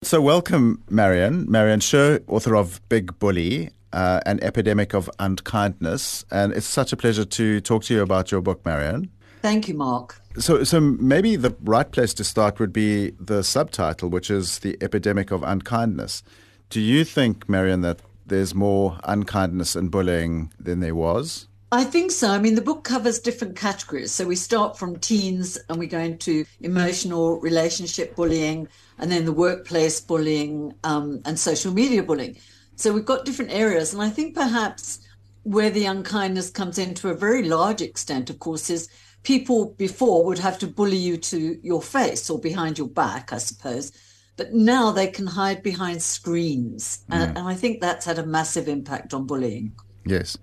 So, 0.03 0.21
welcome, 0.21 0.83
Marion. 0.89 1.49
Marion 1.49 1.79
Scher, 1.79 2.23
author 2.27 2.55
of 2.55 2.87
Big 2.89 3.17
Bully, 3.17 3.71
uh, 3.93 4.21
An 4.25 4.39
Epidemic 4.43 4.93
of 4.93 5.09
Unkindness. 5.19 6.25
And 6.31 6.53
it's 6.53 6.65
such 6.65 6.93
a 6.93 6.97
pleasure 6.97 7.25
to 7.25 7.61
talk 7.61 7.83
to 7.83 7.93
you 7.93 8.01
about 8.01 8.31
your 8.31 8.41
book, 8.41 8.65
Marion. 8.65 9.09
Thank 9.41 9.67
you, 9.67 9.75
Mark. 9.75 10.21
So, 10.37 10.63
so 10.63 10.79
maybe 10.79 11.35
the 11.35 11.55
right 11.61 11.91
place 11.91 12.13
to 12.15 12.23
start 12.23 12.59
would 12.59 12.73
be 12.73 13.11
the 13.19 13.43
subtitle, 13.43 14.09
which 14.09 14.29
is 14.29 14.59
The 14.59 14.77
Epidemic 14.81 15.31
of 15.31 15.43
Unkindness. 15.43 16.23
Do 16.69 16.81
you 16.81 17.03
think, 17.03 17.47
Marion, 17.47 17.81
that 17.81 18.01
there's 18.25 18.53
more 18.53 18.99
unkindness 19.03 19.75
and 19.75 19.89
bullying 19.89 20.51
than 20.59 20.79
there 20.79 20.95
was? 20.95 21.47
I 21.71 21.83
think 21.83 22.11
so. 22.11 22.29
I 22.29 22.39
mean, 22.39 22.55
the 22.55 22.61
book 22.61 22.85
covers 22.85 23.19
different 23.19 23.57
categories. 23.57 24.11
So 24.11 24.25
we 24.25 24.37
start 24.37 24.77
from 24.77 24.99
teens 24.99 25.57
and 25.69 25.77
we 25.77 25.87
go 25.87 25.99
into 25.99 26.45
emotional 26.61 27.41
relationship 27.41 28.15
bullying 28.15 28.69
and 28.97 29.11
then 29.11 29.25
the 29.25 29.33
workplace 29.33 29.99
bullying 29.99 30.73
um, 30.85 31.21
and 31.25 31.37
social 31.37 31.73
media 31.73 32.03
bullying. 32.03 32.37
So 32.77 32.93
we've 32.93 33.03
got 33.05 33.25
different 33.25 33.51
areas. 33.51 33.93
And 33.93 34.01
I 34.01 34.09
think 34.09 34.35
perhaps 34.35 34.99
where 35.43 35.69
the 35.69 35.85
unkindness 35.85 36.49
comes 36.49 36.77
in 36.77 36.93
to 36.95 37.09
a 37.09 37.13
very 37.13 37.43
large 37.43 37.81
extent, 37.81 38.29
of 38.29 38.39
course, 38.39 38.69
is 38.69 38.87
people 39.23 39.75
before 39.77 40.23
would 40.23 40.39
have 40.39 40.59
to 40.59 40.67
bully 40.67 40.97
you 40.97 41.17
to 41.17 41.59
your 41.61 41.81
face 41.81 42.29
or 42.29 42.39
behind 42.39 42.77
your 42.77 42.87
back, 42.87 43.33
I 43.33 43.39
suppose. 43.39 43.91
But 44.37 44.53
now 44.53 44.91
they 44.91 45.07
can 45.07 45.25
hide 45.25 45.63
behind 45.63 46.01
screens. 46.01 47.03
Mm. 47.09 47.15
And, 47.15 47.37
and 47.39 47.47
I 47.47 47.55
think 47.55 47.81
that's 47.81 48.05
had 48.05 48.19
a 48.19 48.25
massive 48.25 48.67
impact 48.67 49.13
on 49.13 49.25
bullying. 49.25 49.73
Yes. 50.05 50.37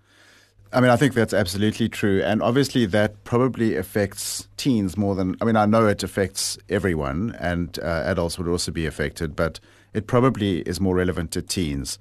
I 0.73 0.81
mean, 0.81 0.91
I 0.91 0.97
think 0.97 1.15
that's 1.15 1.33
absolutely 1.33 1.89
true. 1.89 2.21
And 2.25 2.43
obviously, 2.43 2.85
that 2.87 3.23
probably 3.23 3.77
affects 3.77 4.49
teens 4.57 4.97
more 4.97 5.15
than, 5.15 5.37
I 5.41 5.45
mean, 5.45 5.55
I 5.55 5.67
know 5.67 5.87
it 5.87 6.03
affects 6.03 6.59
everyone, 6.69 7.37
and 7.39 7.79
uh, 7.79 8.03
adults 8.07 8.39
would 8.39 8.49
also 8.49 8.73
be 8.73 8.85
affected, 8.85 9.37
but 9.37 9.61
it 9.93 10.09
probably 10.09 10.63
is 10.63 10.81
more 10.81 10.97
relevant 10.97 11.31
to 11.31 11.43
teens. 11.43 11.97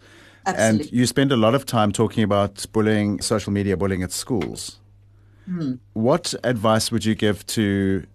Absolutely. 0.46 0.86
And 0.86 0.92
you 0.92 1.06
spend 1.06 1.32
a 1.32 1.38
lot 1.38 1.56
of 1.56 1.66
time 1.66 1.92
talking 1.92 2.24
about 2.24 2.66
bullying, 2.74 3.22
social 3.22 3.54
media 3.54 3.78
bullying 3.78 4.04
at 4.04 4.12
schools. 4.12 4.80
Hmm. 5.46 5.76
What 5.94 6.34
advice 6.44 6.92
would 6.92 7.06
you 7.06 7.16
give 7.16 7.46
to 7.48 8.06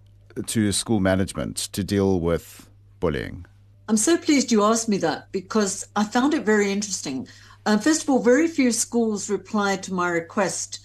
to 0.45 0.71
school 0.71 0.99
management 0.99 1.57
to 1.57 1.83
deal 1.83 2.19
with 2.19 2.69
bullying? 2.99 3.45
I'm 3.87 3.97
so 3.97 4.17
pleased 4.17 4.51
you 4.51 4.63
asked 4.63 4.87
me 4.87 4.97
that 4.97 5.31
because 5.31 5.87
I 5.95 6.03
found 6.03 6.33
it 6.33 6.45
very 6.45 6.71
interesting. 6.71 7.27
Uh, 7.65 7.77
first 7.77 8.03
of 8.03 8.09
all, 8.09 8.19
very 8.19 8.47
few 8.47 8.71
schools 8.71 9.29
replied 9.29 9.83
to 9.83 9.93
my 9.93 10.09
request 10.09 10.79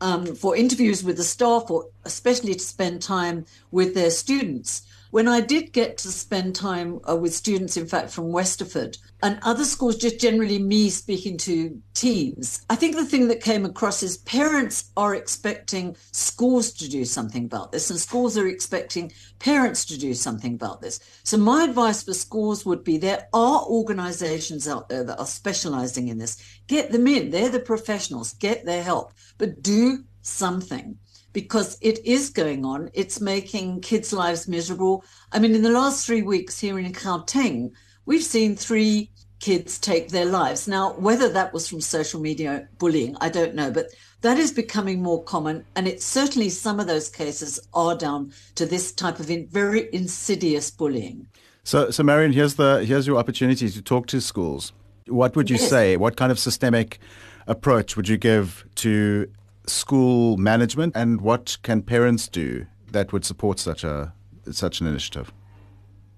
um, 0.00 0.34
for 0.34 0.56
interviews 0.56 1.02
with 1.02 1.16
the 1.16 1.24
staff, 1.24 1.70
or 1.70 1.86
especially 2.04 2.54
to 2.54 2.60
spend 2.60 3.02
time 3.02 3.44
with 3.70 3.94
their 3.94 4.10
students. 4.10 4.82
When 5.10 5.26
I 5.26 5.40
did 5.40 5.72
get 5.72 5.98
to 5.98 6.08
spend 6.08 6.54
time 6.54 7.00
uh, 7.08 7.16
with 7.16 7.34
students, 7.34 7.76
in 7.76 7.88
fact, 7.88 8.10
from 8.10 8.32
Westerford 8.32 8.96
and 9.24 9.40
other 9.42 9.64
schools, 9.64 9.96
just 9.96 10.20
generally 10.20 10.60
me 10.60 10.88
speaking 10.88 11.36
to 11.38 11.82
teens, 11.94 12.64
I 12.70 12.76
think 12.76 12.94
the 12.94 13.04
thing 13.04 13.26
that 13.26 13.42
came 13.42 13.64
across 13.64 14.04
is 14.04 14.18
parents 14.18 14.92
are 14.96 15.16
expecting 15.16 15.96
schools 16.12 16.70
to 16.74 16.88
do 16.88 17.04
something 17.04 17.44
about 17.44 17.72
this, 17.72 17.90
and 17.90 17.98
schools 17.98 18.38
are 18.38 18.46
expecting 18.46 19.10
parents 19.40 19.84
to 19.86 19.98
do 19.98 20.14
something 20.14 20.54
about 20.54 20.80
this. 20.80 21.00
So, 21.24 21.36
my 21.38 21.64
advice 21.64 22.04
for 22.04 22.14
schools 22.14 22.64
would 22.64 22.84
be 22.84 22.96
there 22.96 23.26
are 23.32 23.62
organizations 23.62 24.68
out 24.68 24.88
there 24.88 25.02
that 25.02 25.18
are 25.18 25.26
specializing 25.26 26.06
in 26.06 26.18
this. 26.18 26.40
Get 26.68 26.92
them 26.92 27.08
in, 27.08 27.30
they're 27.30 27.48
the 27.48 27.58
professionals, 27.58 28.34
get 28.34 28.64
their 28.64 28.84
help, 28.84 29.12
but 29.38 29.60
do 29.60 30.04
something 30.22 30.98
because 31.32 31.78
it 31.80 32.04
is 32.04 32.30
going 32.30 32.64
on. 32.64 32.90
It's 32.94 33.20
making 33.20 33.80
kids' 33.80 34.12
lives 34.12 34.48
miserable. 34.48 35.04
I 35.32 35.38
mean, 35.38 35.54
in 35.54 35.62
the 35.62 35.70
last 35.70 36.06
three 36.06 36.22
weeks 36.22 36.58
here 36.58 36.78
in 36.78 36.92
Gauteng, 36.92 37.72
we've 38.06 38.22
seen 38.22 38.56
three 38.56 39.10
kids 39.38 39.78
take 39.78 40.08
their 40.08 40.26
lives. 40.26 40.68
Now, 40.68 40.92
whether 40.94 41.28
that 41.30 41.52
was 41.52 41.68
from 41.68 41.80
social 41.80 42.20
media 42.20 42.68
bullying, 42.78 43.16
I 43.20 43.28
don't 43.28 43.54
know, 43.54 43.70
but 43.70 43.86
that 44.20 44.38
is 44.38 44.52
becoming 44.52 45.02
more 45.02 45.22
common. 45.24 45.64
And 45.74 45.88
it's 45.88 46.04
certainly 46.04 46.50
some 46.50 46.78
of 46.78 46.86
those 46.86 47.08
cases 47.08 47.58
are 47.72 47.96
down 47.96 48.32
to 48.56 48.66
this 48.66 48.92
type 48.92 49.18
of 49.18 49.30
in, 49.30 49.46
very 49.48 49.88
insidious 49.92 50.70
bullying. 50.70 51.26
So, 51.64 51.90
so 51.90 52.02
Marion, 52.02 52.32
here's 52.32 52.54
the 52.54 52.84
here's 52.84 53.06
your 53.06 53.18
opportunity 53.18 53.68
to 53.70 53.82
talk 53.82 54.06
to 54.08 54.20
schools. 54.20 54.72
What 55.06 55.36
would 55.36 55.50
you 55.50 55.56
yes. 55.56 55.68
say? 55.68 55.96
What 55.96 56.16
kind 56.16 56.30
of 56.30 56.38
systemic 56.38 56.98
approach 57.46 57.96
would 57.96 58.08
you 58.08 58.16
give 58.16 58.64
to 58.76 59.30
school 59.70 60.36
management, 60.36 60.96
and 60.96 61.20
what 61.20 61.58
can 61.62 61.82
parents 61.82 62.28
do 62.28 62.66
that 62.92 63.12
would 63.12 63.24
support 63.24 63.58
such 63.58 63.84
a 63.84 64.12
such 64.50 64.80
an 64.80 64.86
initiative? 64.86 65.32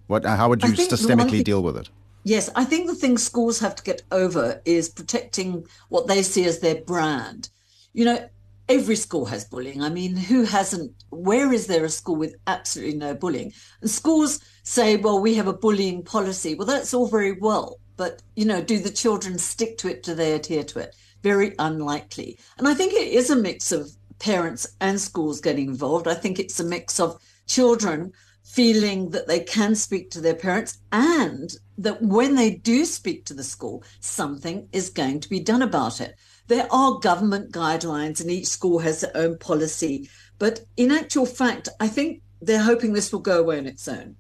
What, 0.07 0.25
how 0.25 0.49
would 0.49 0.63
you 0.63 0.71
systemically 0.71 1.31
thing, 1.31 1.43
deal 1.45 1.63
with 1.63 1.77
it? 1.77 1.89
Yes, 2.25 2.51
I 2.55 2.65
think 2.65 2.87
the 2.87 2.95
thing 2.95 3.19
schools 3.19 3.61
have 3.61 3.75
to 3.77 3.83
get 3.83 4.03
over 4.11 4.61
is 4.65 4.89
protecting 4.89 5.67
what 5.89 6.07
they 6.07 6.23
see 6.23 6.45
as 6.45 6.61
their 6.61 6.81
brand. 6.83 7.51
You 7.93 8.05
know, 8.05 8.29
every 8.69 8.97
school 8.97 9.27
has 9.27 9.45
bullying. 9.45 9.83
I 9.83 9.89
mean, 9.89 10.17
who 10.17 10.45
hasn't? 10.45 10.93
Where 11.11 11.53
is 11.53 11.67
there 11.67 11.85
a 11.85 11.89
school 11.89 12.17
with 12.17 12.37
absolutely 12.47 12.99
no 12.99 13.15
bullying? 13.15 13.53
And 13.81 13.91
schools 13.91 14.41
say, 14.63 14.97
well, 14.97 15.21
we 15.21 15.35
have 15.35 15.49
a 15.49 15.53
bullying 15.53 16.03
policy. 16.03 16.55
Well, 16.55 16.67
that's 16.67 16.95
all 16.95 17.09
very 17.09 17.33
well. 17.33 17.79
But, 17.97 18.23
you 18.37 18.45
know, 18.45 18.63
do 18.63 18.79
the 18.79 18.91
children 18.91 19.39
stick 19.39 19.79
to 19.79 19.89
it? 19.89 20.03
Do 20.03 20.15
they 20.15 20.33
adhere 20.33 20.65
to 20.65 20.79
it? 20.79 20.97
Very 21.23 21.55
unlikely. 21.59 22.39
And 22.59 22.69
I 22.69 22.75
think 22.75 22.93
it 22.93 23.09
is 23.09 23.31
a 23.31 23.37
mix 23.37 23.73
of 23.73 23.91
parents 24.19 24.67
and 24.81 25.01
schools 25.01 25.41
getting 25.41 25.69
involved. 25.69 26.07
I 26.07 26.15
think 26.15 26.39
it's 26.39 26.61
a 26.61 26.65
mix 26.65 27.01
of 27.01 27.21
children 27.47 28.13
feeling 28.45 29.11
that 29.11 29.27
they 29.27 29.41
can 29.41 29.75
speak 29.75 30.11
to 30.11 30.21
their 30.21 30.35
parents 30.35 30.79
and 30.91 31.55
that 31.79 32.03
when 32.03 32.35
they 32.35 32.51
do 32.51 32.85
speak 32.85 33.25
to 33.25 33.35
the 33.35 33.43
school, 33.43 33.83
something 34.01 34.69
is 34.73 34.91
going 34.91 35.21
to 35.21 35.29
be 35.29 35.41
done 35.41 35.63
about 35.63 36.01
it. 36.01 36.17
There 36.49 36.69
are 36.71 36.99
government 36.99 37.53
guidelines 37.53 38.21
and 38.21 38.31
each 38.31 38.49
school 38.49 38.81
has 38.81 39.01
their 39.01 39.17
own 39.17 39.39
policy. 39.39 40.09
But 40.39 40.61
in 40.77 40.91
actual 40.91 41.27
fact, 41.27 41.69
I 41.81 41.89
think 41.89 42.23
they're 42.41 42.63
hoping 42.63 42.93
this 42.93 43.13
will 43.13 43.21
go 43.21 43.41
away 43.41 43.59
on 43.59 43.67
its 43.67 43.89
own. 43.89 44.17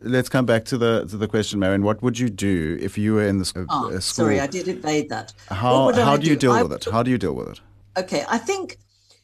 Let's 0.00 0.28
come 0.28 0.46
back 0.46 0.64
to 0.66 0.78
the 0.78 1.06
to 1.06 1.16
the 1.16 1.26
question, 1.26 1.58
Marion. 1.58 1.82
What 1.82 2.02
would 2.02 2.18
you 2.18 2.28
do 2.28 2.78
if 2.80 2.96
you 2.96 3.14
were 3.14 3.26
in 3.26 3.38
the 3.38 3.52
uh, 3.56 3.64
oh, 3.68 3.90
school? 3.98 4.00
Sorry, 4.00 4.40
I 4.40 4.46
did 4.46 4.68
evade 4.68 5.08
that. 5.08 5.32
How 5.48 5.92
how 5.92 6.16
do 6.16 6.30
you 6.30 6.36
deal 6.36 6.52
I, 6.52 6.62
with 6.62 6.72
it? 6.72 6.84
How 6.84 7.02
do 7.02 7.10
you 7.10 7.18
deal 7.18 7.34
with 7.34 7.48
it? 7.48 7.60
Okay, 7.96 8.24
I 8.28 8.38
think 8.38 8.78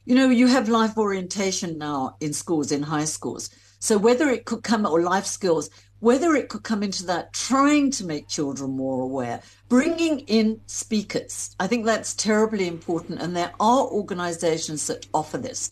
you 0.04 0.16
know 0.16 0.28
you 0.30 0.48
have 0.48 0.68
life 0.68 0.98
orientation 0.98 1.78
now 1.78 2.16
in 2.20 2.32
schools, 2.32 2.72
in 2.72 2.82
high 2.82 3.04
schools. 3.04 3.50
So 3.78 3.98
whether 3.98 4.28
it 4.30 4.46
could 4.46 4.64
come 4.64 4.84
or 4.84 5.00
life 5.02 5.26
skills, 5.26 5.70
whether 6.00 6.34
it 6.34 6.48
could 6.48 6.64
come 6.64 6.82
into 6.82 7.06
that, 7.06 7.32
trying 7.32 7.90
to 7.92 8.04
make 8.04 8.26
children 8.26 8.72
more 8.72 9.02
aware, 9.02 9.42
bringing 9.68 10.20
in 10.20 10.60
speakers. 10.66 11.54
I 11.60 11.68
think 11.68 11.86
that's 11.86 12.14
terribly 12.14 12.66
important, 12.66 13.22
and 13.22 13.36
there 13.36 13.52
are 13.60 13.86
organisations 13.86 14.88
that 14.88 15.06
offer 15.14 15.38
this 15.38 15.70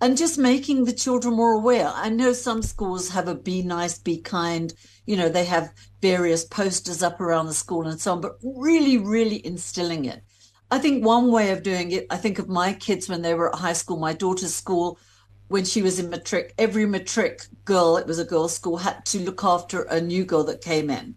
and 0.00 0.16
just 0.16 0.38
making 0.38 0.84
the 0.84 0.92
children 0.92 1.34
more 1.34 1.52
aware. 1.52 1.90
I 1.94 2.08
know 2.10 2.32
some 2.32 2.62
schools 2.62 3.10
have 3.10 3.28
a 3.28 3.34
be 3.34 3.62
nice, 3.62 3.98
be 3.98 4.18
kind, 4.18 4.72
you 5.06 5.16
know, 5.16 5.28
they 5.28 5.44
have 5.46 5.72
various 6.02 6.44
posters 6.44 7.02
up 7.02 7.20
around 7.20 7.46
the 7.46 7.54
school 7.54 7.86
and 7.86 8.00
so 8.00 8.12
on, 8.12 8.20
but 8.20 8.36
really, 8.42 8.98
really 8.98 9.44
instilling 9.46 10.04
it. 10.04 10.22
I 10.70 10.78
think 10.78 11.04
one 11.04 11.30
way 11.30 11.50
of 11.50 11.62
doing 11.62 11.92
it, 11.92 12.06
I 12.10 12.16
think 12.16 12.38
of 12.38 12.48
my 12.48 12.72
kids 12.72 13.08
when 13.08 13.22
they 13.22 13.34
were 13.34 13.54
at 13.54 13.60
high 13.60 13.72
school, 13.72 13.96
my 13.96 14.12
daughter's 14.12 14.54
school, 14.54 14.98
when 15.48 15.64
she 15.64 15.80
was 15.80 15.98
in 16.00 16.10
matric, 16.10 16.52
every 16.58 16.86
matric 16.86 17.42
girl, 17.64 17.96
it 17.96 18.06
was 18.06 18.18
a 18.18 18.24
girls' 18.24 18.54
school, 18.54 18.76
had 18.76 19.06
to 19.06 19.20
look 19.20 19.44
after 19.44 19.82
a 19.82 20.00
new 20.00 20.24
girl 20.24 20.44
that 20.44 20.60
came 20.60 20.90
in. 20.90 21.16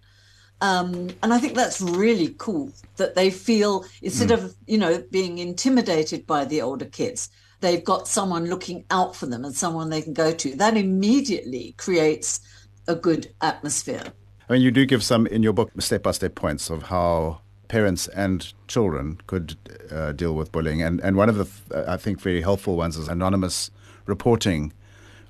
Um, 0.62 1.10
and 1.24 1.34
I 1.34 1.40
think 1.40 1.56
that's 1.56 1.82
really 1.82 2.36
cool 2.38 2.72
that 2.98 3.16
they 3.16 3.32
feel 3.32 3.86
instead 4.02 4.30
mm. 4.30 4.34
of, 4.34 4.56
you 4.68 4.78
know, 4.78 5.04
being 5.10 5.40
intimidated 5.40 6.28
by 6.28 6.46
the 6.46 6.62
older 6.62 6.86
kids, 6.86 7.30
they've 7.60 7.84
got 7.84 8.08
someone 8.08 8.46
looking 8.46 8.86
out 8.90 9.16
for 9.16 9.26
them 9.26 9.46
and 9.46 9.56
someone 9.56 9.90
they 9.90 10.02
can 10.02 10.14
go 10.14 10.32
to. 10.32 10.56
That 10.56 10.78
immediately 10.78 11.76
creates 11.78 12.40
a 12.88 12.96
good 12.96 13.34
atmosphere. 13.42 14.04
I 14.50 14.54
mean, 14.54 14.62
you 14.62 14.72
do 14.72 14.86
give 14.86 15.04
some 15.04 15.28
in 15.28 15.44
your 15.44 15.54
book 15.54 15.72
step 15.80 16.04
by 16.04 16.12
step 16.12 16.36
points 16.36 16.70
of 16.70 16.84
how 16.84 17.42
parents 17.68 18.08
and 18.10 18.52
children 18.68 19.20
could 19.28 19.56
uh, 19.92 20.12
deal 20.14 20.34
with 20.34 20.52
bullying. 20.52 20.82
And, 20.82 21.00
and 21.02 21.16
one 21.16 21.30
of 21.30 21.36
the, 21.36 21.78
uh, 21.78 21.92
I 21.94 21.98
think, 21.98 22.20
very 22.20 22.42
helpful 22.42 22.76
ones 22.76 22.98
is 22.98 23.08
anonymous 23.08 23.70
reporting 24.08 24.74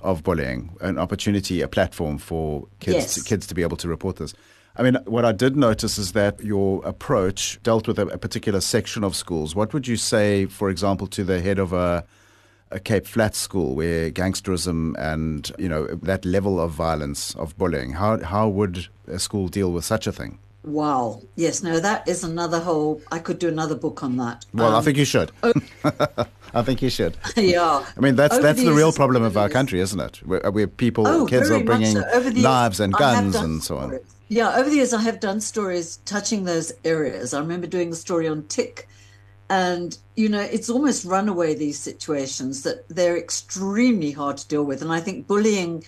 of 0.02 0.24
bullying, 0.24 0.78
an 0.80 0.98
opportunity, 0.98 1.60
a 1.62 1.68
platform 1.68 2.18
for 2.18 2.68
kids, 2.80 2.96
yes. 2.96 3.16
to, 3.16 3.24
kids 3.24 3.46
to 3.48 3.54
be 3.54 3.62
able 3.62 3.76
to 3.78 3.90
report 3.90 4.16
this. 4.16 4.34
I 4.78 4.84
mean, 4.84 4.98
what 5.04 5.26
I 5.26 5.34
did 5.34 5.58
notice 5.58 5.98
is 5.98 6.14
that 6.14 6.42
your 6.42 6.82
approach 6.86 7.62
dealt 7.64 7.86
with 7.86 8.00
a, 8.00 8.08
a 8.08 8.18
particular 8.18 8.62
section 8.62 9.04
of 9.04 9.14
schools. 9.14 9.54
What 9.54 9.74
would 9.74 9.86
you 9.86 9.98
say, 9.98 10.46
for 10.46 10.70
example, 10.70 11.08
to 11.08 11.26
the 11.26 11.42
head 11.42 11.60
of 11.60 11.74
a 11.74 12.06
a 12.72 12.80
Cape 12.80 13.08
Flats 13.08 13.38
school 13.38 13.76
where 13.76 14.12
gangsterism 14.12 14.96
and 14.98 15.52
you 15.58 15.68
know 15.68 15.88
that 15.88 16.26
level 16.26 16.60
of 16.60 16.72
violence 16.72 17.36
of 17.36 17.58
bullying 17.58 17.94
how 17.94 18.24
how 18.24 18.48
would 18.48 18.88
a 19.08 19.20
school 19.20 19.48
deal 19.48 19.72
with 19.72 19.86
such 19.86 20.08
a 20.08 20.12
thing? 20.12 20.40
Wow. 20.64 21.22
Yes. 21.36 21.64
No 21.64 21.80
that 21.80 22.08
is 22.08 22.24
another 22.24 22.60
whole 22.60 23.02
i 23.12 23.20
could 23.20 23.40
do 23.40 23.48
another 23.48 23.76
book 23.76 24.04
on 24.04 24.18
that. 24.18 24.46
Well 24.54 24.70
um, 24.70 24.76
i 24.80 24.82
think 24.82 24.98
you 24.98 25.06
should. 25.06 25.32
oh, 25.44 25.54
i 26.54 26.62
think 26.62 26.82
you 26.82 26.90
should. 26.90 27.18
Yeah. 27.36 27.86
I 27.98 28.00
mean 28.00 28.16
that's 28.16 28.36
Over 28.36 28.44
that's 28.44 28.60
the, 28.60 28.66
the 28.66 28.74
real 28.74 28.92
problem 28.92 29.24
of 29.24 29.38
our 29.38 29.50
country 29.50 29.80
isn't 29.80 30.00
it? 30.00 30.18
Where, 30.26 30.52
where 30.52 30.68
people 30.68 31.08
oh, 31.08 31.26
kids 31.26 31.50
are 31.50 31.64
bringing 31.64 31.96
so. 31.96 32.30
knives 32.30 32.80
and 32.80 32.94
guns 32.94 33.36
and 33.36 33.64
so 33.64 33.78
on. 33.78 34.00
Yeah, 34.32 34.56
over 34.58 34.70
the 34.70 34.76
years, 34.76 34.94
I 34.94 35.02
have 35.02 35.20
done 35.20 35.42
stories 35.42 35.98
touching 36.06 36.44
those 36.44 36.72
areas. 36.86 37.34
I 37.34 37.40
remember 37.40 37.66
doing 37.66 37.92
a 37.92 37.96
story 37.96 38.28
on 38.28 38.44
tik, 38.44 38.88
and 39.50 39.98
you 40.16 40.30
know, 40.30 40.42
it's 40.42 40.70
almost 40.70 41.06
runaway 41.06 41.56
these 41.56 41.80
situations 41.80 42.64
that 42.64 42.88
they're 42.90 43.18
extremely 43.18 44.12
hard 44.12 44.38
to 44.38 44.48
deal 44.48 44.64
with. 44.64 44.82
And 44.82 44.92
I 44.92 45.00
think 45.00 45.28
bullying 45.28 45.84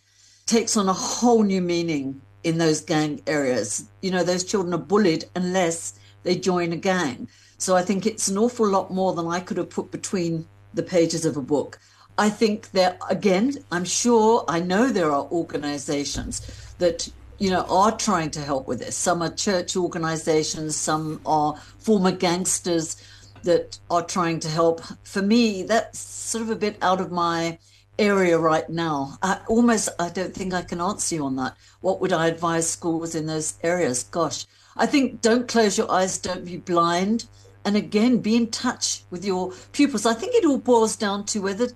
takes 0.46 0.78
on 0.78 0.90
a 0.90 0.94
whole 0.94 1.44
new 1.44 1.62
meaning 1.62 2.22
in 2.44 2.58
those 2.58 2.82
gang 2.82 3.22
areas. 3.28 3.90
You 4.02 4.12
know, 4.12 4.24
those 4.24 4.44
children 4.44 4.74
are 4.74 4.78
bullied 4.78 5.26
unless 5.36 6.00
they 6.24 6.36
join 6.36 6.72
a 6.72 6.78
gang. 6.78 7.28
So 7.58 7.76
I 7.76 7.84
think 7.84 8.06
it's 8.06 8.28
an 8.30 8.38
awful 8.38 8.68
lot 8.68 8.92
more 8.92 9.14
than 9.14 9.28
I 9.28 9.40
could 9.40 9.58
have 9.58 9.70
put 9.70 9.92
between 9.92 10.48
the 10.74 10.84
pages 10.84 11.26
of 11.26 11.38
a 11.38 11.42
book. 11.42 11.78
I 12.18 12.30
think 12.30 12.72
there, 12.72 12.98
again, 13.10 13.58
I'm 13.72 13.86
sure, 13.86 14.46
I 14.48 14.60
know 14.60 14.90
there 14.90 15.12
are 15.12 15.26
organizations 15.26 16.42
that 16.80 17.10
you 17.38 17.50
know, 17.50 17.66
are 17.70 17.98
trying 17.98 18.30
to 18.30 18.40
help 18.40 18.68
with 18.68 18.80
this. 18.80 18.96
Some 18.96 19.24
are 19.24 19.34
church 19.34 19.76
organizations, 19.76 20.76
some 20.76 21.20
are 21.26 21.56
former 21.80 22.12
gangsters 22.12 23.02
that 23.44 23.80
are 23.90 24.04
trying 24.04 24.40
to 24.42 24.50
help. 24.50 24.82
For 25.04 25.22
me, 25.22 25.64
that's 25.64 26.00
sort 26.00 26.42
of 26.44 26.50
a 26.50 26.56
bit 26.56 26.78
out 26.82 27.02
of 27.02 27.12
my 27.12 27.58
area 28.00 28.38
right 28.38 28.70
now. 28.70 29.18
I 29.22 29.40
almost, 29.48 29.90
I 30.00 30.10
don't 30.10 30.34
think 30.34 30.54
I 30.54 30.62
can 30.62 30.82
answer 30.82 31.16
you 31.16 31.26
on 31.26 31.36
that. 31.36 31.56
What 31.82 32.02
would 32.02 32.14
I 32.14 32.28
advise 32.28 32.70
schools 32.70 33.16
in 33.16 33.28
those 33.28 33.58
areas? 33.64 34.04
Gosh, 34.04 34.46
I 34.76 34.86
think 34.86 35.22
don't 35.22 35.48
close 35.48 35.78
your 35.78 35.92
eyes, 35.92 36.18
don't 36.18 36.46
be 36.46 36.58
blind. 36.58 37.26
And 37.64 37.78
again, 37.78 38.18
be 38.18 38.36
in 38.36 38.48
touch 38.48 39.04
with 39.12 39.24
your 39.24 39.54
pupils. 39.72 40.06
I 40.06 40.16
think 40.16 40.34
it 40.34 40.46
all 40.46 40.58
boils 40.58 40.96
down 40.96 41.26
to 41.26 41.42
whether 41.42 41.68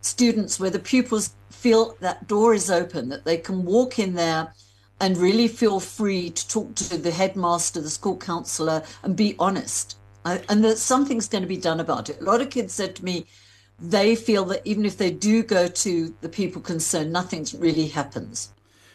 students, 0.00 0.58
whether 0.58 0.78
pupils 0.78 1.34
feel 1.50 1.96
that 2.00 2.26
door 2.26 2.54
is 2.54 2.70
open, 2.70 3.10
that 3.10 3.24
they 3.24 3.36
can 3.36 3.64
walk 3.64 3.98
in 3.98 4.14
there 4.14 4.54
and 5.00 5.16
really 5.16 5.48
feel 5.48 5.80
free 5.80 6.30
to 6.30 6.48
talk 6.48 6.74
to 6.76 6.96
the 6.96 7.10
headmaster, 7.10 7.80
the 7.80 7.90
school 7.90 8.16
counselor, 8.16 8.82
and 9.02 9.16
be 9.16 9.36
honest. 9.38 9.96
I, 10.28 10.42
and 10.50 10.62
that 10.64 10.76
something's 10.76 11.26
going 11.26 11.40
to 11.40 11.48
be 11.48 11.56
done 11.56 11.80
about 11.80 12.10
it. 12.10 12.20
A 12.20 12.24
lot 12.24 12.42
of 12.42 12.50
kids 12.50 12.74
said 12.74 12.94
to 12.96 13.04
me, 13.04 13.26
they 13.80 14.14
feel 14.14 14.44
that 14.46 14.60
even 14.66 14.84
if 14.84 14.98
they 14.98 15.10
do 15.10 15.42
go 15.42 15.68
to 15.68 16.14
the 16.20 16.28
people 16.28 16.60
concerned, 16.60 17.12
nothing 17.12 17.46
really 17.56 17.86
happens. 17.86 18.52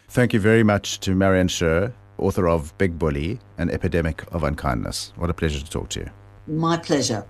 Thank 0.10 0.34
you 0.34 0.40
very 0.40 0.62
much 0.62 1.00
to 1.00 1.16
Marianne 1.16 1.48
Scher, 1.48 1.92
author 2.20 2.48
of 2.48 2.78
Big 2.78 3.00
Bully, 3.00 3.40
An 3.58 3.72
Epidemic 3.72 4.24
of 4.32 4.44
Unkindness. 4.44 5.12
What 5.16 5.32
a 5.32 5.34
pleasure 5.34 5.60
to 5.60 5.70
talk 5.70 5.90
to 5.90 6.02
you. 6.02 6.10
My 6.46 6.78
pleasure. 6.78 7.26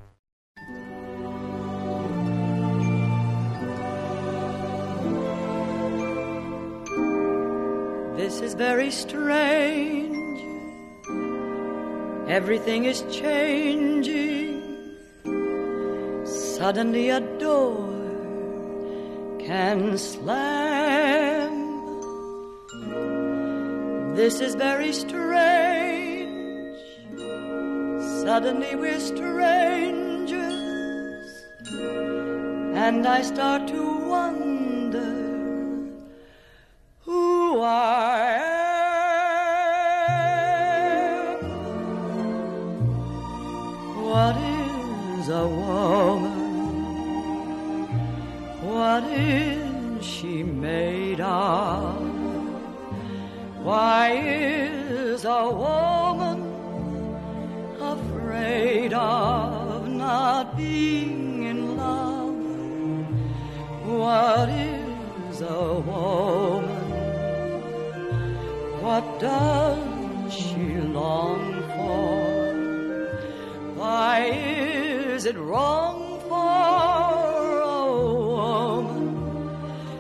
This 8.17 8.41
is 8.41 8.53
very 8.53 8.91
strange. 8.91 10.02
Everything 12.27 12.85
is 12.85 13.03
changing. 13.11 14.61
Suddenly 16.25 17.09
a 17.09 17.19
door 17.37 17.89
can 19.39 19.97
slam. 19.97 21.51
This 24.15 24.39
is 24.39 24.55
very 24.55 24.93
strange. 24.93 26.79
Suddenly 28.23 28.75
we're 28.75 28.99
strangers. 29.01 30.43
And 32.85 33.05
I 33.05 33.21
start 33.21 33.67
to 33.67 34.07
wonder 34.07 35.11
who 37.01 37.61
I 37.61 38.21
am. 38.47 38.52
Is 45.23 45.29
a 45.29 45.47
woman? 45.47 46.35
What 48.61 49.03
is 49.05 50.05
she 50.05 50.43
made 50.43 51.21
of? 51.21 51.95
Why 53.63 54.11
is 54.17 55.23
a 55.23 55.49
woman 55.49 56.39
afraid 57.79 58.91
of 58.93 59.87
not 59.87 60.57
being 60.57 61.43
in 61.43 61.77
love? 61.77 62.35
What 63.85 64.49
is 64.49 65.39
a 65.39 65.73
woman? 65.91 66.89
What 68.81 69.05
does 69.21 70.33
she 70.33 70.65
long 70.99 71.63
for? 71.75 72.13
Why 73.79 74.17
is 75.23 75.27
it 75.29 75.37
wrong 75.37 76.19
for 76.27 77.59
a 77.61 77.87
woman 78.75 79.07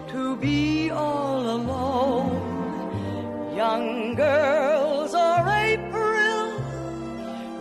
to 0.09 0.35
be 0.35 0.89
all 0.89 1.39
alone? 1.59 3.55
Young 3.55 4.15
girls 4.15 5.13
are 5.13 5.47
April 5.47 6.51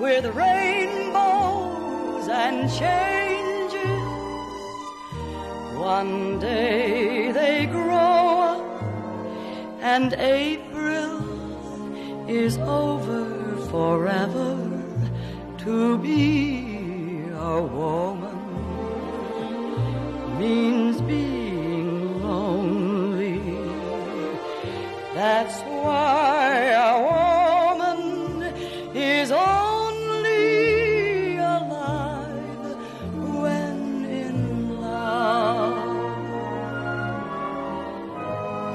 with 0.00 0.24
rainbows 0.34 2.26
and 2.26 2.68
changes. 2.80 4.02
One 5.78 6.40
day 6.40 7.30
they 7.30 7.66
grow 7.66 8.40
up 8.54 8.82
and 9.80 10.14
April 10.14 11.12
is 12.28 12.58
over 12.58 13.24
forever. 13.70 14.58
To 15.58 15.96
be 15.98 16.61
a 17.42 17.60
woman 17.60 18.38
means 20.38 21.00
being 21.00 22.22
lonely. 22.22 23.40
That's 25.12 25.60
why 25.62 26.70
a 26.90 26.94
woman 27.10 28.42
is 28.94 29.32
only 29.32 30.38
alive 31.38 32.76
when 33.42 34.04
in 34.04 34.80
love. 34.80 35.74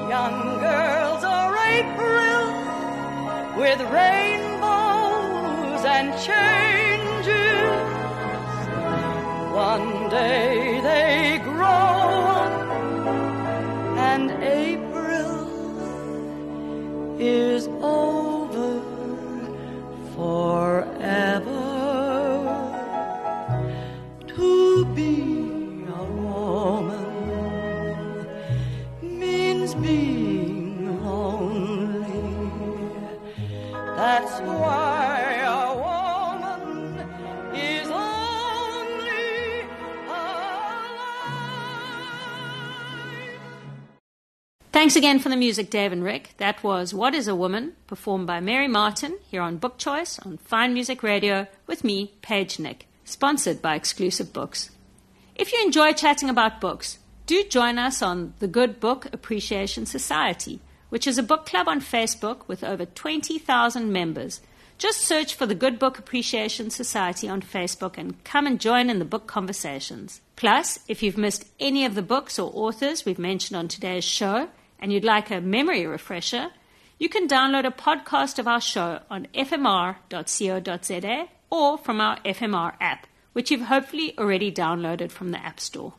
Young 0.10 0.60
girls 0.60 1.24
are 1.24 1.56
April 1.78 2.44
with 3.62 3.80
rainbows 4.00 5.86
and 5.86 6.08
changes. 6.20 6.57
One 10.10 10.57
Thanks 44.88 44.96
again 44.96 45.20
for 45.20 45.28
the 45.28 45.36
music, 45.36 45.70
Dave 45.70 45.92
and 45.92 46.02
Rick. 46.02 46.30
That 46.38 46.64
was 46.64 46.94
What 46.94 47.14
is 47.14 47.28
a 47.28 47.36
Woman, 47.36 47.74
performed 47.88 48.26
by 48.26 48.40
Mary 48.40 48.70
Martin 48.70 49.18
here 49.30 49.42
on 49.42 49.58
Book 49.58 49.78
Choice 49.78 50.18
on 50.20 50.38
Fine 50.38 50.74
Music 50.74 51.04
Radio 51.04 51.46
with 51.68 51.84
me, 51.84 52.14
Paige 52.22 52.58
Nick, 52.58 52.88
sponsored 53.04 53.62
by 53.62 53.76
Exclusive 53.76 54.32
Books. 54.32 54.72
If 55.36 55.52
you 55.52 55.62
enjoy 55.62 55.92
chatting 55.92 56.30
about 56.30 56.62
books, 56.62 57.00
do 57.26 57.44
join 57.44 57.78
us 57.78 58.02
on 58.02 58.34
the 58.40 58.48
Good 58.48 58.80
Book 58.80 59.08
Appreciation 59.12 59.86
Society, 59.86 60.62
which 60.88 61.06
is 61.06 61.18
a 61.18 61.22
book 61.22 61.46
club 61.46 61.68
on 61.68 61.82
Facebook 61.82 62.48
with 62.48 62.64
over 62.64 62.86
20,000 62.86 63.92
members. 63.92 64.40
Just 64.78 65.02
search 65.02 65.36
for 65.36 65.46
the 65.46 65.54
Good 65.54 65.80
Book 65.80 66.00
Appreciation 66.00 66.70
Society 66.70 67.28
on 67.28 67.42
Facebook 67.42 67.98
and 67.98 68.24
come 68.24 68.48
and 68.48 68.58
join 68.58 68.90
in 68.90 69.00
the 69.00 69.04
book 69.04 69.28
conversations. 69.28 70.22
Plus, 70.38 70.80
if 70.88 71.04
you've 71.04 71.18
missed 71.18 71.46
any 71.60 71.84
of 71.84 71.94
the 71.94 72.02
books 72.02 72.40
or 72.40 72.50
authors 72.54 73.04
we've 73.04 73.20
mentioned 73.20 73.58
on 73.58 73.68
today's 73.68 74.06
show 74.06 74.48
and 74.80 74.92
you'd 74.92 75.04
like 75.04 75.32
a 75.32 75.42
memory 75.42 75.86
refresher, 75.86 76.50
you 77.00 77.10
can 77.10 77.28
download 77.28 77.66
a 77.66 77.72
podcast 77.72 78.40
of 78.40 78.48
our 78.48 78.62
show 78.62 79.00
on 79.10 79.28
fmr.co.za 79.34 81.28
or 81.50 81.78
from 81.78 82.02
our 82.02 82.20
FMR 82.22 82.74
app, 82.80 83.08
which 83.34 83.52
you've 83.52 83.62
hopefully 83.62 84.18
already 84.18 84.52
downloaded 84.52 85.12
from 85.12 85.32
the 85.32 85.44
App 85.44 85.60
Store. 85.60 85.94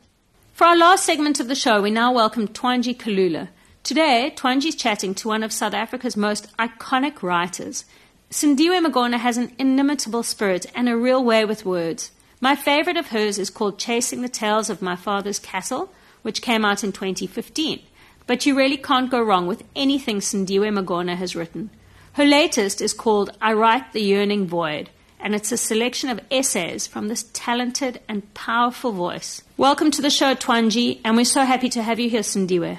For 0.53 0.65
our 0.65 0.75
last 0.75 1.05
segment 1.05 1.39
of 1.39 1.47
the 1.47 1.55
show, 1.55 1.81
we 1.81 1.91
now 1.91 2.11
welcome 2.11 2.47
Twanji 2.47 2.95
Kalula 2.95 3.49
Today, 3.81 4.31
Twanji's 4.35 4.75
chatting 4.75 5.15
to 5.15 5.29
one 5.29 5.41
of 5.41 5.53
South 5.53 5.73
Africa's 5.73 6.17
most 6.17 6.55
iconic 6.57 7.23
writers. 7.23 7.85
Sindiwe 8.29 8.83
Magona 8.83 9.17
has 9.17 9.37
an 9.37 9.51
inimitable 9.57 10.21
spirit 10.21 10.65
and 10.75 10.87
a 10.87 10.97
real 10.97 11.23
way 11.23 11.45
with 11.45 11.65
words. 11.65 12.11
My 12.41 12.55
favorite 12.55 12.97
of 12.97 13.07
hers 13.07 13.39
is 13.39 13.49
called 13.49 13.79
Chasing 13.79 14.21
the 14.21 14.29
Tails 14.29 14.69
of 14.69 14.81
My 14.81 14.95
Father's 14.95 15.39
Cattle, 15.39 15.91
which 16.21 16.41
came 16.41 16.65
out 16.65 16.83
in 16.83 16.91
2015. 16.91 17.81
But 18.29 18.45
you 18.45 18.55
really 18.55 18.77
can't 18.77 19.09
go 19.09 19.23
wrong 19.23 19.47
with 19.47 19.63
anything 19.75 20.19
Sindiwe 20.19 20.71
Magona 20.71 21.15
has 21.15 21.35
written. 21.35 21.71
Her 22.13 22.25
latest 22.25 22.79
is 22.79 22.93
called 22.93 23.35
I 23.41 23.53
Write 23.53 23.91
the 23.91 24.03
Yawning 24.03 24.45
Void, 24.45 24.91
and 25.19 25.33
it's 25.33 25.51
a 25.51 25.57
selection 25.57 26.11
of 26.11 26.19
essays 26.29 26.85
from 26.85 27.07
this 27.07 27.23
talented 27.33 28.01
and 28.07 28.31
powerful 28.35 28.91
voice. 28.91 29.41
Welcome 29.57 29.89
to 29.89 30.03
the 30.03 30.11
show, 30.11 30.35
Twanji, 30.35 30.99
and 31.03 31.17
we're 31.17 31.25
so 31.25 31.43
happy 31.43 31.69
to 31.69 31.81
have 31.81 31.99
you 31.99 32.07
here, 32.07 32.21
Sindiwe. 32.21 32.77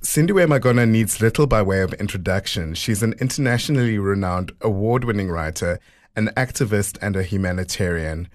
Sindiwe 0.00 0.48
Magona 0.48 0.86
needs 0.86 1.20
little 1.20 1.46
by 1.46 1.60
way 1.60 1.82
of 1.82 1.92
introduction. 1.92 2.72
She's 2.72 3.02
an 3.02 3.12
internationally 3.20 3.98
renowned 3.98 4.52
award 4.62 5.04
winning 5.04 5.28
writer, 5.28 5.80
an 6.16 6.30
activist, 6.34 6.96
and 7.02 7.14
a 7.14 7.22
humanitarian. 7.22 8.28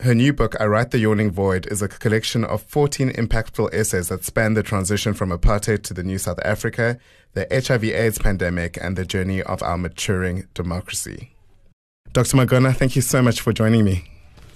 Her 0.00 0.14
new 0.14 0.34
book, 0.34 0.54
I 0.60 0.66
Write 0.66 0.90
the 0.90 0.98
Yawning 0.98 1.30
Void, 1.30 1.66
is 1.68 1.80
a 1.80 1.88
collection 1.88 2.44
of 2.44 2.62
14 2.62 3.12
impactful 3.12 3.72
essays 3.72 4.08
that 4.08 4.24
span 4.24 4.52
the 4.52 4.62
transition 4.62 5.14
from 5.14 5.30
apartheid 5.30 5.84
to 5.84 5.94
the 5.94 6.02
new 6.02 6.18
South 6.18 6.38
Africa, 6.44 6.98
the 7.32 7.46
HIV 7.50 7.84
AIDS 7.84 8.18
pandemic, 8.18 8.76
and 8.78 8.94
the 8.94 9.06
journey 9.06 9.42
of 9.42 9.62
our 9.62 9.78
maturing 9.78 10.48
democracy. 10.52 11.32
Dr. 12.12 12.36
Magona, 12.36 12.74
thank 12.74 12.94
you 12.94 13.00
so 13.00 13.22
much 13.22 13.40
for 13.40 13.54
joining 13.54 13.84
me. 13.84 14.04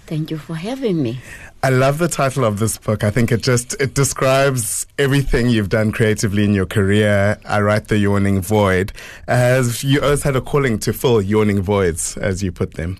Thank 0.06 0.30
you 0.30 0.36
for 0.36 0.56
having 0.56 1.02
me. 1.02 1.20
I 1.62 1.70
love 1.70 1.96
the 1.96 2.08
title 2.08 2.44
of 2.44 2.58
this 2.58 2.76
book. 2.76 3.02
I 3.02 3.10
think 3.10 3.32
it 3.32 3.42
just 3.42 3.80
it 3.80 3.94
describes 3.94 4.86
everything 4.98 5.48
you've 5.48 5.68
done 5.70 5.90
creatively 5.90 6.44
in 6.44 6.52
your 6.52 6.66
career. 6.66 7.38
I 7.46 7.60
write 7.60 7.88
the 7.88 7.96
yawning 7.96 8.42
void. 8.42 8.92
As 9.26 9.82
you 9.84 10.02
always 10.02 10.22
had 10.22 10.36
a 10.36 10.42
calling 10.42 10.78
to 10.80 10.92
fill 10.92 11.22
yawning 11.22 11.62
voids, 11.62 12.18
as 12.18 12.42
you 12.42 12.52
put 12.52 12.74
them. 12.74 12.98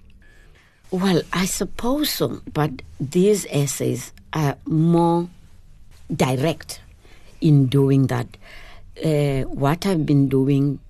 Well, 0.93 1.23
I 1.33 1.45
suppose 1.45 2.11
so, 2.11 2.41
but 2.53 2.83
these 2.99 3.47
essays 3.51 4.13
are 4.33 4.57
more 4.67 5.29
direct 6.13 6.81
in 7.41 7.67
doing 7.67 8.09
that. 8.09 8.27
Uh, 9.03 9.43
what 9.43 9.87
I've 9.87 10.05
been 10.05 10.29
doing 10.29 10.81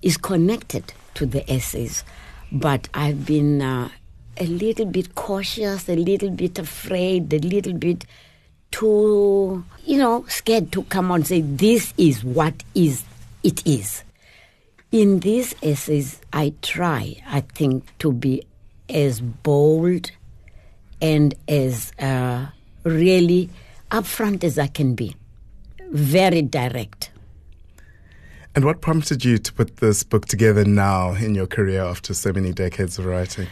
is 0.00 0.16
connected 0.16 0.92
to 1.14 1.26
the 1.26 1.50
essays, 1.50 2.04
but 2.52 2.88
I've 2.94 3.26
been 3.26 3.60
uh, 3.60 3.88
a 4.36 4.46
little 4.46 4.86
bit 4.86 5.16
cautious, 5.16 5.88
a 5.88 5.96
little 5.96 6.30
bit 6.30 6.60
afraid, 6.60 7.32
a 7.34 7.40
little 7.40 7.74
bit 7.74 8.04
too, 8.70 9.64
you 9.84 9.98
know, 9.98 10.24
scared 10.28 10.70
to 10.70 10.84
come 10.84 11.10
on 11.10 11.16
and 11.16 11.26
say, 11.26 11.40
this 11.40 11.92
is 11.98 12.22
what 12.22 12.62
is 12.76 13.02
it 13.42 13.66
is. 13.66 14.04
In 14.92 15.18
these 15.18 15.54
essays, 15.64 16.20
I 16.32 16.54
try, 16.62 17.20
I 17.26 17.40
think, 17.40 17.84
to 17.98 18.12
be 18.12 18.44
as 18.88 19.20
bold 19.20 20.10
and 21.00 21.34
as 21.46 21.92
uh, 21.98 22.46
really 22.84 23.50
upfront 23.90 24.44
as 24.44 24.58
I 24.58 24.66
can 24.66 24.94
be, 24.94 25.14
very 25.90 26.42
direct. 26.42 27.10
And 28.54 28.64
what 28.64 28.80
prompted 28.80 29.24
you 29.24 29.38
to 29.38 29.52
put 29.52 29.76
this 29.76 30.02
book 30.02 30.26
together 30.26 30.64
now 30.64 31.12
in 31.12 31.34
your 31.34 31.46
career 31.46 31.82
after 31.84 32.12
so 32.14 32.32
many 32.32 32.52
decades 32.52 32.98
of 32.98 33.04
writing? 33.04 33.46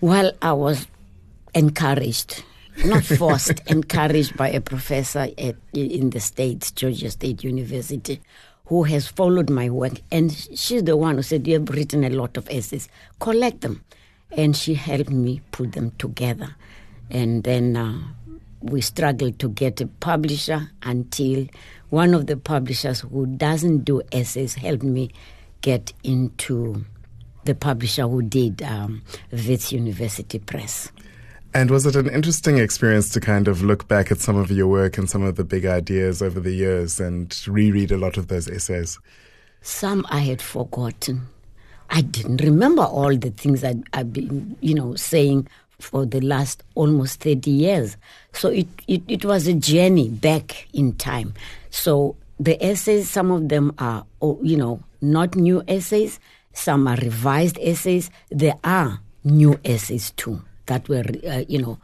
Well, 0.00 0.32
I 0.42 0.52
was 0.52 0.86
encouraged, 1.54 2.44
not 2.84 3.04
forced, 3.04 3.60
encouraged 3.66 4.36
by 4.36 4.50
a 4.50 4.60
professor 4.60 5.28
at, 5.38 5.56
in 5.72 6.10
the 6.10 6.20
States, 6.20 6.70
Georgia 6.72 7.10
State 7.10 7.42
University, 7.42 8.20
who 8.66 8.82
has 8.84 9.08
followed 9.08 9.50
my 9.50 9.70
work. 9.70 9.94
And 10.12 10.32
she's 10.32 10.84
the 10.84 10.96
one 10.96 11.16
who 11.16 11.22
said, 11.22 11.46
You 11.46 11.54
have 11.54 11.70
written 11.70 12.04
a 12.04 12.10
lot 12.10 12.36
of 12.36 12.48
essays, 12.50 12.88
collect 13.18 13.62
them. 13.62 13.82
And 14.32 14.56
she 14.56 14.74
helped 14.74 15.10
me 15.10 15.40
put 15.52 15.72
them 15.72 15.92
together. 15.98 16.54
And 17.10 17.42
then 17.44 17.76
uh, 17.76 18.00
we 18.60 18.80
struggled 18.80 19.38
to 19.40 19.48
get 19.48 19.80
a 19.80 19.86
publisher 19.86 20.70
until 20.82 21.46
one 21.88 22.14
of 22.14 22.26
the 22.26 22.36
publishers 22.36 23.00
who 23.00 23.26
doesn't 23.26 23.84
do 23.84 24.02
essays 24.12 24.54
helped 24.54 24.84
me 24.84 25.10
get 25.60 25.92
into 26.04 26.84
the 27.44 27.54
publisher 27.54 28.06
who 28.06 28.22
did 28.22 28.62
um, 28.62 29.02
Wits 29.32 29.72
University 29.72 30.38
Press. 30.38 30.92
And 31.52 31.70
was 31.70 31.84
it 31.84 31.96
an 31.96 32.08
interesting 32.08 32.58
experience 32.58 33.08
to 33.10 33.20
kind 33.20 33.48
of 33.48 33.62
look 33.62 33.88
back 33.88 34.12
at 34.12 34.20
some 34.20 34.36
of 34.36 34.50
your 34.52 34.68
work 34.68 34.98
and 34.98 35.10
some 35.10 35.22
of 35.22 35.34
the 35.34 35.42
big 35.42 35.66
ideas 35.66 36.22
over 36.22 36.38
the 36.38 36.52
years 36.52 37.00
and 37.00 37.36
reread 37.48 37.90
a 37.90 37.98
lot 37.98 38.16
of 38.16 38.28
those 38.28 38.48
essays? 38.48 38.98
Some 39.62 40.06
I 40.10 40.20
had 40.20 40.40
forgotten. 40.40 41.26
I 41.90 42.02
didn't 42.02 42.42
remember 42.42 42.82
all 42.82 43.16
the 43.16 43.30
things 43.30 43.64
I'd, 43.64 43.82
I've 43.92 44.12
been, 44.12 44.56
you 44.60 44.74
know, 44.74 44.94
saying 44.94 45.48
for 45.80 46.06
the 46.06 46.20
last 46.20 46.62
almost 46.74 47.20
30 47.20 47.50
years. 47.50 47.96
So 48.32 48.48
it, 48.48 48.68
it, 48.86 49.02
it 49.08 49.24
was 49.24 49.46
a 49.46 49.54
journey 49.54 50.08
back 50.08 50.68
in 50.72 50.94
time. 50.94 51.34
So 51.70 52.16
the 52.38 52.62
essays, 52.64 53.10
some 53.10 53.30
of 53.30 53.48
them 53.48 53.74
are, 53.78 54.04
oh, 54.22 54.38
you 54.42 54.56
know, 54.56 54.82
not 55.00 55.34
new 55.34 55.62
essays, 55.66 56.20
some 56.52 56.86
are 56.86 56.96
revised 56.96 57.58
essays. 57.60 58.10
There 58.30 58.56
are 58.64 59.00
new 59.24 59.58
essays 59.64 60.12
too 60.12 60.42
that 60.66 60.88
were, 60.88 61.04
uh, 61.26 61.44
you 61.48 61.58
know, 61.58 61.78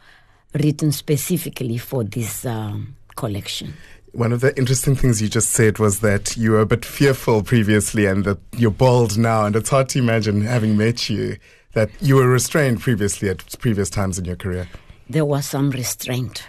written 0.54 0.92
specifically 0.92 1.78
for 1.78 2.04
this 2.04 2.46
um, 2.46 2.96
collection. 3.16 3.74
One 4.16 4.32
of 4.32 4.40
the 4.40 4.56
interesting 4.56 4.96
things 4.96 5.20
you 5.20 5.28
just 5.28 5.50
said 5.50 5.78
was 5.78 6.00
that 6.00 6.38
you 6.38 6.52
were 6.52 6.60
a 6.60 6.64
bit 6.64 6.86
fearful 6.86 7.42
previously 7.42 8.06
and 8.06 8.24
that 8.24 8.38
you're 8.56 8.70
bold 8.70 9.18
now. 9.18 9.44
And 9.44 9.54
it's 9.54 9.68
hard 9.68 9.90
to 9.90 9.98
imagine, 9.98 10.40
having 10.40 10.74
met 10.74 11.10
you, 11.10 11.36
that 11.74 11.90
you 12.00 12.16
were 12.16 12.26
restrained 12.26 12.80
previously 12.80 13.28
at 13.28 13.44
previous 13.58 13.90
times 13.90 14.18
in 14.18 14.24
your 14.24 14.36
career. 14.36 14.70
There 15.10 15.26
was 15.26 15.44
some 15.44 15.68
restraint. 15.68 16.44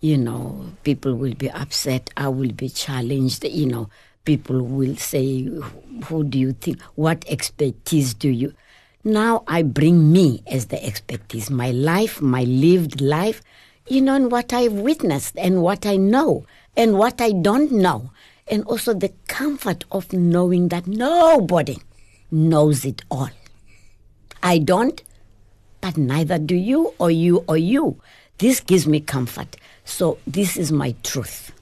You 0.00 0.16
know, 0.16 0.64
people 0.82 1.14
will 1.14 1.34
be 1.34 1.50
upset. 1.50 2.08
I 2.16 2.28
will 2.28 2.52
be 2.52 2.70
challenged. 2.70 3.44
You 3.44 3.66
know, 3.66 3.90
people 4.24 4.62
will 4.62 4.96
say, 4.96 5.42
Who 6.06 6.24
do 6.24 6.38
you 6.38 6.52
think? 6.54 6.80
What 6.94 7.26
expertise 7.28 8.14
do 8.14 8.30
you? 8.30 8.54
Now 9.04 9.44
I 9.46 9.60
bring 9.60 10.10
me 10.10 10.42
as 10.46 10.68
the 10.68 10.82
expertise, 10.82 11.50
my 11.50 11.70
life, 11.70 12.22
my 12.22 12.44
lived 12.44 13.02
life, 13.02 13.42
you 13.88 14.00
know, 14.00 14.14
and 14.14 14.32
what 14.32 14.54
I've 14.54 14.72
witnessed 14.72 15.36
and 15.36 15.60
what 15.60 15.84
I 15.84 15.96
know 15.96 16.46
and 16.76 16.98
what 16.98 17.20
I 17.20 17.32
don't 17.32 17.72
know. 17.72 18.10
And 18.46 18.64
also 18.64 18.92
the 18.92 19.12
comfort 19.26 19.84
of 19.90 20.12
knowing 20.12 20.68
that 20.68 20.86
nobody 20.86 21.78
knows 22.30 22.84
it 22.84 23.02
all. 23.10 23.30
I 24.42 24.58
don't, 24.58 25.02
but 25.80 25.96
neither 25.96 26.38
do 26.38 26.54
you 26.54 26.92
or 26.98 27.10
you 27.10 27.44
or 27.48 27.56
you. 27.56 28.00
This 28.38 28.60
gives 28.60 28.86
me 28.86 29.00
comfort. 29.00 29.56
So 29.84 30.18
this 30.26 30.56
is 30.56 30.70
my 30.70 30.94
truth. 31.02 31.52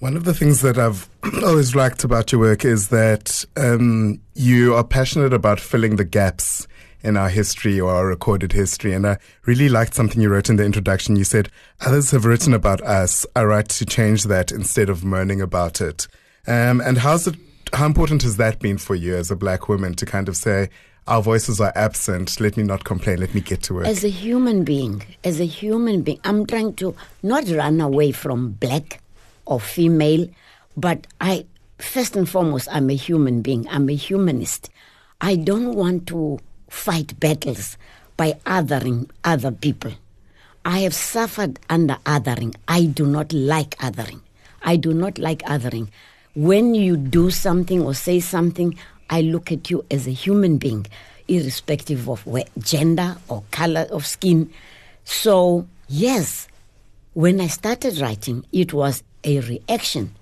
One 0.00 0.16
of 0.16 0.24
the 0.24 0.34
things 0.34 0.60
that 0.62 0.76
I've 0.76 1.08
always 1.44 1.74
liked 1.74 2.02
about 2.02 2.32
your 2.32 2.40
work 2.40 2.64
is 2.64 2.88
that 2.88 3.44
um, 3.56 4.20
you 4.34 4.74
are 4.74 4.84
passionate 4.84 5.32
about 5.32 5.60
filling 5.60 5.96
the 5.96 6.04
gaps 6.04 6.66
in 7.04 7.18
our 7.18 7.28
history 7.28 7.78
or 7.78 7.92
our 7.92 8.06
recorded 8.06 8.52
history. 8.52 8.94
And 8.94 9.06
I 9.06 9.18
really 9.44 9.68
liked 9.68 9.94
something 9.94 10.20
you 10.20 10.30
wrote 10.30 10.48
in 10.48 10.56
the 10.56 10.64
introduction. 10.64 11.16
You 11.16 11.24
said, 11.24 11.50
Others 11.82 12.10
have 12.12 12.24
written 12.24 12.54
about 12.54 12.80
us. 12.80 13.26
I 13.36 13.44
write 13.44 13.68
to 13.68 13.84
change 13.84 14.24
that 14.24 14.50
instead 14.50 14.88
of 14.88 15.04
moaning 15.04 15.40
about 15.40 15.80
it. 15.80 16.08
Um, 16.46 16.80
and 16.80 16.98
how's 16.98 17.26
it, 17.26 17.36
how 17.74 17.86
important 17.86 18.22
has 18.22 18.38
that 18.38 18.58
been 18.58 18.78
for 18.78 18.94
you 18.94 19.14
as 19.14 19.30
a 19.30 19.36
black 19.36 19.68
woman 19.68 19.94
to 19.94 20.06
kind 20.06 20.28
of 20.28 20.36
say, 20.36 20.70
our 21.06 21.20
voices 21.20 21.60
are 21.60 21.72
absent. 21.74 22.40
Let 22.40 22.56
me 22.56 22.62
not 22.62 22.84
complain. 22.84 23.20
Let 23.20 23.34
me 23.34 23.42
get 23.42 23.62
to 23.64 23.74
work. 23.74 23.86
As 23.86 24.04
a 24.04 24.08
human 24.08 24.64
being, 24.64 25.02
as 25.22 25.38
a 25.38 25.44
human 25.44 26.00
being, 26.00 26.18
I'm 26.24 26.46
trying 26.46 26.72
to 26.76 26.96
not 27.22 27.46
run 27.48 27.82
away 27.82 28.12
from 28.12 28.52
black 28.52 29.02
or 29.44 29.60
female, 29.60 30.26
but 30.78 31.06
I, 31.20 31.44
first 31.78 32.16
and 32.16 32.26
foremost, 32.26 32.68
I'm 32.72 32.88
a 32.88 32.94
human 32.94 33.42
being. 33.42 33.68
I'm 33.68 33.90
a 33.90 33.94
humanist. 33.94 34.70
I 35.20 35.36
don't 35.36 35.74
want 35.74 36.06
to 36.08 36.38
fight 36.74 37.18
battles 37.20 37.78
by 38.16 38.32
othering 38.44 39.08
other 39.22 39.52
people. 39.52 39.92
I 40.64 40.80
have 40.80 40.94
suffered 40.94 41.58
under 41.70 41.96
othering. 42.04 42.54
I 42.68 42.86
do 42.86 43.06
not 43.06 43.32
like 43.32 43.78
othering. 43.78 44.20
I 44.62 44.76
do 44.76 44.92
not 44.92 45.18
like 45.18 45.42
othering. 45.42 45.88
When 46.34 46.74
you 46.74 46.96
do 46.96 47.30
something 47.30 47.80
or 47.80 47.94
say 47.94 48.18
something, 48.20 48.76
I 49.08 49.20
look 49.20 49.52
at 49.52 49.70
you 49.70 49.84
as 49.90 50.06
a 50.06 50.10
human 50.10 50.58
being, 50.58 50.86
irrespective 51.28 52.08
of 52.08 52.26
gender 52.58 53.16
or 53.28 53.44
color 53.50 53.86
of 53.90 54.04
skin. 54.04 54.50
So, 55.04 55.66
yes, 55.88 56.48
when 57.12 57.40
I 57.40 57.46
started 57.46 57.98
writing, 57.98 58.44
it 58.52 58.72
was 58.72 59.02
a 59.22 59.40
reaction 59.40 60.14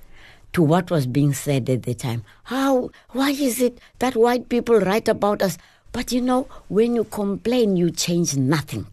to 0.52 0.62
what 0.62 0.90
was 0.90 1.06
being 1.06 1.32
said 1.32 1.70
at 1.70 1.84
the 1.84 1.94
time. 1.94 2.24
How, 2.44 2.90
why 3.10 3.30
is 3.30 3.60
it 3.60 3.78
that 4.00 4.16
white 4.16 4.48
people 4.50 4.78
write 4.80 5.08
about 5.08 5.40
us? 5.40 5.56
But 5.92 6.10
you 6.12 6.20
know, 6.20 6.48
when 6.68 6.96
you 6.96 7.04
complain, 7.04 7.76
you 7.76 7.90
change 7.90 8.36
nothing. 8.36 8.86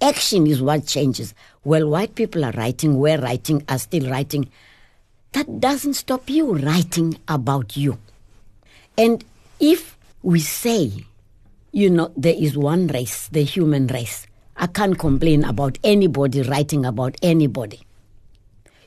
Action 0.00 0.46
is 0.46 0.62
what 0.62 0.86
changes. 0.86 1.34
Well, 1.64 1.88
white 1.88 2.14
people 2.14 2.44
are 2.44 2.52
writing, 2.52 2.98
we're 2.98 3.20
writing, 3.20 3.62
are 3.68 3.78
still 3.78 4.10
writing. 4.10 4.50
that 5.32 5.60
doesn't 5.60 5.94
stop 5.94 6.28
you 6.28 6.54
writing 6.54 7.18
about 7.28 7.76
you. 7.76 7.98
And 8.98 9.24
if 9.60 9.96
we 10.22 10.40
say, 10.40 10.90
you 11.72 11.90
know, 11.90 12.10
there 12.16 12.34
is 12.36 12.56
one 12.56 12.88
race, 12.88 13.28
the 13.28 13.42
human 13.42 13.86
race, 13.88 14.26
I 14.56 14.66
can't 14.66 14.98
complain 14.98 15.44
about 15.44 15.78
anybody 15.84 16.42
writing 16.42 16.84
about 16.84 17.16
anybody. 17.22 17.80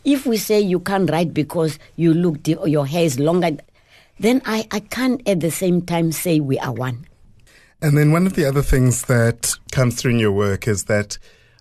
If 0.03 0.25
we 0.25 0.37
say 0.37 0.59
you 0.59 0.81
can't 0.81 1.09
write 1.09 1.33
because 1.33 1.79
you 1.95 2.13
look, 2.13 2.45
your 2.47 2.85
hair 2.85 3.05
is 3.05 3.19
longer, 3.19 3.57
then 4.19 4.41
I, 4.45 4.67
I 4.71 4.81
can't 4.81 5.25
at 5.27 5.39
the 5.39 5.49
same 5.49 5.81
time 5.81 6.11
say 6.11 6.39
we 6.39 6.59
are 6.59 6.73
one. 6.73 7.07
And 7.83 7.97
then 7.97 8.13
one 8.13 8.25
of 8.25 8.35
the 8.35 8.45
other 8.45 8.61
things 8.61 9.03
that 9.03 9.53
comes 9.73 9.95
through 9.95 10.11
in 10.11 10.19
your 10.19 10.31
work 10.31 10.69
is 10.69 10.85
that 10.85 11.17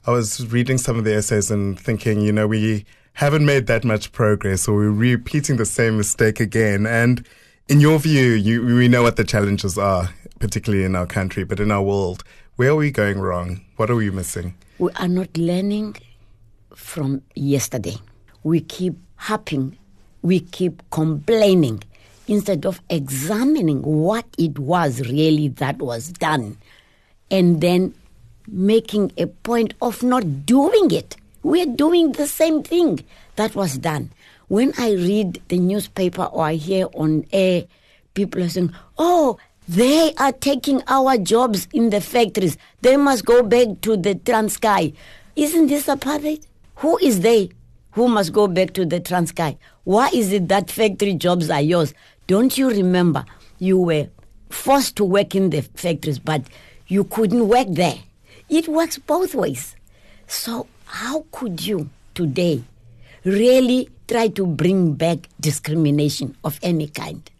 I 0.06 0.12
was 0.12 0.46
reading 0.52 0.78
some 0.78 0.96
of 0.96 1.02
the 1.02 1.12
essays 1.12 1.50
and 1.50 1.78
thinking, 1.78 2.20
you 2.20 2.30
know, 2.30 2.46
we 2.46 2.84
haven't 3.14 3.44
made 3.44 3.66
that 3.66 3.82
much 3.82 4.12
progress 4.12 4.68
or 4.68 4.76
we're 4.76 4.92
repeating 4.92 5.56
the 5.56 5.66
same 5.66 5.96
mistake 5.96 6.38
again. 6.38 6.86
And 6.86 7.26
in 7.66 7.80
your 7.80 7.98
view, 7.98 8.34
you, 8.34 8.64
we 8.64 8.86
know 8.86 9.02
what 9.02 9.16
the 9.16 9.24
challenges 9.24 9.76
are, 9.76 10.10
particularly 10.38 10.84
in 10.84 10.94
our 10.94 11.06
country, 11.06 11.42
but 11.42 11.58
in 11.58 11.72
our 11.72 11.82
world, 11.82 12.22
where 12.54 12.70
are 12.70 12.76
we 12.76 12.92
going 12.92 13.18
wrong? 13.18 13.60
What 13.74 13.90
are 13.90 13.96
we 13.96 14.08
missing? 14.10 14.54
We 14.78 14.92
are 15.00 15.08
not 15.08 15.36
learning 15.36 15.96
from 16.72 17.22
yesterday. 17.34 17.96
We 18.44 18.60
keep 18.60 18.94
harping, 19.16 19.76
we 20.22 20.38
keep 20.38 20.88
complaining 20.90 21.82
instead 22.28 22.66
of 22.66 22.80
examining 22.90 23.82
what 23.82 24.24
it 24.38 24.58
was 24.58 25.00
really 25.08 25.48
that 25.48 25.78
was 25.78 26.12
done 26.12 26.56
and 27.30 27.60
then 27.60 27.94
making 28.46 29.12
a 29.16 29.26
point 29.26 29.74
of 29.82 30.02
not 30.02 30.46
doing 30.46 30.90
it. 30.90 31.16
We're 31.42 31.66
doing 31.66 32.12
the 32.12 32.26
same 32.26 32.62
thing 32.62 33.04
that 33.36 33.54
was 33.54 33.78
done. 33.78 34.10
When 34.48 34.72
I 34.78 34.92
read 34.92 35.40
the 35.48 35.58
newspaper 35.58 36.24
or 36.24 36.44
I 36.44 36.54
hear 36.54 36.86
on 36.94 37.24
air, 37.32 37.64
people 38.14 38.42
are 38.42 38.48
saying, 38.48 38.72
oh, 38.98 39.38
they 39.68 40.12
are 40.18 40.32
taking 40.32 40.82
our 40.88 41.16
jobs 41.16 41.68
in 41.72 41.90
the 41.90 42.00
factories. 42.00 42.58
They 42.82 42.96
must 42.96 43.24
go 43.24 43.42
back 43.42 43.80
to 43.82 43.96
the 43.96 44.14
Transkei. 44.14 44.94
Isn't 45.36 45.68
this 45.68 45.86
apartheid? 45.86 46.44
Who 46.76 46.98
is 46.98 47.20
they 47.20 47.50
who 47.92 48.08
must 48.08 48.32
go 48.32 48.48
back 48.48 48.72
to 48.74 48.84
the 48.84 49.00
Transkei? 49.00 49.56
Why 49.84 50.10
is 50.12 50.32
it 50.32 50.48
that 50.48 50.70
factory 50.70 51.14
jobs 51.14 51.48
are 51.50 51.60
yours? 51.60 51.94
Don't 52.32 52.56
you 52.56 52.70
remember 52.70 53.26
you 53.58 53.76
were 53.76 54.08
forced 54.48 54.96
to 54.96 55.04
work 55.04 55.34
in 55.34 55.50
the 55.50 55.60
factories, 55.60 56.18
but 56.18 56.40
you 56.86 57.04
couldn't 57.04 57.46
work 57.46 57.66
there? 57.68 57.98
It 58.48 58.68
works 58.68 58.96
both 58.96 59.34
ways. 59.34 59.76
So, 60.28 60.66
how 60.86 61.26
could 61.30 61.66
you 61.66 61.90
today 62.14 62.64
really 63.22 63.90
try 64.08 64.28
to 64.28 64.46
bring 64.46 64.94
back 64.94 65.28
discrimination 65.40 66.34
of 66.42 66.58
any 66.62 66.88
kind? 66.88 67.30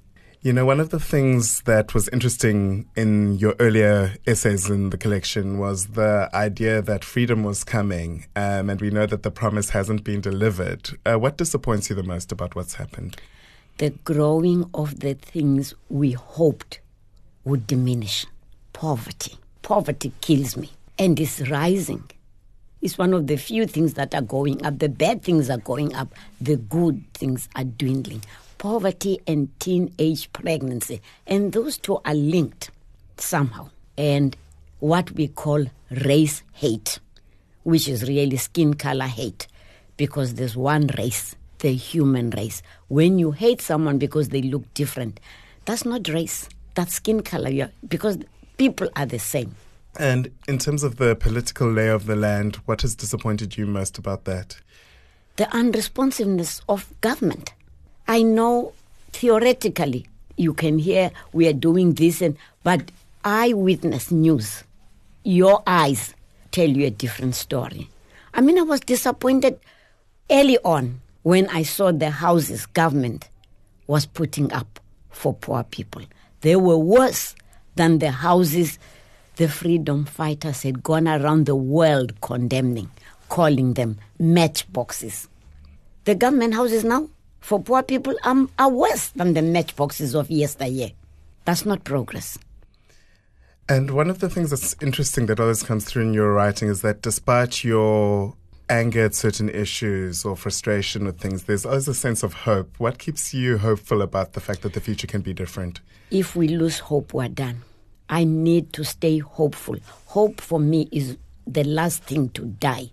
You 0.42 0.52
know, 0.52 0.66
one 0.66 0.78
of 0.78 0.90
the 0.90 1.00
things 1.00 1.62
that 1.62 1.94
was 1.94 2.10
interesting 2.10 2.86
in 2.94 3.38
your 3.38 3.54
earlier 3.60 4.12
essays 4.26 4.68
in 4.68 4.90
the 4.90 4.98
collection 4.98 5.56
was 5.58 5.86
the 5.86 6.28
idea 6.34 6.82
that 6.82 7.02
freedom 7.02 7.44
was 7.44 7.64
coming, 7.64 8.26
um, 8.36 8.68
and 8.68 8.78
we 8.78 8.90
know 8.90 9.06
that 9.06 9.22
the 9.22 9.30
promise 9.30 9.70
hasn't 9.70 10.04
been 10.04 10.20
delivered. 10.20 10.90
Uh, 11.06 11.18
what 11.18 11.38
disappoints 11.38 11.88
you 11.88 11.96
the 11.96 12.02
most 12.02 12.30
about 12.30 12.54
what's 12.54 12.74
happened? 12.74 13.16
The 13.82 13.90
growing 13.90 14.70
of 14.74 15.00
the 15.00 15.14
things 15.14 15.74
we 15.88 16.12
hoped 16.12 16.78
would 17.44 17.66
diminish. 17.66 18.26
Poverty. 18.72 19.34
Poverty 19.62 20.12
kills 20.20 20.56
me 20.56 20.70
and 21.00 21.18
is 21.18 21.50
rising. 21.50 22.08
It's 22.80 22.96
one 22.96 23.12
of 23.12 23.26
the 23.26 23.36
few 23.36 23.66
things 23.66 23.94
that 23.94 24.14
are 24.14 24.22
going 24.22 24.64
up. 24.64 24.78
The 24.78 24.88
bad 24.88 25.24
things 25.24 25.50
are 25.50 25.58
going 25.58 25.96
up, 25.96 26.14
the 26.40 26.58
good 26.58 27.02
things 27.14 27.48
are 27.56 27.64
dwindling 27.64 28.22
poverty 28.58 29.20
and 29.26 29.48
teenage 29.58 30.32
pregnancy. 30.32 31.02
And 31.26 31.52
those 31.52 31.76
two 31.76 31.98
are 32.04 32.14
linked 32.14 32.70
somehow. 33.16 33.70
And 33.98 34.36
what 34.78 35.10
we 35.10 35.26
call 35.26 35.66
race 35.90 36.44
hate, 36.52 37.00
which 37.64 37.88
is 37.88 38.08
really 38.08 38.36
skin 38.36 38.74
color 38.74 39.06
hate, 39.06 39.48
because 39.96 40.34
there's 40.34 40.56
one 40.56 40.86
race, 40.96 41.34
the 41.62 41.72
human 41.72 42.30
race. 42.30 42.62
When 42.88 43.18
you 43.18 43.30
hate 43.30 43.62
someone 43.62 43.98
because 43.98 44.28
they 44.28 44.42
look 44.42 44.72
different, 44.74 45.18
that's 45.64 45.84
not 45.84 46.08
race, 46.08 46.48
that's 46.74 46.94
skin 46.94 47.22
color, 47.22 47.70
because 47.88 48.18
people 48.58 48.88
are 48.94 49.06
the 49.06 49.18
same. 49.18 49.54
And 49.98 50.30
in 50.48 50.58
terms 50.58 50.82
of 50.82 50.96
the 50.96 51.14
political 51.14 51.70
lay 51.70 51.88
of 51.88 52.06
the 52.06 52.16
land, 52.16 52.56
what 52.66 52.82
has 52.82 52.94
disappointed 52.94 53.56
you 53.56 53.66
most 53.66 53.98
about 53.98 54.24
that? 54.24 54.56
The 55.36 55.44
unresponsiveness 55.44 56.62
of 56.68 56.92
government. 57.00 57.54
I 58.08 58.22
know 58.22 58.72
theoretically 59.12 60.06
you 60.36 60.54
can 60.54 60.78
hear 60.78 61.10
we 61.32 61.46
are 61.46 61.52
doing 61.52 61.94
this 61.94 62.20
and 62.22 62.36
but 62.64 62.90
eyewitness 63.24 64.10
news, 64.10 64.64
your 65.24 65.62
eyes 65.66 66.14
tell 66.50 66.68
you 66.68 66.86
a 66.86 66.90
different 66.90 67.34
story. 67.34 67.88
I 68.34 68.40
mean 68.40 68.58
I 68.58 68.62
was 68.62 68.80
disappointed 68.80 69.60
early 70.30 70.58
on 70.64 71.00
when 71.22 71.48
I 71.48 71.62
saw 71.62 71.92
the 71.92 72.10
houses 72.10 72.66
government 72.66 73.28
was 73.86 74.06
putting 74.06 74.52
up 74.52 74.80
for 75.10 75.34
poor 75.34 75.62
people. 75.64 76.02
They 76.40 76.56
were 76.56 76.78
worse 76.78 77.34
than 77.76 77.98
the 77.98 78.10
houses 78.10 78.78
the 79.36 79.48
freedom 79.48 80.04
fighters 80.04 80.62
had 80.62 80.82
gone 80.82 81.08
around 81.08 81.46
the 81.46 81.56
world 81.56 82.20
condemning, 82.20 82.90
calling 83.28 83.74
them 83.74 83.98
matchboxes. 84.18 85.28
The 86.04 86.14
government 86.14 86.54
houses 86.54 86.84
now 86.84 87.08
for 87.40 87.60
poor 87.60 87.82
people 87.82 88.14
um, 88.24 88.50
are 88.58 88.70
worse 88.70 89.08
than 89.10 89.34
the 89.34 89.42
matchboxes 89.42 90.14
of 90.14 90.30
yesteryear. 90.30 90.90
That's 91.44 91.64
not 91.64 91.84
progress. 91.84 92.38
And 93.68 93.92
one 93.92 94.10
of 94.10 94.18
the 94.18 94.28
things 94.28 94.50
that's 94.50 94.76
interesting 94.82 95.26
that 95.26 95.40
always 95.40 95.62
comes 95.62 95.84
through 95.84 96.02
in 96.02 96.14
your 96.14 96.32
writing 96.32 96.68
is 96.68 96.82
that 96.82 97.02
despite 97.02 97.64
your 97.64 98.34
anger 98.72 99.04
at 99.04 99.14
certain 99.14 99.50
issues 99.50 100.24
or 100.24 100.34
frustration 100.34 101.04
with 101.04 101.20
things, 101.20 101.44
there's 101.44 101.66
always 101.66 101.88
a 101.88 101.94
sense 101.94 102.22
of 102.22 102.32
hope. 102.32 102.74
What 102.78 102.98
keeps 102.98 103.34
you 103.34 103.58
hopeful 103.58 104.00
about 104.00 104.32
the 104.32 104.40
fact 104.40 104.62
that 104.62 104.72
the 104.72 104.80
future 104.80 105.06
can 105.06 105.20
be 105.20 105.34
different? 105.34 105.80
If 106.10 106.34
we 106.34 106.48
lose 106.48 106.78
hope, 106.78 107.12
we're 107.12 107.28
done. 107.28 107.62
I 108.08 108.24
need 108.24 108.72
to 108.74 108.84
stay 108.84 109.18
hopeful. 109.18 109.76
Hope 110.06 110.40
for 110.40 110.58
me 110.58 110.88
is 110.90 111.18
the 111.46 111.64
last 111.64 112.04
thing 112.04 112.30
to 112.30 112.46
die 112.46 112.90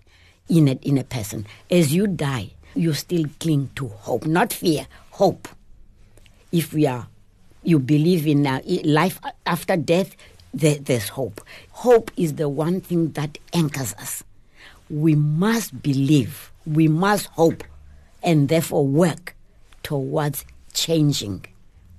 in 0.48 0.68
a, 0.68 0.72
in 0.82 0.98
a 0.98 1.04
person. 1.04 1.46
As 1.70 1.94
you 1.94 2.06
die, 2.06 2.50
you 2.74 2.92
still 2.92 3.24
cling 3.38 3.70
to 3.76 3.88
hope, 3.88 4.26
not 4.26 4.52
fear, 4.52 4.86
hope. 5.12 5.48
If 6.52 6.72
we 6.72 6.86
are, 6.86 7.08
you 7.62 7.78
believe 7.78 8.26
in 8.26 8.46
uh, 8.46 8.60
life 8.84 9.20
after 9.46 9.76
death, 9.76 10.14
there, 10.52 10.76
there's 10.76 11.08
hope. 11.10 11.40
Hope 11.70 12.10
is 12.16 12.34
the 12.34 12.48
one 12.48 12.80
thing 12.80 13.12
that 13.12 13.38
anchors 13.52 13.94
us. 13.94 14.24
We 14.90 15.14
must 15.14 15.82
believe, 15.82 16.52
we 16.66 16.88
must 16.88 17.26
hope, 17.26 17.64
and 18.22 18.48
therefore 18.48 18.86
work 18.86 19.34
towards 19.82 20.44
changing 20.72 21.46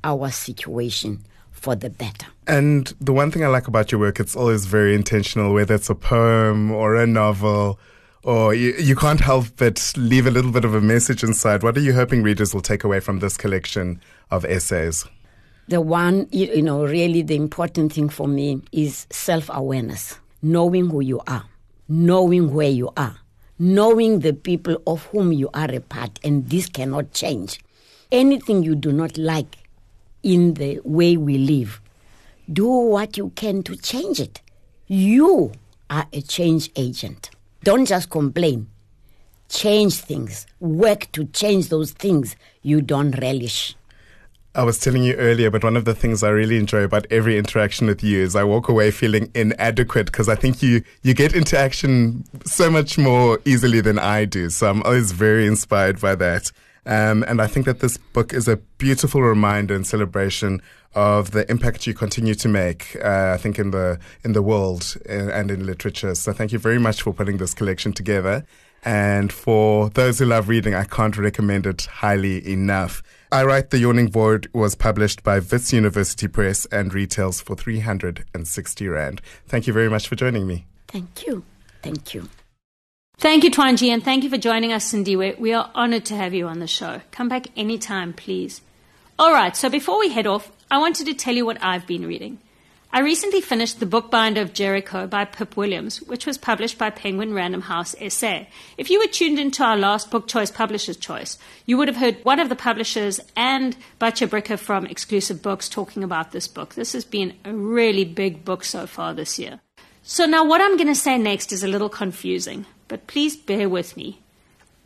our 0.04 0.30
situation 0.30 1.24
for 1.52 1.76
the 1.76 1.90
better. 1.90 2.28
And 2.48 2.94
the 3.00 3.14
one 3.14 3.32
thing 3.32 3.44
I 3.44 3.48
like 3.48 3.68
about 3.68 3.92
your 3.92 4.02
work, 4.02 4.20
it's 4.20 4.36
always 4.36 4.66
very 4.66 4.94
intentional, 4.94 5.54
whether 5.54 5.76
it's 5.76 5.90
a 5.90 5.96
poem 5.96 6.72
or 6.72 6.96
a 6.96 7.08
novel 7.08 7.80
or 8.24 8.54
you, 8.54 8.74
you 8.74 8.96
can't 8.96 9.20
help 9.20 9.48
but 9.58 9.94
leave 9.98 10.28
a 10.28 10.32
little 10.32 10.52
bit 10.52 10.66
of 10.66 10.76
a 10.76 10.82
message 10.82 11.24
inside. 11.24 11.64
What 11.64 11.78
are 11.78 11.82
you 11.82 11.94
hoping 11.94 12.24
readers 12.24 12.54
will 12.54 12.62
take 12.62 12.84
away 12.84 13.00
from 13.00 13.20
this 13.20 13.38
collection 13.38 14.02
of 14.30 14.46
essays? 14.46 15.06
The 15.68 15.82
one, 15.82 16.28
you 16.32 16.62
know, 16.62 16.84
really 16.86 17.22
the 17.22 17.36
important 17.36 17.94
thing 17.94 18.10
for 18.10 18.28
me 18.28 18.62
is 18.72 19.08
self 19.10 19.50
awareness, 19.52 20.20
knowing 20.42 20.90
who 20.90 21.02
you 21.02 21.22
are, 21.28 21.46
knowing 21.92 22.54
where 22.54 22.70
you 22.70 22.90
are, 22.96 23.18
knowing 23.60 24.20
the 24.20 24.32
people 24.32 24.82
of 24.88 25.04
whom 25.08 25.34
you 25.34 25.50
are 25.54 25.70
a 25.70 25.82
part, 25.82 26.18
and 26.24 26.50
this 26.50 26.68
cannot 26.68 27.12
change. 27.12 27.60
Anything 28.14 28.64
you 28.64 28.76
do 28.76 28.94
not 28.94 29.18
like 29.18 29.58
in 30.24 30.54
the 30.54 30.80
way 30.86 31.18
we 31.18 31.38
live, 31.38 31.82
do 32.52 32.66
what 32.66 33.18
you 33.18 33.30
can 33.36 33.62
to 33.64 33.76
change 33.76 34.22
it. 34.22 34.40
You 34.88 35.52
are 35.90 36.08
a 36.14 36.22
change 36.22 36.72
agent. 36.78 37.30
Don't 37.66 37.86
just 37.86 38.10
complain. 38.10 38.68
Change 39.50 39.96
things. 39.96 40.48
Work 40.62 41.12
to 41.12 41.26
change 41.26 41.68
those 41.68 41.92
things 41.92 42.38
you 42.62 42.82
don't 42.82 43.12
relish. 43.20 43.76
I 44.54 44.64
was 44.64 44.80
telling 44.80 45.04
you 45.04 45.14
earlier, 45.16 45.50
but 45.50 45.64
one 45.64 45.78
of 45.78 45.86
the 45.86 45.96
things 45.96 46.24
I 46.24 46.30
really 46.30 46.58
enjoy 46.58 46.84
about 46.84 47.08
every 47.10 47.38
interaction 47.38 47.88
with 47.88 48.04
you 48.04 48.22
is 48.22 48.36
I 48.36 48.44
walk 48.44 48.68
away 48.68 48.92
feeling 48.92 49.32
inadequate 49.34 50.08
because 50.08 50.28
I 50.28 50.36
think 50.36 50.62
you, 50.62 50.84
you 51.04 51.14
get 51.14 51.34
into 51.34 51.58
action 51.58 52.26
so 52.44 52.70
much 52.70 52.98
more 52.98 53.40
easily 53.46 53.80
than 53.80 53.98
I 53.98 54.26
do. 54.26 54.50
So 54.50 54.70
I'm 54.70 54.84
always 54.84 55.14
very 55.14 55.48
inspired 55.48 56.02
by 56.02 56.16
that. 56.16 56.52
Um, 56.86 57.24
and 57.30 57.42
I 57.42 57.48
think 57.48 57.66
that 57.66 57.80
this 57.80 57.96
book 57.96 58.34
is 58.34 58.50
a 58.50 58.58
beautiful 58.78 59.22
reminder 59.22 59.74
and 59.74 59.88
celebration 59.88 60.62
of 60.96 61.32
the 61.32 61.50
impact 61.50 61.88
you 61.88 61.94
continue 61.94 62.36
to 62.36 62.50
make. 62.50 62.98
Uh, 63.02 63.32
I 63.34 63.38
think 63.38 63.58
in 63.58 63.72
the 63.72 64.00
in 64.26 64.34
the 64.34 64.42
world 64.42 64.98
and 65.08 65.50
in 65.50 65.66
literature. 65.66 66.14
So 66.16 66.34
thank 66.34 66.52
you 66.52 66.60
very 66.60 66.80
much 66.80 67.04
for 67.04 67.14
putting 67.14 67.38
this 67.38 67.54
collection 67.54 67.94
together. 67.94 68.46
And 68.84 69.32
for 69.32 69.90
those 69.92 70.20
who 70.20 70.26
love 70.26 70.50
reading, 70.50 70.74
I 70.74 70.84
can't 70.84 71.16
recommend 71.16 71.68
it 71.68 71.86
highly 71.86 72.52
enough. 72.52 73.04
I 73.34 73.46
Write 73.46 73.70
the 73.70 73.78
Yawning 73.80 74.12
Void 74.12 74.50
was 74.52 74.76
published 74.76 75.24
by 75.24 75.40
Wits 75.40 75.72
University 75.72 76.28
Press 76.28 76.66
and 76.66 76.94
retails 76.94 77.40
for 77.40 77.56
360 77.56 78.88
Rand. 78.90 79.22
Thank 79.48 79.68
you 79.68 79.72
very 79.72 79.90
much 79.90 80.10
for 80.10 80.18
joining 80.18 80.46
me. 80.46 80.66
Thank 80.90 81.26
you. 81.26 81.46
Thank 81.82 82.14
you. 82.14 82.28
Thank 83.20 83.46
you, 83.46 83.52
Twanji, 83.52 83.88
and 83.88 84.04
thank 84.04 84.26
you 84.26 84.30
for 84.30 84.38
joining 84.38 84.74
us, 84.74 84.84
Cindy. 84.84 85.16
We, 85.16 85.32
we 85.36 85.54
are 85.54 85.72
honored 85.74 86.04
to 86.06 86.16
have 86.18 86.34
you 86.34 86.48
on 86.48 86.60
the 86.60 86.68
show. 86.68 87.00
Come 87.12 87.30
back 87.30 87.48
anytime, 87.56 88.12
please. 88.12 88.60
All 89.18 89.32
right, 89.32 89.56
so 89.56 89.70
before 89.70 89.98
we 89.98 90.10
head 90.10 90.28
off, 90.28 90.52
I 90.70 90.80
wanted 90.80 91.06
to 91.06 91.14
tell 91.14 91.34
you 91.34 91.46
what 91.46 91.64
I've 91.64 91.88
been 91.88 92.06
reading. 92.06 92.40
I 92.94 93.00
recently 93.00 93.40
finished 93.40 93.80
The 93.80 93.86
Bookbinder 93.86 94.42
of 94.42 94.52
Jericho 94.52 95.08
by 95.08 95.24
Pip 95.24 95.56
Williams, 95.56 96.02
which 96.02 96.26
was 96.26 96.38
published 96.38 96.78
by 96.78 96.90
Penguin 96.90 97.34
Random 97.34 97.62
House 97.62 97.96
SA. 98.10 98.48
If 98.78 98.90
you 98.90 99.00
were 99.00 99.08
tuned 99.08 99.40
into 99.40 99.64
our 99.64 99.78
last 99.78 100.12
Book 100.12 100.28
Choice 100.28 100.52
Publisher's 100.52 100.98
Choice, 100.98 101.40
you 101.66 101.78
would 101.78 101.88
have 101.88 101.96
heard 101.96 102.18
one 102.24 102.42
of 102.42 102.50
the 102.50 102.56
publishers 102.56 103.22
and 103.34 103.78
Batya 103.98 104.28
Bricker 104.28 104.60
from 104.60 104.86
Exclusive 104.86 105.42
Books 105.42 105.70
talking 105.70 106.04
about 106.04 106.34
this 106.34 106.50
book. 106.50 106.76
This 106.76 106.92
has 106.92 107.06
been 107.06 107.34
a 107.46 107.54
really 107.54 108.04
big 108.04 108.44
book 108.44 108.66
so 108.66 108.86
far 108.86 109.14
this 109.14 109.40
year. 109.40 109.62
So 110.04 110.26
now 110.26 110.44
what 110.44 110.60
I'm 110.60 110.76
going 110.76 110.88
to 110.88 110.96
say 110.96 111.18
next 111.18 111.54
is 111.54 111.64
a 111.64 111.70
little 111.70 111.88
confusing, 111.88 112.66
but 112.90 113.08
please 113.08 113.38
bear 113.38 113.70
with 113.70 113.96
me. 113.96 114.20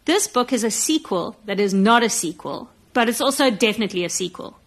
This 0.05 0.27
book 0.27 0.53
is 0.53 0.63
a 0.63 0.69
sequel 0.69 1.37
that 1.45 1.59
is 1.59 1.73
not 1.73 2.03
a 2.03 2.09
sequel, 2.09 2.69
but 2.93 3.09
it's 3.09 3.21
also 3.21 3.49
definitely 3.49 4.05
a 4.05 4.09
sequel. 4.09 4.59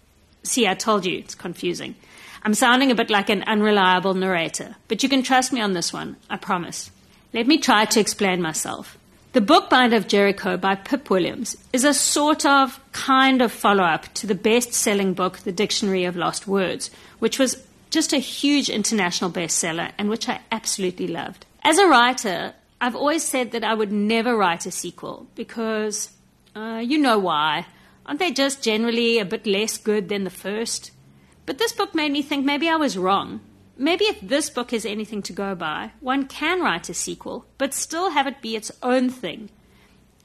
See, 0.43 0.67
I 0.67 0.75
told 0.75 1.07
you 1.07 1.19
it's 1.19 1.37
confusing. 1.37 1.95
I'm 2.49 2.55
sounding 2.55 2.91
a 2.91 2.95
bit 2.95 3.11
like 3.11 3.29
an 3.29 3.43
unreliable 3.43 4.15
narrator, 4.15 4.75
but 4.89 5.03
you 5.03 5.11
can 5.11 5.23
trust 5.23 5.53
me 5.53 5.61
on 5.61 5.75
this 5.75 5.93
one, 5.93 6.17
I 6.31 6.39
promise. 6.39 6.91
Let 7.35 7.47
me 7.47 7.59
try 7.59 7.85
to 7.85 8.01
explain 8.01 8.41
myself. 8.41 8.97
The 9.35 9.43
Bookbinder 9.43 9.95
of 9.95 10.09
Jericho 10.09 10.57
by 10.57 10.77
Pip 10.77 11.11
Williams 11.11 11.59
is 11.75 11.85
a 11.85 11.93
sort 11.93 12.47
of 12.47 12.81
kind 12.93 13.43
of 13.43 13.53
follow 13.53 13.85
up 13.85 14.15
to 14.15 14.27
the 14.27 14.35
best 14.35 14.73
selling 14.73 15.13
book, 15.13 15.41
The 15.41 15.53
Dictionary 15.53 16.05
of 16.05 16.17
Lost 16.17 16.47
Words, 16.47 16.91
which 17.19 17.39
was 17.39 17.63
just 17.91 18.15
a 18.15 18.19
huge 18.19 18.71
international 18.71 19.31
bestseller 19.31 19.93
and 19.99 20.09
which 20.09 20.27
I 20.27 20.41
absolutely 20.51 21.07
loved. 21.07 21.45
As 21.63 21.77
a 21.77 21.87
writer, 21.87 22.55
I've 22.81 22.97
always 22.97 23.25
said 23.25 23.51
that 23.51 23.63
I 23.63 23.75
would 23.75 23.93
never 23.93 24.35
write 24.35 24.65
a 24.65 24.71
sequel 24.71 25.27
because 25.35 26.13
uh, 26.57 26.83
you 26.83 26.97
know 26.97 27.19
why. 27.19 27.67
Aren't 28.07 28.21
they 28.21 28.33
just 28.33 28.63
generally 28.63 29.19
a 29.19 29.27
bit 29.27 29.47
less 29.47 29.77
good 29.77 30.09
than 30.09 30.25
the 30.25 30.31
first? 30.31 30.93
But 31.49 31.57
this 31.57 31.73
book 31.73 31.95
made 31.95 32.13
me 32.13 32.21
think 32.21 32.45
maybe 32.45 32.69
I 32.69 32.77
was 32.77 32.99
wrong. 32.99 33.41
Maybe 33.79 34.05
if 34.05 34.21
this 34.21 34.51
book 34.51 34.71
is 34.71 34.85
anything 34.85 35.23
to 35.23 35.33
go 35.33 35.55
by, 35.55 35.93
one 36.01 36.27
can 36.27 36.61
write 36.61 36.91
a 36.91 36.93
sequel, 36.93 37.47
but 37.57 37.73
still 37.73 38.11
have 38.11 38.27
it 38.27 38.43
be 38.43 38.55
its 38.55 38.71
own 38.83 39.09
thing. 39.09 39.49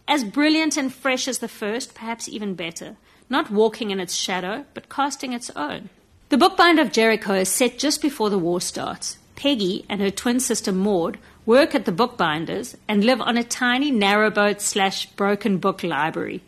As 0.05 0.25
brilliant 0.25 0.75
and 0.75 0.93
fresh 0.93 1.29
as 1.29 1.37
the 1.37 1.47
first, 1.47 1.95
perhaps 1.95 2.27
even 2.27 2.55
better. 2.55 2.97
Not 3.29 3.49
walking 3.49 3.89
in 3.89 4.01
its 4.01 4.15
shadow, 4.15 4.65
but 4.73 4.89
casting 4.89 5.31
its 5.31 5.49
own. 5.55 5.87
The 6.27 6.37
Bookbinder 6.37 6.81
of 6.81 6.91
Jericho 6.91 7.35
is 7.35 7.47
set 7.47 7.79
just 7.79 8.01
before 8.01 8.29
the 8.29 8.37
war 8.37 8.59
starts. 8.59 9.17
Peggy 9.37 9.85
and 9.87 10.01
her 10.01 10.11
twin 10.11 10.41
sister 10.41 10.73
Maud 10.73 11.17
work 11.45 11.73
at 11.73 11.85
the 11.85 11.93
bookbinders 11.93 12.75
and 12.89 13.05
live 13.05 13.21
on 13.21 13.37
a 13.37 13.45
tiny 13.45 13.93
narrowboat 13.93 14.59
slash 14.59 15.05
broken 15.05 15.57
book 15.57 15.83
library. 15.83 16.43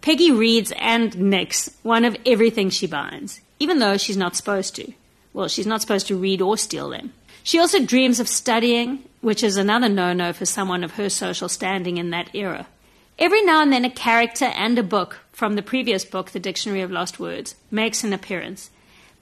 Peggy 0.00 0.32
reads 0.32 0.72
and 0.76 1.16
nicks 1.16 1.70
one 1.84 2.04
of 2.04 2.16
everything 2.26 2.68
she 2.68 2.88
binds 2.88 3.42
even 3.58 3.78
though 3.78 3.96
she's 3.96 4.16
not 4.16 4.36
supposed 4.36 4.74
to. 4.76 4.92
Well, 5.32 5.48
she's 5.48 5.66
not 5.66 5.80
supposed 5.80 6.06
to 6.08 6.16
read 6.16 6.40
or 6.40 6.56
steal 6.56 6.90
them. 6.90 7.12
She 7.42 7.58
also 7.58 7.84
dreams 7.84 8.20
of 8.20 8.28
studying, 8.28 9.04
which 9.20 9.42
is 9.42 9.56
another 9.56 9.88
no 9.88 10.12
no 10.12 10.32
for 10.32 10.46
someone 10.46 10.84
of 10.84 10.92
her 10.92 11.08
social 11.08 11.48
standing 11.48 11.96
in 11.96 12.10
that 12.10 12.30
era. 12.34 12.66
Every 13.18 13.42
now 13.42 13.62
and 13.62 13.72
then, 13.72 13.84
a 13.84 13.90
character 13.90 14.44
and 14.44 14.78
a 14.78 14.82
book 14.82 15.18
from 15.32 15.54
the 15.54 15.62
previous 15.62 16.04
book, 16.04 16.30
The 16.30 16.38
Dictionary 16.38 16.82
of 16.82 16.90
Lost 16.90 17.18
Words, 17.18 17.56
makes 17.70 18.04
an 18.04 18.12
appearance, 18.12 18.70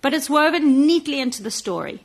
but 0.03 0.12
it's 0.12 0.28
woven 0.28 0.87
neatly 0.87 1.20
into 1.20 1.43
the 1.43 1.51
story. 1.51 2.01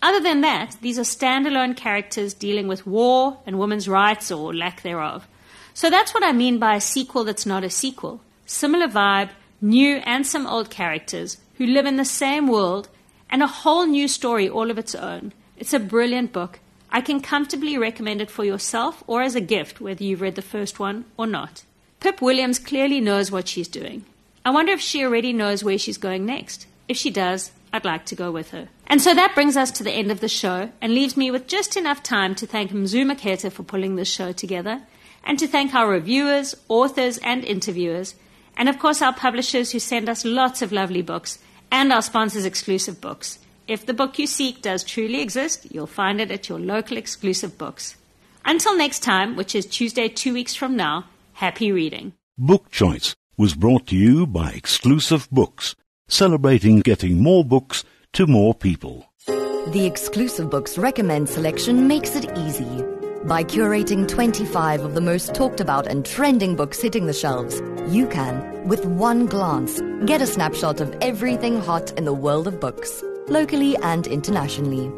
Other 0.00 0.20
than 0.20 0.42
that, 0.42 0.76
these 0.80 0.98
are 0.98 1.02
standalone 1.02 1.76
characters 1.76 2.34
dealing 2.34 2.68
with 2.68 2.86
war 2.86 3.38
and 3.46 3.58
women's 3.58 3.88
rights 3.88 4.30
or 4.30 4.54
lack 4.54 4.82
thereof. 4.82 5.26
So 5.74 5.90
that's 5.90 6.14
what 6.14 6.22
I 6.22 6.32
mean 6.32 6.58
by 6.58 6.76
a 6.76 6.80
sequel 6.80 7.24
that's 7.24 7.46
not 7.46 7.64
a 7.64 7.70
sequel. 7.70 8.20
Similar 8.46 8.88
vibe, 8.88 9.30
new 9.60 9.96
and 10.04 10.26
some 10.26 10.46
old 10.46 10.70
characters, 10.70 11.38
who 11.56 11.66
live 11.66 11.86
in 11.86 11.96
the 11.96 12.04
same 12.04 12.46
world 12.48 12.88
and 13.30 13.42
a 13.42 13.46
whole 13.46 13.86
new 13.86 14.08
story 14.08 14.48
all 14.48 14.70
of 14.70 14.78
its 14.78 14.94
own. 14.94 15.32
It's 15.56 15.72
a 15.72 15.78
brilliant 15.78 16.32
book. 16.32 16.60
I 16.90 17.00
can 17.00 17.20
comfortably 17.20 17.76
recommend 17.76 18.20
it 18.20 18.30
for 18.30 18.44
yourself 18.44 19.02
or 19.06 19.22
as 19.22 19.34
a 19.34 19.40
gift, 19.40 19.80
whether 19.80 20.04
you've 20.04 20.20
read 20.20 20.36
the 20.36 20.42
first 20.42 20.78
one 20.78 21.04
or 21.16 21.26
not. 21.26 21.64
Pip 22.00 22.20
Williams 22.20 22.58
clearly 22.58 23.00
knows 23.00 23.30
what 23.30 23.48
she's 23.48 23.68
doing. 23.68 24.04
I 24.44 24.50
wonder 24.50 24.72
if 24.72 24.80
she 24.80 25.02
already 25.02 25.32
knows 25.32 25.64
where 25.64 25.78
she's 25.78 25.98
going 25.98 26.26
next. 26.26 26.66
If 26.86 26.96
she 26.96 27.10
does, 27.10 27.50
I'd 27.72 27.84
like 27.84 28.04
to 28.06 28.14
go 28.14 28.30
with 28.30 28.50
her. 28.50 28.68
And 28.86 29.00
so 29.00 29.14
that 29.14 29.34
brings 29.34 29.56
us 29.56 29.70
to 29.72 29.82
the 29.82 29.90
end 29.90 30.12
of 30.12 30.20
the 30.20 30.28
show 30.28 30.70
and 30.80 30.94
leaves 30.94 31.16
me 31.16 31.30
with 31.30 31.48
just 31.48 31.76
enough 31.76 32.02
time 32.02 32.34
to 32.36 32.46
thank 32.46 32.70
Mzu 32.70 33.10
Maketa 33.10 33.50
for 33.50 33.62
pulling 33.62 33.96
this 33.96 34.06
show 34.06 34.32
together 34.32 34.82
and 35.24 35.38
to 35.38 35.48
thank 35.48 35.74
our 35.74 35.88
reviewers, 35.88 36.54
authors, 36.68 37.18
and 37.18 37.44
interviewers 37.44 38.14
and 38.56 38.68
of 38.68 38.78
course, 38.78 39.02
our 39.02 39.12
publishers 39.12 39.72
who 39.72 39.78
send 39.78 40.08
us 40.08 40.24
lots 40.24 40.62
of 40.62 40.72
lovely 40.72 41.02
books, 41.02 41.38
and 41.70 41.92
our 41.92 42.02
sponsors' 42.02 42.44
exclusive 42.44 43.00
books. 43.00 43.38
If 43.66 43.86
the 43.86 43.94
book 43.94 44.18
you 44.18 44.26
seek 44.26 44.62
does 44.62 44.84
truly 44.84 45.20
exist, 45.20 45.66
you'll 45.70 45.86
find 45.86 46.20
it 46.20 46.30
at 46.30 46.48
your 46.48 46.58
local 46.58 46.96
exclusive 46.96 47.56
books. 47.56 47.96
Until 48.44 48.76
next 48.76 49.00
time, 49.00 49.36
which 49.36 49.54
is 49.54 49.64
Tuesday 49.66 50.08
two 50.08 50.34
weeks 50.34 50.54
from 50.54 50.76
now, 50.76 51.06
happy 51.32 51.72
reading. 51.72 52.12
Book 52.36 52.70
Choice 52.70 53.14
was 53.36 53.54
brought 53.54 53.86
to 53.88 53.96
you 53.96 54.26
by 54.26 54.50
Exclusive 54.50 55.28
Books, 55.30 55.74
celebrating 56.08 56.80
getting 56.80 57.22
more 57.22 57.44
books 57.44 57.84
to 58.12 58.26
more 58.26 58.54
people. 58.54 59.06
The 59.26 59.86
Exclusive 59.86 60.50
Books 60.50 60.76
recommend 60.76 61.28
selection 61.28 61.88
makes 61.88 62.14
it 62.14 62.30
easy. 62.36 62.93
By 63.26 63.42
curating 63.42 64.06
25 64.06 64.84
of 64.84 64.92
the 64.92 65.00
most 65.00 65.34
talked 65.34 65.58
about 65.58 65.86
and 65.86 66.04
trending 66.04 66.56
books 66.56 66.82
hitting 66.82 67.06
the 67.06 67.14
shelves, 67.14 67.58
you 67.88 68.06
can, 68.06 68.68
with 68.68 68.84
one 68.84 69.24
glance, 69.24 69.80
get 70.04 70.20
a 70.20 70.26
snapshot 70.26 70.82
of 70.82 70.94
everything 71.00 71.58
hot 71.58 71.90
in 71.92 72.04
the 72.04 72.12
world 72.12 72.46
of 72.46 72.60
books, 72.60 73.02
locally 73.28 73.78
and 73.78 74.06
internationally. 74.06 74.92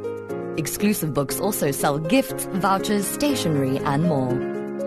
Exclusive 0.56 1.14
books 1.14 1.38
also 1.38 1.70
sell 1.70 2.00
gifts, 2.00 2.46
vouchers, 2.54 3.06
stationery, 3.06 3.78
and 3.78 4.02
more. 4.02 4.34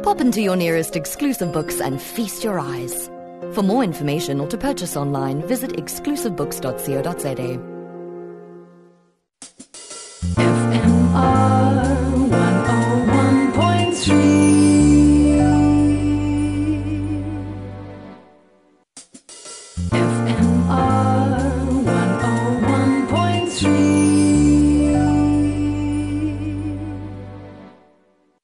Pop 0.04 0.20
into 0.20 0.42
your 0.42 0.58
nearest 0.58 0.98
exclusive 0.98 1.54
books 1.54 1.80
and 1.80 2.02
feast 2.02 2.44
your 2.44 2.60
eyes. 2.60 3.08
For 3.54 3.64
more 3.64 3.86
information 3.86 4.42
or 4.42 4.48
to 4.48 4.58
purchase 4.58 4.98
online, 4.98 5.44
visit 5.44 5.78
exclusivebooks.co.za. 5.78 7.78
F 10.38 11.59